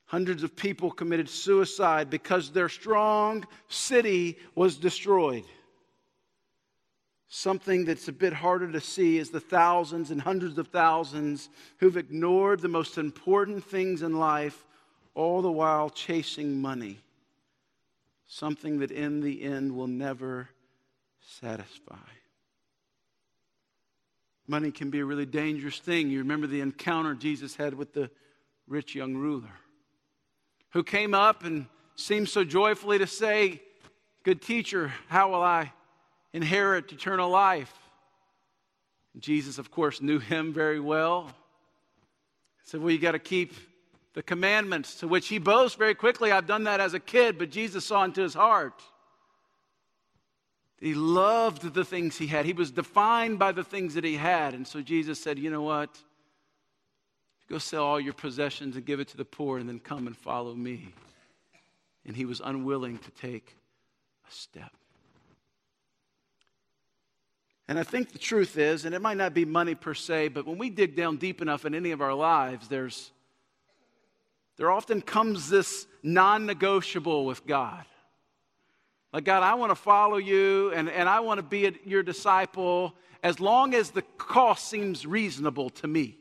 hundreds 0.06 0.44
of 0.44 0.56
people 0.56 0.92
committed 0.92 1.28
suicide 1.28 2.10
because 2.10 2.52
their 2.52 2.70
strong 2.70 3.46
city 3.68 4.38
was 4.54 4.78
destroyed. 4.78 5.46
Something 7.28 7.86
that's 7.86 8.08
a 8.08 8.14
bit 8.14 8.34
harder 8.34 8.72
to 8.72 8.80
see 8.80 9.18
is 9.18 9.30
the 9.30 9.40
thousands 9.40 10.12
and 10.12 10.22
hundreds 10.22 10.58
of 10.58 10.68
thousands 10.68 11.50
who've 11.80 11.98
ignored 11.98 12.60
the 12.60 12.68
most 12.68 12.98
important 12.98 13.64
things 13.64 14.02
in 14.04 14.20
life, 14.20 14.66
all 15.16 15.42
the 15.42 15.52
while 15.52 15.90
chasing 15.90 16.62
money. 16.62 17.00
Something 18.28 18.80
that 18.80 18.92
in 18.92 19.22
the 19.22 19.44
end 19.44 19.76
will 19.76 19.88
never 19.88 20.50
satisfy. 21.20 21.96
Money 24.48 24.72
can 24.72 24.92
be 24.92 25.00
a 25.00 25.06
really 25.06 25.26
dangerous 25.26 25.80
thing. 25.80 26.10
You 26.10 26.20
remember 26.20 26.46
the 26.46 26.62
encounter 26.62 27.16
Jesus 27.16 27.56
had 27.56 27.74
with 27.74 27.94
the 27.94 28.12
rich 28.68 28.94
young 28.94 29.16
ruler 29.16 29.52
who 30.72 30.84
came 30.84 31.14
up 31.14 31.44
and 31.44 31.66
seemed 31.96 32.30
so 32.30 32.44
joyfully 32.44 33.00
to 33.00 33.08
say, 33.08 33.62
Good 34.24 34.42
teacher, 34.42 34.92
how 35.08 35.32
will 35.32 35.44
I 35.44 35.72
inherit 36.36 36.92
eternal 36.92 37.30
life. 37.30 37.74
Jesus, 39.18 39.58
of 39.58 39.72
course, 39.72 40.02
knew 40.02 40.20
him 40.20 40.52
very 40.52 40.82
well. 40.82 41.28
He 41.28 42.70
said, 42.70 42.82
Well, 42.82 42.92
you 42.92 43.00
got 43.00 43.14
to 43.14 43.20
keep 43.20 43.54
the 44.14 44.22
commandments, 44.22 44.96
to 44.96 45.08
which 45.08 45.30
he 45.30 45.40
boasts 45.40 45.78
very 45.78 45.96
quickly. 45.96 46.32
I've 46.32 46.46
done 46.46 46.66
that 46.66 46.82
as 46.82 46.94
a 46.94 47.00
kid, 47.00 47.38
but 47.38 47.52
Jesus 47.52 47.86
saw 47.86 48.04
into 48.04 48.22
his 48.22 48.34
heart. 48.34 48.82
He 50.82 50.94
loved 50.94 51.74
the 51.74 51.86
things 51.86 52.18
he 52.18 52.28
had. 52.28 52.46
He 52.46 52.54
was 52.54 52.70
defined 52.70 53.40
by 53.40 53.54
the 53.54 53.64
things 53.64 53.94
that 53.94 54.04
he 54.04 54.16
had. 54.16 54.54
And 54.54 54.68
so 54.68 54.82
Jesus 54.82 55.22
said, 55.22 55.40
You 55.40 55.50
know 55.50 55.62
what? 55.62 55.98
Go 57.50 57.60
sell 57.60 57.86
all 57.86 58.00
your 58.00 58.14
possessions 58.14 58.76
and 58.76 58.86
give 58.86 59.00
it 59.00 59.08
to 59.10 59.18
the 59.18 59.24
poor, 59.24 59.58
and 59.58 59.70
then 59.70 59.80
come 59.80 60.06
and 60.06 60.18
follow 60.18 60.54
me. 60.54 60.90
And 62.06 62.14
he 62.14 62.26
was 62.26 62.42
unwilling 62.44 62.98
to 62.98 63.12
take 63.12 63.56
a 64.30 64.34
step. 64.34 64.74
And 67.68 67.80
I 67.80 67.84
think 67.84 68.12
the 68.12 68.20
truth 68.20 68.58
is, 68.58 68.86
and 68.86 68.94
it 68.94 69.02
might 69.02 69.18
not 69.18 69.34
be 69.34 69.44
money 69.44 69.74
per 69.74 69.94
se, 69.94 70.30
but 70.30 70.46
when 70.46 70.58
we 70.58 70.70
dig 70.70 70.96
down 70.96 71.18
deep 71.18 71.42
enough 71.42 71.66
in 71.66 71.74
any 71.74 71.92
of 71.92 72.02
our 72.02 72.14
lives, 72.14 72.68
there's 72.68 73.12
there 74.58 74.72
often 74.72 75.02
comes 75.02 75.50
this 75.50 75.86
non 76.02 76.46
negotiable 76.46 77.26
with 77.26 77.46
God. 77.46 77.84
Like, 79.12 79.24
God, 79.24 79.44
I 79.44 79.56
want 79.56 79.72
to 79.72 79.76
follow 79.76 80.18
you 80.18 80.72
and, 80.74 80.90
and 80.90 81.08
I 81.08 81.22
want 81.22 81.40
to 81.40 81.44
be 81.44 81.68
a, 81.68 81.74
your 81.86 82.04
disciple 82.04 82.94
as 83.24 83.40
long 83.40 83.74
as 83.74 83.92
the 83.92 84.02
cost 84.18 84.70
seems 84.70 85.06
reasonable 85.06 85.70
to 85.72 85.88
me. 85.88 86.18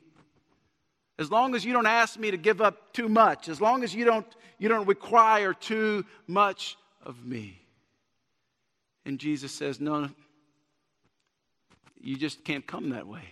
As 1.19 1.31
long 1.31 1.55
as 1.55 1.65
you 1.65 1.73
don't 1.73 1.87
ask 1.87 2.19
me 2.19 2.31
to 2.31 2.37
give 2.37 2.61
up 2.61 2.93
too 2.93 3.09
much, 3.09 3.49
as 3.49 3.61
long 3.61 3.85
as 3.85 3.95
you 3.95 4.05
don't, 4.05 4.27
you 4.59 4.69
don't 4.69 4.87
require 4.87 5.53
too 5.53 6.05
much 6.27 6.77
of 7.05 7.25
me. 7.25 7.61
And 9.05 9.19
Jesus 9.19 9.53
says, 9.53 9.81
No, 9.81 10.09
you 12.05 12.17
just 12.17 12.45
can't 12.45 12.67
come 12.67 12.91
that 12.91 13.07
way. 13.07 13.23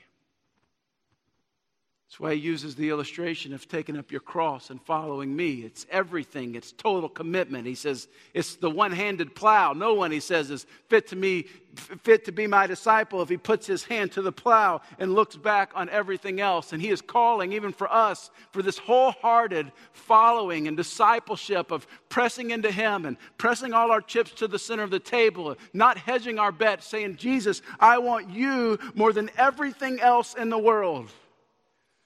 That's 2.12 2.20
why 2.20 2.34
he 2.34 2.40
uses 2.42 2.74
the 2.74 2.90
illustration 2.90 3.54
of 3.54 3.66
taking 3.66 3.96
up 3.96 4.12
your 4.12 4.20
cross 4.20 4.68
and 4.68 4.82
following 4.82 5.34
me. 5.34 5.62
It's 5.62 5.86
everything, 5.90 6.56
it's 6.56 6.72
total 6.72 7.08
commitment. 7.08 7.66
He 7.66 7.74
says 7.74 8.06
it's 8.34 8.56
the 8.56 8.68
one 8.68 8.92
handed 8.92 9.34
plow. 9.34 9.72
No 9.72 9.94
one, 9.94 10.10
he 10.10 10.20
says, 10.20 10.50
is 10.50 10.66
fit 10.90 11.06
to, 11.06 11.16
me, 11.16 11.44
fit 11.74 12.26
to 12.26 12.30
be 12.30 12.46
my 12.46 12.66
disciple 12.66 13.22
if 13.22 13.30
he 13.30 13.38
puts 13.38 13.66
his 13.66 13.84
hand 13.84 14.12
to 14.12 14.20
the 14.20 14.30
plow 14.30 14.82
and 14.98 15.14
looks 15.14 15.36
back 15.36 15.70
on 15.74 15.88
everything 15.88 16.38
else. 16.38 16.74
And 16.74 16.82
he 16.82 16.90
is 16.90 17.00
calling, 17.00 17.54
even 17.54 17.72
for 17.72 17.90
us, 17.90 18.30
for 18.50 18.60
this 18.60 18.76
wholehearted 18.76 19.72
following 19.94 20.68
and 20.68 20.76
discipleship 20.76 21.70
of 21.70 21.86
pressing 22.10 22.50
into 22.50 22.70
him 22.70 23.06
and 23.06 23.16
pressing 23.38 23.72
all 23.72 23.90
our 23.90 24.02
chips 24.02 24.32
to 24.32 24.46
the 24.46 24.58
center 24.58 24.82
of 24.82 24.90
the 24.90 25.00
table, 25.00 25.56
not 25.72 25.96
hedging 25.96 26.38
our 26.38 26.52
bet, 26.52 26.84
saying, 26.84 27.16
Jesus, 27.16 27.62
I 27.80 27.96
want 27.96 28.28
you 28.28 28.78
more 28.94 29.14
than 29.14 29.30
everything 29.38 29.98
else 29.98 30.34
in 30.34 30.50
the 30.50 30.58
world. 30.58 31.10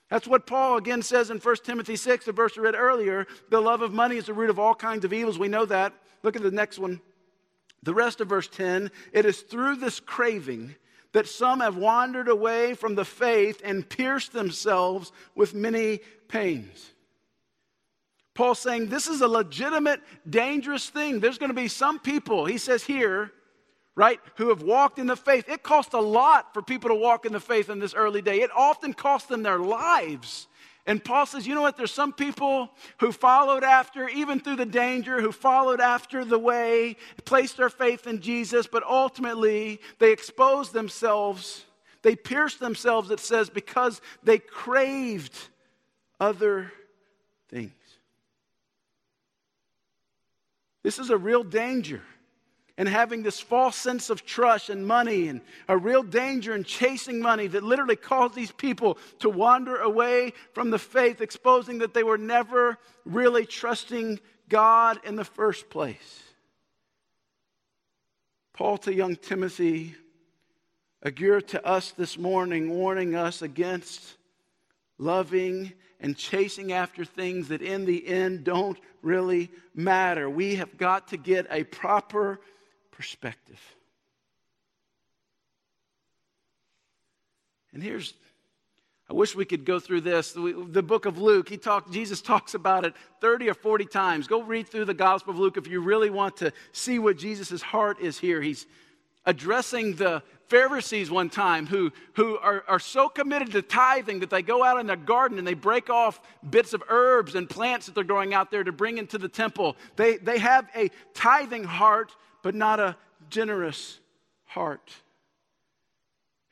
That's 0.09 0.29
what 0.29 0.47
Paul 0.47 0.77
again 0.77 1.03
says 1.03 1.31
in 1.31 1.39
1 1.39 1.57
Timothy 1.65 1.97
6, 1.97 2.27
the 2.27 2.33
verse 2.33 2.57
we 2.57 2.63
read 2.63 2.77
earlier. 2.77 3.27
The 3.51 3.61
love 3.61 3.83
of 3.83 3.93
money 3.93 4.17
is 4.17 4.27
the 4.27 4.35
root 4.35 4.51
of 4.51 4.59
all 4.59 4.75
kinds 4.75 5.05
of 5.05 5.13
evils. 5.13 5.39
We 5.39 5.49
know 5.49 5.65
that. 5.67 5.93
Look 6.23 6.37
at 6.37 6.43
the 6.43 6.51
next 6.51 6.79
one. 6.79 7.01
The 7.83 7.95
rest 7.95 8.21
of 8.21 8.29
verse 8.29 8.49
10 8.49 8.91
it 9.13 9.25
is 9.25 9.43
through 9.43 9.77
this 9.77 10.01
craving 10.01 10.75
that 11.13 11.27
some 11.27 11.61
have 11.61 11.77
wandered 11.77 12.29
away 12.29 12.75
from 12.75 12.95
the 12.95 13.05
faith 13.05 13.61
and 13.65 13.89
pierced 13.89 14.33
themselves 14.33 15.13
with 15.35 15.55
many 15.55 16.01
pains. 16.29 16.93
Paul's 18.35 18.59
saying 18.59 18.89
this 18.89 19.07
is 19.07 19.23
a 19.23 19.29
legitimate, 19.29 20.01
dangerous 20.29 20.91
thing. 20.91 21.21
There's 21.21 21.39
going 21.39 21.51
to 21.51 21.55
be 21.55 21.69
some 21.69 21.99
people, 21.99 22.45
he 22.45 22.59
says 22.59 22.85
here, 22.85 23.33
right, 23.97 24.21
who 24.37 24.51
have 24.51 24.63
walked 24.63 24.99
in 24.99 25.07
the 25.07 25.17
faith. 25.17 25.49
It 25.49 25.63
cost 25.63 25.95
a 25.95 26.01
lot 26.01 26.53
for 26.53 26.63
people 26.63 26.91
to 26.91 26.95
walk 26.95 27.25
in 27.25 27.33
the 27.33 27.41
faith 27.41 27.71
in 27.71 27.81
this 27.81 27.95
early 27.95 28.23
day. 28.23 28.43
It 28.43 28.51
often 28.55 28.93
cost 28.93 29.29
them 29.29 29.43
their 29.43 29.59
lives. 29.59 30.47
And 30.85 31.03
Paul 31.03 31.27
says, 31.27 31.47
you 31.47 31.55
know 31.55 31.63
what? 31.63 31.77
There's 31.77 31.91
some 31.91 32.13
people 32.13 32.71
who 33.01 33.11
followed 33.11 33.65
after, 33.65 34.09
even 34.09 34.39
through 34.39 34.57
the 34.57 34.67
danger, 34.67 35.21
who 35.21 35.33
followed 35.33 35.81
after 35.81 36.25
the 36.25 36.39
way, 36.39 36.97
placed 37.25 37.57
their 37.57 37.71
faith 37.71 38.07
in 38.07 38.21
Jesus, 38.21 38.69
but 38.69 38.85
ultimately 38.85 39.81
they 39.99 40.13
exposed 40.13 40.73
themselves, 40.73 41.65
they 42.03 42.15
pierced 42.15 42.61
themselves, 42.61 43.11
it 43.11 43.19
says, 43.19 43.51
because 43.51 44.01
they 44.23 44.39
craved 44.39 45.37
other 46.21 46.71
things. 47.49 47.73
This 50.85 51.01
is 51.01 51.11
a 51.11 51.17
real 51.17 51.43
danger 51.43 52.03
and 52.79 52.89
having 52.89 53.23
this 53.23 53.41
false 53.41 53.77
sense 53.77 54.11
of 54.11 54.27
trust 54.27 54.69
and 54.69 54.87
money 54.87 55.29
and 55.29 55.41
a 55.69 55.77
real 55.77 56.03
danger 56.03 56.55
in 56.55 56.63
chasing 56.63 57.21
money 57.21 57.47
that 57.47 57.63
literally 57.63 57.97
caused 57.97 58.35
these 58.35 58.53
people 58.53 58.99
to 59.19 59.31
wander 59.31 59.77
away 59.77 60.33
from 60.53 60.71
the 60.71 60.79
faith, 60.79 61.21
exposing 61.21 61.79
that 61.79 61.95
they 61.95 62.03
were 62.03 62.19
never 62.19 62.77
really 63.05 63.47
trusting 63.47 64.21
God 64.49 65.01
in 65.05 65.17
the 65.17 65.25
first 65.25 65.71
place. 65.71 66.23
Paul 68.53 68.79
to 68.79 68.95
young 68.95 69.17
Timothy, 69.17 69.95
Agur 71.03 71.41
to 71.41 71.67
us 71.67 71.93
this 71.93 72.19
morning, 72.19 72.71
warning 72.71 73.15
us 73.15 73.43
against 73.43 74.17
loving 74.99 75.73
and 76.01 76.17
chasing 76.17 76.73
after 76.73 77.05
things 77.05 77.49
that 77.49 77.63
in 77.63 77.85
the 77.85 78.07
end 78.07 78.45
don't 78.45 78.79
really 79.03 79.51
matter. 79.75 80.29
We 80.29 80.57
have 80.57 80.77
got 80.77 81.09
to 81.09 81.17
get 81.17 81.47
a 81.51 81.65
proper 81.65 82.41
perspective. 82.97 83.61
And 87.73 87.83
here's 87.83 88.15
I 89.09 89.13
wish 89.13 89.37
we 89.37 89.45
could 89.45 89.65
go 89.65 89.79
through 89.79 90.01
this. 90.01 90.33
The 90.33 90.83
book 90.83 91.07
of 91.07 91.17
Luke, 91.17 91.49
he 91.49 91.57
talked, 91.57 91.93
Jesus 91.93 92.21
talks 92.21 92.55
about 92.55 92.85
it 92.85 92.93
30 93.21 93.49
or 93.51 93.55
40 93.55 93.85
times. 93.85 94.27
Go 94.27 94.43
read 94.43 94.67
through 94.67 94.87
the 94.87 94.95
Gospel 94.95 95.33
of 95.33 95.39
Luke 95.39 95.57
if 95.57 95.69
you 95.69 95.81
really 95.81 96.11
want 96.11 96.39
to 96.39 96.53
see 96.73 96.99
what 96.99 97.17
Jesus' 97.17 97.63
heart 97.63 98.01
is 98.01 98.19
here. 98.19 98.43
He's 98.43 98.67
addressing 99.25 99.95
the 99.95 100.25
Pharisees 100.49 101.09
one 101.09 101.31
time 101.31 101.67
who, 101.67 101.93
who 102.15 102.37
are, 102.39 102.65
are 102.67 102.81
so 102.81 103.09
committed 103.09 103.53
to 103.53 103.63
tithing 103.63 104.21
that 104.21 104.31
they 104.31 104.43
go 104.43 104.65
out 104.65 104.81
in 104.81 104.89
their 104.89 104.97
garden 104.97 105.39
and 105.39 105.47
they 105.47 105.55
break 105.55 105.89
off 105.89 106.21
bits 106.49 106.73
of 106.73 106.83
herbs 106.89 107.37
and 107.37 107.49
plants 107.49 107.87
that 107.87 107.95
they're 107.95 108.05
growing 108.05 108.35
out 108.35 108.51
there 108.51 108.65
to 108.65 108.73
bring 108.73 108.99
into 108.99 109.19
the 109.19 109.29
temple. 109.29 109.77
They, 109.95 110.17
they 110.17 110.39
have 110.39 110.69
a 110.75 110.91
tithing 111.15 111.65
heart, 111.65 112.13
but 112.47 112.55
not 112.55 112.79
a 112.79 112.95
generous 113.29 113.99
heart. 114.45 114.95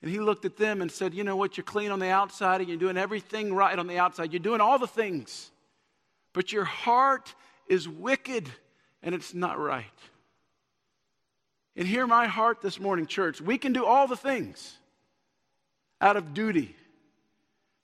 And 0.03 0.11
he 0.11 0.19
looked 0.19 0.45
at 0.45 0.57
them 0.57 0.83
and 0.83 0.91
said, 0.91 1.15
You 1.15 1.23
know 1.23 1.37
what? 1.37 1.57
You're 1.57 1.63
clean 1.63 1.93
on 1.93 2.01
the 2.01 2.09
outside 2.09 2.61
and 2.61 2.69
you're 2.69 2.77
doing 2.77 2.97
everything 2.97 3.55
right 3.55 3.79
on 3.79 3.87
the 3.87 3.97
outside. 3.97 4.33
You're 4.33 4.41
doing 4.41 4.61
all 4.61 4.77
the 4.77 4.89
things, 4.89 5.53
but 6.33 6.51
your 6.51 6.65
heart 6.65 7.33
is 7.69 7.89
wicked 7.89 8.49
and 9.05 9.15
it's 9.15 9.35
not 9.35 9.57
right. 9.57 9.85
And 11.77 11.87
hear 11.87 12.09
my 12.09 12.27
heart 12.27 12.61
this 12.61 12.81
morning, 12.81 13.07
church. 13.07 13.41
We 13.41 13.57
can 13.57 13.73
do 13.73 13.85
all 13.85 14.09
the 14.09 14.17
things 14.17 14.77
out 16.01 16.17
of 16.17 16.35
duty. 16.35 16.75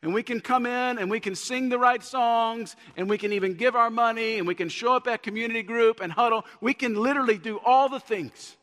And 0.02 0.14
we 0.14 0.22
can 0.22 0.40
come 0.40 0.64
in 0.64 0.98
and 0.98 1.10
we 1.10 1.20
can 1.20 1.34
sing 1.34 1.68
the 1.68 1.78
right 1.78 2.02
songs 2.02 2.74
and 2.96 3.08
we 3.08 3.18
can 3.18 3.32
even 3.32 3.54
give 3.54 3.76
our 3.76 3.90
money 3.90 4.38
and 4.38 4.46
we 4.46 4.54
can 4.54 4.70
show 4.70 4.94
up 4.94 5.06
at 5.06 5.22
community 5.22 5.62
group 5.62 6.00
and 6.00 6.10
huddle. 6.10 6.46
We 6.60 6.72
can 6.72 6.94
literally 6.94 7.36
do 7.36 7.60
all 7.64 7.88
the 7.88 8.00
things 8.00 8.56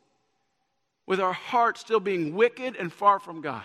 with 1.05 1.19
our 1.19 1.33
heart 1.33 1.77
still 1.77 1.99
being 1.99 2.33
wicked 2.35 2.75
and 2.75 2.91
far 2.91 3.19
from 3.19 3.41
God. 3.41 3.63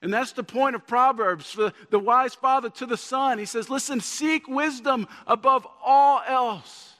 And 0.00 0.12
that's 0.12 0.32
the 0.32 0.44
point 0.44 0.76
of 0.76 0.86
Proverbs. 0.86 1.50
For 1.50 1.72
the 1.90 1.98
wise 1.98 2.34
father 2.34 2.68
to 2.70 2.86
the 2.86 2.96
son, 2.96 3.38
he 3.38 3.46
says, 3.46 3.70
Listen, 3.70 4.00
seek 4.00 4.46
wisdom 4.46 5.08
above 5.26 5.66
all 5.82 6.22
else. 6.26 6.92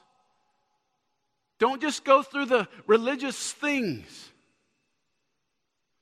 Don't 1.59 1.81
just 1.81 2.03
go 2.03 2.23
through 2.23 2.47
the 2.47 2.67
religious 2.87 3.53
things. 3.53 4.31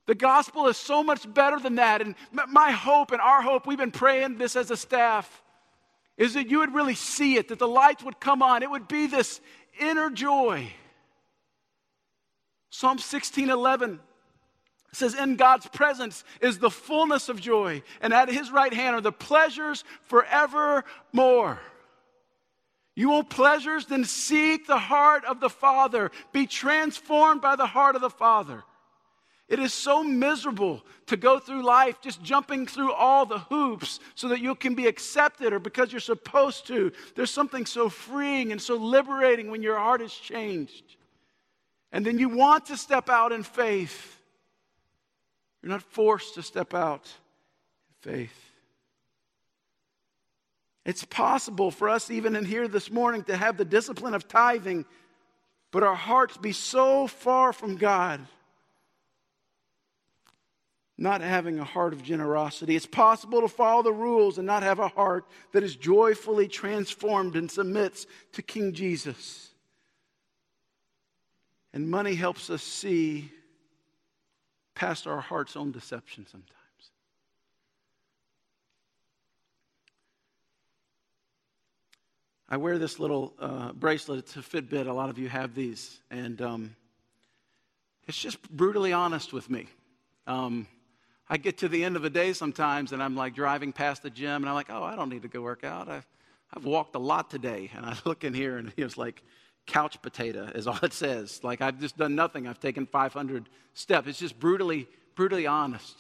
The 0.06 0.16
gospel 0.16 0.68
is 0.68 0.78
so 0.78 1.04
much 1.04 1.32
better 1.34 1.60
than 1.60 1.76
that. 1.76 2.02
And 2.02 2.16
my 2.50 2.72
hope 2.72 3.12
and 3.12 3.22
our 3.22 3.42
hope, 3.42 3.66
we've 3.66 3.78
been 3.78 3.92
praying 3.92 4.38
this 4.38 4.56
as 4.56 4.70
a 4.70 4.78
staff, 4.78 5.42
is 6.18 6.34
that 6.34 6.50
you 6.50 6.60
would 6.60 6.74
really 6.74 6.96
see 6.96 7.38
it, 7.38 7.48
that 7.48 7.60
the 7.60 7.68
lights 7.68 8.04
would 8.04 8.20
come 8.20 8.42
on. 8.42 8.64
It 8.64 8.70
would 8.70 8.88
be 8.88 9.08
this 9.08 9.40
inner 9.80 10.10
joy. 10.10 10.72
Psalm 12.70 12.98
16 12.98 13.50
11 13.50 14.00
says, 14.92 15.16
In 15.16 15.36
God's 15.38 15.68
presence 15.68 16.24
is 16.42 16.60
the 16.60 16.70
fullness 16.70 17.30
of 17.30 17.40
joy, 17.40 17.82
and 18.02 18.14
at 18.14 18.30
his 18.30 18.52
right 18.52 18.74
hand 18.74 18.96
are 18.96 19.02
the 19.02 19.12
pleasures 19.12 19.84
forevermore. 20.04 21.60
You 22.96 23.10
want 23.10 23.30
pleasures? 23.30 23.88
Then 23.88 24.04
seek 24.04 24.68
the 24.68 24.78
heart 24.78 25.26
of 25.26 25.40
the 25.40 25.50
Father. 25.50 26.12
Be 26.32 26.46
transformed 26.46 27.42
by 27.42 27.56
the 27.56 27.66
heart 27.66 27.96
of 27.96 28.02
the 28.02 28.10
Father. 28.10 28.64
It 29.54 29.60
is 29.60 29.72
so 29.72 30.04
miserable 30.04 30.84
to 31.06 31.16
go 31.16 31.38
through 31.38 31.62
life 31.62 32.02
just 32.02 32.24
jumping 32.24 32.66
through 32.66 32.92
all 32.92 33.28
the 33.28 33.38
hoops 33.38 34.00
so 34.16 34.30
that 34.30 34.42
you 34.42 34.56
can 34.56 34.74
be 34.74 34.88
accepted 34.88 35.54
or 35.54 35.60
because 35.60 35.92
you're 35.92 36.02
supposed 36.02 36.66
to. 36.70 36.92
There's 37.14 37.30
something 37.30 37.68
so 37.68 37.88
freeing 37.88 38.52
and 38.52 38.60
so 38.60 38.78
liberating 38.78 39.52
when 39.52 39.62
your 39.62 39.78
heart 39.78 40.02
is 40.02 40.12
changed. 40.12 40.96
And 41.92 42.04
then 42.04 42.18
you 42.18 42.30
want 42.30 42.66
to 42.66 42.78
step 42.78 43.10
out 43.12 43.32
in 43.32 43.44
faith. 43.44 44.20
You're 45.62 45.70
not 45.70 45.84
forced 45.84 46.34
to 46.34 46.42
step 46.42 46.74
out 46.74 47.06
in 48.06 48.12
faith. 48.12 48.50
It's 50.84 51.06
possible 51.06 51.70
for 51.70 51.90
us, 51.90 52.10
even 52.10 52.36
in 52.36 52.46
here 52.46 52.68
this 52.68 52.90
morning, 52.90 53.24
to 53.26 53.38
have 53.38 53.58
the 53.58 53.66
discipline 53.66 54.16
of 54.16 54.28
tithing, 54.28 54.86
but 55.70 55.84
our 55.84 55.94
hearts 55.94 56.38
be 56.38 56.54
so 56.54 57.06
far 57.06 57.54
from 57.54 57.76
God, 57.78 58.20
not 60.98 61.22
having 61.22 61.60
a 61.60 61.64
heart 61.64 61.94
of 61.94 62.04
generosity. 62.04 62.76
It's 62.76 62.86
possible 62.86 63.42
to 63.42 63.48
follow 63.48 63.82
the 63.82 63.94
rules 63.94 64.38
and 64.38 64.46
not 64.46 64.64
have 64.64 64.80
a 64.80 64.88
heart 64.88 65.26
that 65.52 65.64
is 65.64 65.76
joyfully 65.76 66.48
transformed 66.48 67.36
and 67.36 67.50
submits 67.50 68.06
to 68.34 68.42
King 68.42 68.74
Jesus. 68.74 69.50
And 71.74 71.90
money 71.90 72.14
helps 72.14 72.50
us 72.50 72.62
see 72.62 73.32
past 74.76 75.08
our 75.08 75.20
heart's 75.20 75.56
own 75.56 75.72
deception 75.72 76.28
sometimes. 76.30 76.52
I 82.48 82.58
wear 82.58 82.78
this 82.78 83.00
little 83.00 83.34
uh, 83.40 83.72
bracelet. 83.72 84.20
It's 84.20 84.36
a 84.36 84.40
Fitbit. 84.40 84.88
A 84.88 84.94
lot 84.94 85.10
of 85.10 85.18
you 85.18 85.28
have 85.28 85.56
these. 85.56 86.00
And 86.12 86.40
um, 86.40 86.76
it's 88.08 88.18
just 88.18 88.40
brutally 88.52 88.94
honest 88.94 89.34
with 89.34 89.50
me. 89.50 89.66
Um, 90.28 90.68
I 91.34 91.38
get 91.38 91.58
to 91.58 91.68
the 91.68 91.84
end 91.84 91.96
of 91.96 92.04
the 92.04 92.12
day 92.12 92.32
sometimes 92.32 92.92
and 92.92 93.02
I'm 93.02 93.16
like 93.16 93.34
driving 93.34 93.74
past 93.74 94.04
the 94.04 94.12
gym 94.12 94.44
and 94.44 94.46
I'm 94.46 94.54
like, 94.54 94.70
oh, 94.70 94.84
I 94.84 94.96
don't 94.96 95.10
need 95.10 95.24
to 95.24 95.28
go 95.28 95.42
work 95.42 95.64
out. 95.64 95.90
I've, 95.90 96.06
I've 96.56 96.64
walked 96.64 96.94
a 96.94 97.00
lot 97.00 97.32
today. 97.32 97.72
And 97.76 97.88
I 97.88 97.98
look 98.06 98.24
in 98.24 98.36
here 98.36 98.58
and 98.58 98.72
it's 98.78 98.98
like 98.98 99.24
couch 99.66 100.00
potato, 100.04 100.44
is 100.54 100.68
all 100.68 100.78
it 100.84 100.94
says. 100.94 101.44
Like 101.44 101.60
I've 101.60 101.80
just 101.80 101.98
done 101.98 102.14
nothing. 102.14 102.48
I've 102.48 102.60
taken 102.60 102.86
500 102.86 103.50
steps. 103.74 104.08
It's 104.08 104.20
just 104.20 104.40
brutally, 104.40 104.88
brutally 105.16 105.48
honest. 105.48 105.98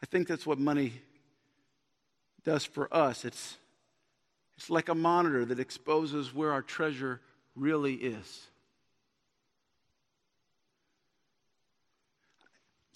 I 0.00 0.06
think 0.06 0.28
that's 0.28 0.46
what 0.46 0.60
money 0.60 0.92
does 2.44 2.64
for 2.64 2.86
us. 2.94 3.24
It's, 3.24 3.56
it's 4.56 4.70
like 4.70 4.90
a 4.90 4.94
monitor 4.94 5.44
that 5.44 5.58
exposes 5.58 6.32
where 6.32 6.52
our 6.52 6.62
treasure 6.62 7.20
really 7.56 7.94
is. 7.94 8.46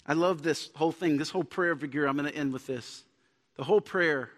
I 0.05 0.13
love 0.13 0.43
this 0.43 0.69
whole 0.75 0.91
thing, 0.91 1.17
this 1.17 1.29
whole 1.29 1.43
prayer 1.43 1.75
figure. 1.75 2.07
I'm 2.07 2.17
going 2.17 2.31
to 2.31 2.37
end 2.37 2.53
with 2.53 2.67
this. 2.67 3.03
The 3.57 3.63
whole 3.63 3.81
prayer 3.81 4.29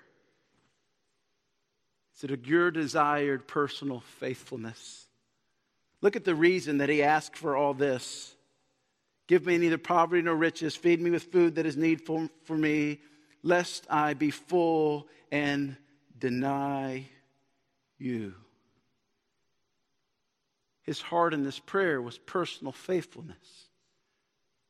is 2.15 2.23
a 2.23 2.37
your 2.43 2.71
desired 2.71 3.47
personal 3.47 3.99
faithfulness. 4.19 5.05
Look 6.01 6.15
at 6.15 6.23
the 6.23 6.35
reason 6.35 6.77
that 6.77 6.89
he 6.89 7.03
asked 7.03 7.35
for 7.35 7.55
all 7.55 7.73
this. 7.73 8.33
Give 9.27 9.45
me 9.45 9.57
neither 9.57 9.77
poverty 9.77 10.21
nor 10.21 10.35
riches. 10.35 10.75
Feed 10.75 11.01
me 11.01 11.09
with 11.09 11.23
food 11.23 11.55
that 11.55 11.65
is 11.65 11.75
needful 11.75 12.29
for 12.45 12.55
me 12.55 12.99
lest 13.43 13.85
I 13.89 14.13
be 14.13 14.31
full 14.31 15.07
and 15.31 15.75
deny 16.17 17.05
you. 17.97 18.33
His 20.83 21.01
heart 21.01 21.33
in 21.33 21.43
this 21.43 21.59
prayer 21.59 22.01
was 22.01 22.17
personal 22.17 22.71
faithfulness. 22.71 23.66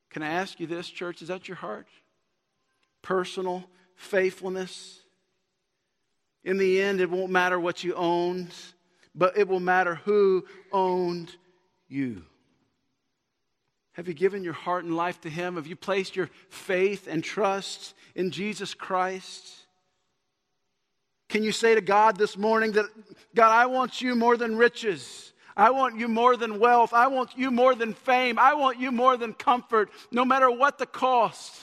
Can 0.09 0.23
I 0.23 0.29
ask 0.29 0.59
you 0.59 0.67
this, 0.67 0.89
church? 0.89 1.21
Is 1.21 1.27
that 1.27 1.47
your 1.47 1.57
heart? 1.57 1.87
Personal 3.01 3.65
faithfulness. 3.95 5.01
In 6.43 6.57
the 6.57 6.81
end, 6.81 7.01
it 7.01 7.09
won't 7.09 7.31
matter 7.31 7.59
what 7.59 7.83
you 7.83 7.93
owned, 7.95 8.53
but 9.13 9.37
it 9.37 9.47
will 9.47 9.59
matter 9.59 9.95
who 9.95 10.45
owned 10.71 11.35
you. 11.89 12.23
Have 13.93 14.07
you 14.07 14.13
given 14.13 14.43
your 14.43 14.53
heart 14.53 14.83
and 14.85 14.95
life 14.95 15.19
to 15.21 15.29
Him? 15.29 15.55
Have 15.55 15.67
you 15.67 15.75
placed 15.75 16.15
your 16.15 16.29
faith 16.49 17.07
and 17.07 17.23
trust 17.23 17.95
in 18.15 18.29
Jesus 18.29 18.73
Christ? 18.75 19.65
Can 21.29 21.43
you 21.43 21.51
say 21.51 21.75
to 21.75 21.81
God 21.81 22.15
this 22.15 22.37
morning 22.37 22.73
that, 22.73 22.85
God, 23.35 23.51
I 23.51 23.65
want 23.65 24.01
you 24.01 24.15
more 24.15 24.37
than 24.37 24.55
riches? 24.55 25.33
I 25.57 25.71
want 25.71 25.97
you 25.97 26.07
more 26.07 26.37
than 26.37 26.59
wealth. 26.59 26.93
I 26.93 27.07
want 27.07 27.31
you 27.35 27.49
more 27.49 27.73
than 27.73 27.95
fame. 27.95 28.37
I 28.37 28.53
want 28.53 28.79
you 28.79 28.91
more 28.91 29.17
than 29.17 29.33
comfort, 29.33 29.89
no 30.11 30.23
matter 30.23 30.51
what 30.51 30.77
the 30.77 30.85
cost. 30.85 31.59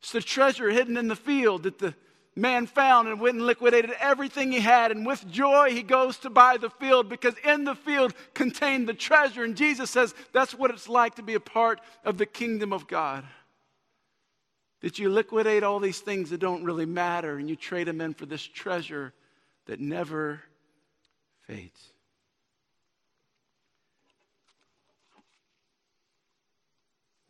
It's 0.00 0.12
the 0.12 0.22
treasure 0.22 0.70
hidden 0.70 0.96
in 0.96 1.08
the 1.08 1.16
field 1.16 1.64
that 1.64 1.80
the 1.80 1.96
man 2.36 2.66
found 2.66 3.08
and 3.08 3.20
went 3.20 3.36
and 3.36 3.44
liquidated 3.44 3.90
everything 3.98 4.52
he 4.52 4.60
had. 4.60 4.92
And 4.92 5.04
with 5.04 5.28
joy, 5.28 5.70
he 5.70 5.82
goes 5.82 6.18
to 6.18 6.30
buy 6.30 6.56
the 6.56 6.70
field 6.70 7.08
because 7.08 7.34
in 7.44 7.64
the 7.64 7.74
field 7.74 8.14
contained 8.34 8.88
the 8.88 8.94
treasure. 8.94 9.42
And 9.42 9.56
Jesus 9.56 9.90
says 9.90 10.14
that's 10.32 10.54
what 10.54 10.70
it's 10.70 10.88
like 10.88 11.16
to 11.16 11.22
be 11.22 11.34
a 11.34 11.40
part 11.40 11.80
of 12.04 12.18
the 12.18 12.26
kingdom 12.26 12.72
of 12.72 12.86
God. 12.86 13.24
That 14.80 15.00
you 15.00 15.08
liquidate 15.08 15.64
all 15.64 15.80
these 15.80 16.00
things 16.00 16.30
that 16.30 16.38
don't 16.38 16.62
really 16.62 16.86
matter 16.86 17.36
and 17.36 17.48
you 17.48 17.56
trade 17.56 17.88
them 17.88 18.00
in 18.00 18.14
for 18.14 18.26
this 18.26 18.42
treasure 18.42 19.12
that 19.66 19.80
never 19.80 20.40
fades. 21.48 21.93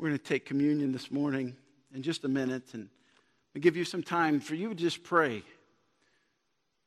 We're 0.04 0.10
going 0.10 0.18
to 0.18 0.24
take 0.26 0.44
communion 0.44 0.92
this 0.92 1.10
morning 1.10 1.56
in 1.94 2.02
just 2.02 2.24
a 2.24 2.28
minute 2.28 2.74
and 2.74 2.90
give 3.58 3.74
you 3.74 3.86
some 3.86 4.02
time 4.02 4.38
for 4.38 4.54
you 4.54 4.68
to 4.68 4.74
just 4.74 5.02
pray. 5.02 5.36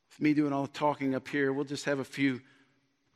With 0.09 0.21
me 0.21 0.35
doing 0.35 0.53
all 0.53 0.61
the 0.61 0.67
talking 0.67 1.15
up 1.15 1.27
here, 1.27 1.51
we'll 1.51 1.65
just 1.65 1.85
have 1.85 1.97
a 1.97 2.03
few 2.03 2.39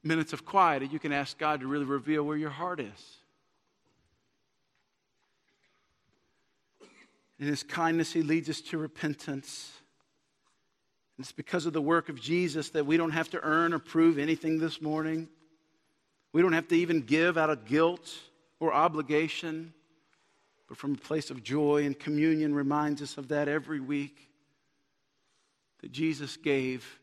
minutes 0.01 0.33
of 0.33 0.43
quiet 0.43 0.81
and 0.81 0.91
you 0.91 0.97
can 0.97 1.11
ask 1.11 1.37
God 1.37 1.59
to 1.59 1.67
really 1.67 1.85
reveal 1.85 2.23
where 2.23 2.35
your 2.35 2.49
heart 2.49 2.79
is. 2.79 3.17
In 7.39 7.45
His 7.45 7.61
kindness, 7.61 8.11
He 8.11 8.23
leads 8.23 8.49
us 8.49 8.59
to 8.61 8.79
repentance. 8.79 9.71
It's 11.19 11.31
because 11.31 11.67
of 11.67 11.73
the 11.73 11.79
work 11.81 12.09
of 12.09 12.19
Jesus 12.19 12.71
that 12.71 12.87
we 12.87 12.97
don't 12.97 13.11
have 13.11 13.29
to 13.29 13.39
earn 13.43 13.71
or 13.71 13.77
prove 13.77 14.17
anything 14.17 14.57
this 14.57 14.81
morning. 14.81 15.29
We 16.33 16.41
don't 16.41 16.53
have 16.53 16.69
to 16.69 16.75
even 16.75 17.01
give 17.01 17.37
out 17.37 17.51
of 17.51 17.65
guilt 17.65 18.11
or 18.59 18.73
obligation, 18.73 19.75
but 20.71 20.77
from 20.77 20.93
a 20.93 20.97
place 20.97 21.29
of 21.29 21.43
joy 21.43 21.83
and 21.85 21.99
communion 21.99 22.55
reminds 22.55 23.01
us 23.01 23.17
of 23.17 23.27
that 23.27 23.49
every 23.49 23.81
week 23.81 24.29
that 25.81 25.91
Jesus 25.91 26.37
gave 26.37 26.97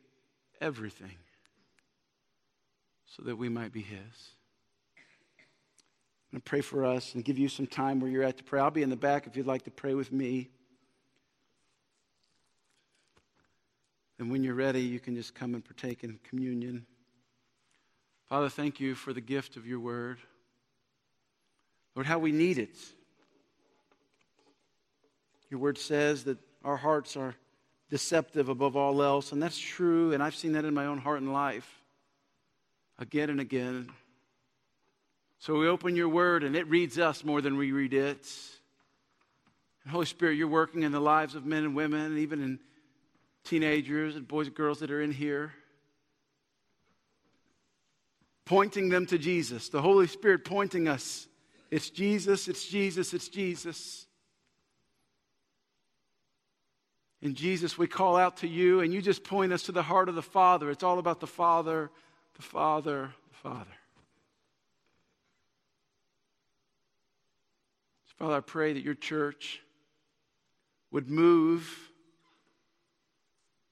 everything 0.59 1.19
so 3.05 3.23
that 3.25 3.37
we 3.37 3.51
might 3.51 3.71
be 3.71 3.83
His. 3.83 3.99
I'm 4.97 6.31
going 6.31 6.41
to 6.41 6.49
pray 6.49 6.62
for 6.62 6.83
us 6.83 7.14
and 7.14 7.23
give 7.23 7.39
you 7.39 7.51
some 7.51 7.66
time 7.66 8.01
where 8.01 8.11
you're 8.11 8.23
at 8.23 8.39
to 8.39 8.43
pray. 8.43 8.59
I'll 8.59 8.71
be 8.71 8.81
in 8.81 8.89
the 8.89 8.97
back 8.97 9.27
if 9.27 9.37
you'd 9.37 9.47
like 9.47 9.64
to 9.64 9.71
pray 9.71 9.93
with 9.93 10.12
me. 10.12 10.49
And 14.19 14.31
when 14.31 14.43
you're 14.43 14.55
ready, 14.55 14.81
you 14.81 14.99
can 14.99 15.14
just 15.14 15.35
come 15.35 15.53
and 15.53 15.62
partake 15.62 16.05
in 16.05 16.19
communion. 16.27 16.87
Father, 18.31 18.49
thank 18.49 18.81
you 18.81 18.95
for 18.95 19.12
the 19.12 19.21
gift 19.21 19.59
of 19.59 19.66
your 19.66 19.79
word. 19.79 20.21
Lord, 21.95 22.07
how 22.07 22.19
we 22.19 22.33
need 22.33 22.57
it. 22.57 22.75
Your 25.51 25.61
word 25.61 25.78
says 25.78 26.24
that 26.24 26.38
our 26.64 26.76
hearts 26.76 27.16
are 27.16 27.34
deceptive 27.90 28.49
above 28.49 28.76
all 28.76 29.03
else, 29.03 29.32
and 29.32 29.42
that's 29.42 29.59
true, 29.59 30.12
and 30.12 30.22
I've 30.22 30.34
seen 30.34 30.53
that 30.53 30.64
in 30.64 30.74
my 30.74 30.86
own 30.86 30.99
heart 30.99 31.20
and 31.20 31.32
life 31.32 31.82
again 32.99 33.30
and 33.30 33.40
again. 33.40 33.90
So 35.38 35.59
we 35.59 35.68
open 35.68 35.96
your 35.96 36.09
word, 36.09 36.44
and 36.44 36.57
it 36.57 36.68
reads 36.68 36.99
us 36.99 37.24
more 37.24 37.40
than 37.40 37.57
we 37.57 37.72
read 37.72 37.94
it. 37.94 38.28
And 39.84 39.92
Holy 39.92 40.07
Spirit, 40.07 40.34
you're 40.34 40.49
working 40.49 40.82
in 40.82 40.92
the 40.92 41.01
lives 41.01 41.34
of 41.34 41.46
men 41.46 41.64
and 41.64 41.74
women, 41.74 42.07
and 42.07 42.18
even 42.18 42.42
in 42.42 42.59
teenagers 43.44 44.16
and 44.16 44.28
boys 44.28 44.49
and 44.49 44.57
girls 44.57 44.80
that 44.80 44.90
are 44.90 45.01
in 45.01 45.12
here 45.12 45.53
pointing 48.49 48.88
them 48.88 49.05
to 49.05 49.18
Jesus, 49.18 49.68
the 49.68 49.82
Holy 49.82 50.07
Spirit 50.07 50.42
pointing 50.42 50.88
us. 50.88 51.28
It's 51.70 51.90
Jesus, 51.90 52.49
it's 52.49 52.66
Jesus, 52.66 53.12
it's 53.12 53.28
Jesus. 53.28 54.07
In 57.21 57.35
Jesus, 57.35 57.77
we 57.77 57.89
call 57.89 58.16
out 58.16 58.39
to 58.39 58.49
you, 58.49 58.81
and 58.81 58.95
you 58.95 59.03
just 59.03 59.25
point 59.25 59.53
us 59.53 59.64
to 59.64 59.73
the 59.73 59.83
heart 59.83 60.09
of 60.09 60.14
the 60.14 60.23
Father. 60.23 60.71
It's 60.71 60.85
all 60.85 60.99
about 60.99 61.19
the 61.19 61.27
Father, 61.27 61.91
the 62.35 62.43
Father, 62.43 63.11
the 63.29 63.37
Father. 63.37 63.66
So, 68.07 68.14
Father, 68.19 68.35
I 68.37 68.41
pray 68.41 68.73
that 68.73 68.85
your 68.85 68.95
church 68.95 69.61
would 70.93 71.11
move 71.11 71.91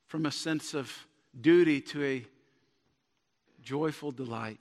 from 0.08 0.26
a 0.26 0.32
sense 0.32 0.74
of 0.74 0.92
duty 1.40 1.80
to 1.80 2.04
a 2.04 2.26
joyful 3.62 4.10
delight. 4.10 4.60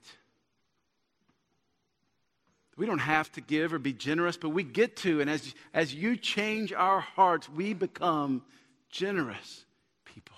We 2.76 2.86
don't 2.86 2.98
have 2.98 3.32
to 3.32 3.40
give 3.40 3.72
or 3.72 3.78
be 3.78 3.92
generous, 3.92 4.36
but 4.36 4.50
we 4.50 4.62
get 4.62 4.96
to. 4.98 5.20
And 5.20 5.30
as, 5.30 5.54
as 5.72 5.94
you 5.94 6.16
change 6.16 6.72
our 6.72 7.00
hearts, 7.00 7.48
we 7.48 7.72
become 7.72 8.42
generous 8.96 9.66
people. 10.04 10.36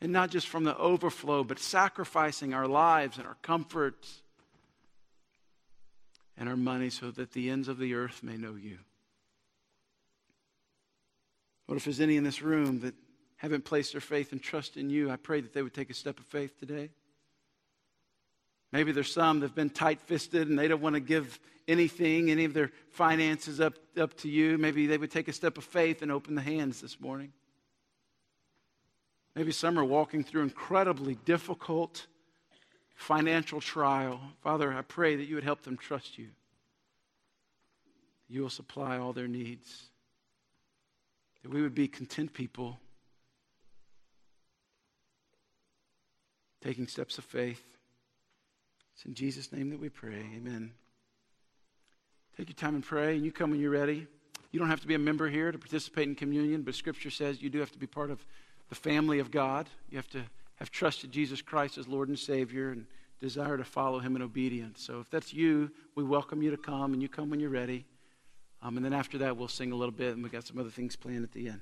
And 0.00 0.12
not 0.12 0.30
just 0.30 0.48
from 0.48 0.64
the 0.64 0.76
overflow, 0.76 1.44
but 1.44 1.58
sacrificing 1.58 2.54
our 2.54 2.66
lives 2.66 3.18
and 3.18 3.26
our 3.26 3.36
comforts 3.42 4.22
and 6.38 6.48
our 6.48 6.56
money 6.56 6.88
so 6.88 7.10
that 7.10 7.32
the 7.32 7.50
ends 7.50 7.68
of 7.68 7.78
the 7.78 7.94
earth 7.94 8.22
may 8.22 8.38
know 8.38 8.54
you. 8.54 8.78
What 11.66 11.76
if 11.76 11.84
there's 11.84 12.00
any 12.00 12.16
in 12.16 12.24
this 12.24 12.40
room 12.40 12.80
that 12.80 12.94
haven't 13.36 13.64
placed 13.64 13.92
their 13.92 14.00
faith 14.00 14.32
and 14.32 14.42
trust 14.42 14.76
in 14.76 14.88
you, 14.88 15.10
I 15.10 15.16
pray 15.16 15.40
that 15.40 15.52
they 15.52 15.62
would 15.62 15.74
take 15.74 15.90
a 15.90 15.94
step 15.94 16.18
of 16.18 16.24
faith 16.26 16.58
today. 16.58 16.90
Maybe 18.72 18.92
there's 18.92 19.12
some 19.12 19.40
that 19.40 19.46
have 19.46 19.54
been 19.54 19.70
tight 19.70 20.00
fisted 20.00 20.48
and 20.48 20.58
they 20.58 20.68
don't 20.68 20.80
want 20.80 20.94
to 20.94 21.00
give 21.00 21.40
anything, 21.66 22.30
any 22.30 22.44
of 22.44 22.54
their 22.54 22.70
finances 22.90 23.60
up, 23.60 23.74
up 23.96 24.16
to 24.18 24.28
you. 24.28 24.58
Maybe 24.58 24.86
they 24.86 24.98
would 24.98 25.10
take 25.10 25.28
a 25.28 25.32
step 25.32 25.58
of 25.58 25.64
faith 25.64 26.02
and 26.02 26.12
open 26.12 26.34
the 26.34 26.42
hands 26.42 26.80
this 26.80 27.00
morning. 27.00 27.32
Maybe 29.34 29.52
some 29.52 29.78
are 29.78 29.84
walking 29.84 30.24
through 30.24 30.42
incredibly 30.42 31.16
difficult 31.24 32.06
financial 32.94 33.60
trial. 33.60 34.20
Father, 34.42 34.72
I 34.72 34.82
pray 34.82 35.16
that 35.16 35.24
you 35.24 35.36
would 35.36 35.44
help 35.44 35.62
them 35.62 35.76
trust 35.76 36.18
you. 36.18 36.28
You 38.28 38.42
will 38.42 38.50
supply 38.50 38.98
all 38.98 39.12
their 39.12 39.28
needs. 39.28 39.84
That 41.42 41.50
we 41.50 41.62
would 41.62 41.74
be 41.74 41.88
content 41.88 42.32
people 42.32 42.78
taking 46.62 46.86
steps 46.86 47.16
of 47.16 47.24
faith. 47.24 47.64
It's 49.00 49.06
in 49.06 49.14
Jesus' 49.14 49.50
name 49.50 49.70
that 49.70 49.80
we 49.80 49.88
pray. 49.88 50.26
Amen. 50.36 50.72
Take 52.36 52.50
your 52.50 52.54
time 52.54 52.74
and 52.74 52.84
pray, 52.84 53.16
and 53.16 53.24
you 53.24 53.32
come 53.32 53.50
when 53.50 53.58
you're 53.58 53.70
ready. 53.70 54.06
You 54.52 54.60
don't 54.60 54.68
have 54.68 54.82
to 54.82 54.86
be 54.86 54.94
a 54.94 54.98
member 54.98 55.26
here 55.26 55.50
to 55.50 55.56
participate 55.56 56.06
in 56.06 56.14
communion, 56.14 56.60
but 56.60 56.74
Scripture 56.74 57.08
says 57.08 57.40
you 57.40 57.48
do 57.48 57.60
have 57.60 57.72
to 57.72 57.78
be 57.78 57.86
part 57.86 58.10
of 58.10 58.22
the 58.68 58.74
family 58.74 59.18
of 59.18 59.30
God. 59.30 59.70
You 59.88 59.96
have 59.96 60.10
to 60.10 60.22
have 60.56 60.70
trusted 60.70 61.12
Jesus 61.12 61.40
Christ 61.40 61.78
as 61.78 61.88
Lord 61.88 62.10
and 62.10 62.18
Savior 62.18 62.72
and 62.72 62.84
desire 63.20 63.56
to 63.56 63.64
follow 63.64 64.00
Him 64.00 64.16
in 64.16 64.22
obedience. 64.22 64.82
So 64.82 65.00
if 65.00 65.08
that's 65.08 65.32
you, 65.32 65.70
we 65.94 66.04
welcome 66.04 66.42
you 66.42 66.50
to 66.50 66.58
come, 66.58 66.92
and 66.92 67.00
you 67.00 67.08
come 67.08 67.30
when 67.30 67.40
you're 67.40 67.48
ready. 67.48 67.86
Um, 68.60 68.76
and 68.76 68.84
then 68.84 68.92
after 68.92 69.16
that, 69.16 69.34
we'll 69.34 69.48
sing 69.48 69.72
a 69.72 69.76
little 69.76 69.94
bit, 69.94 70.12
and 70.12 70.22
we've 70.22 70.30
got 70.30 70.46
some 70.46 70.58
other 70.58 70.68
things 70.68 70.94
planned 70.94 71.24
at 71.24 71.32
the 71.32 71.48
end. 71.48 71.60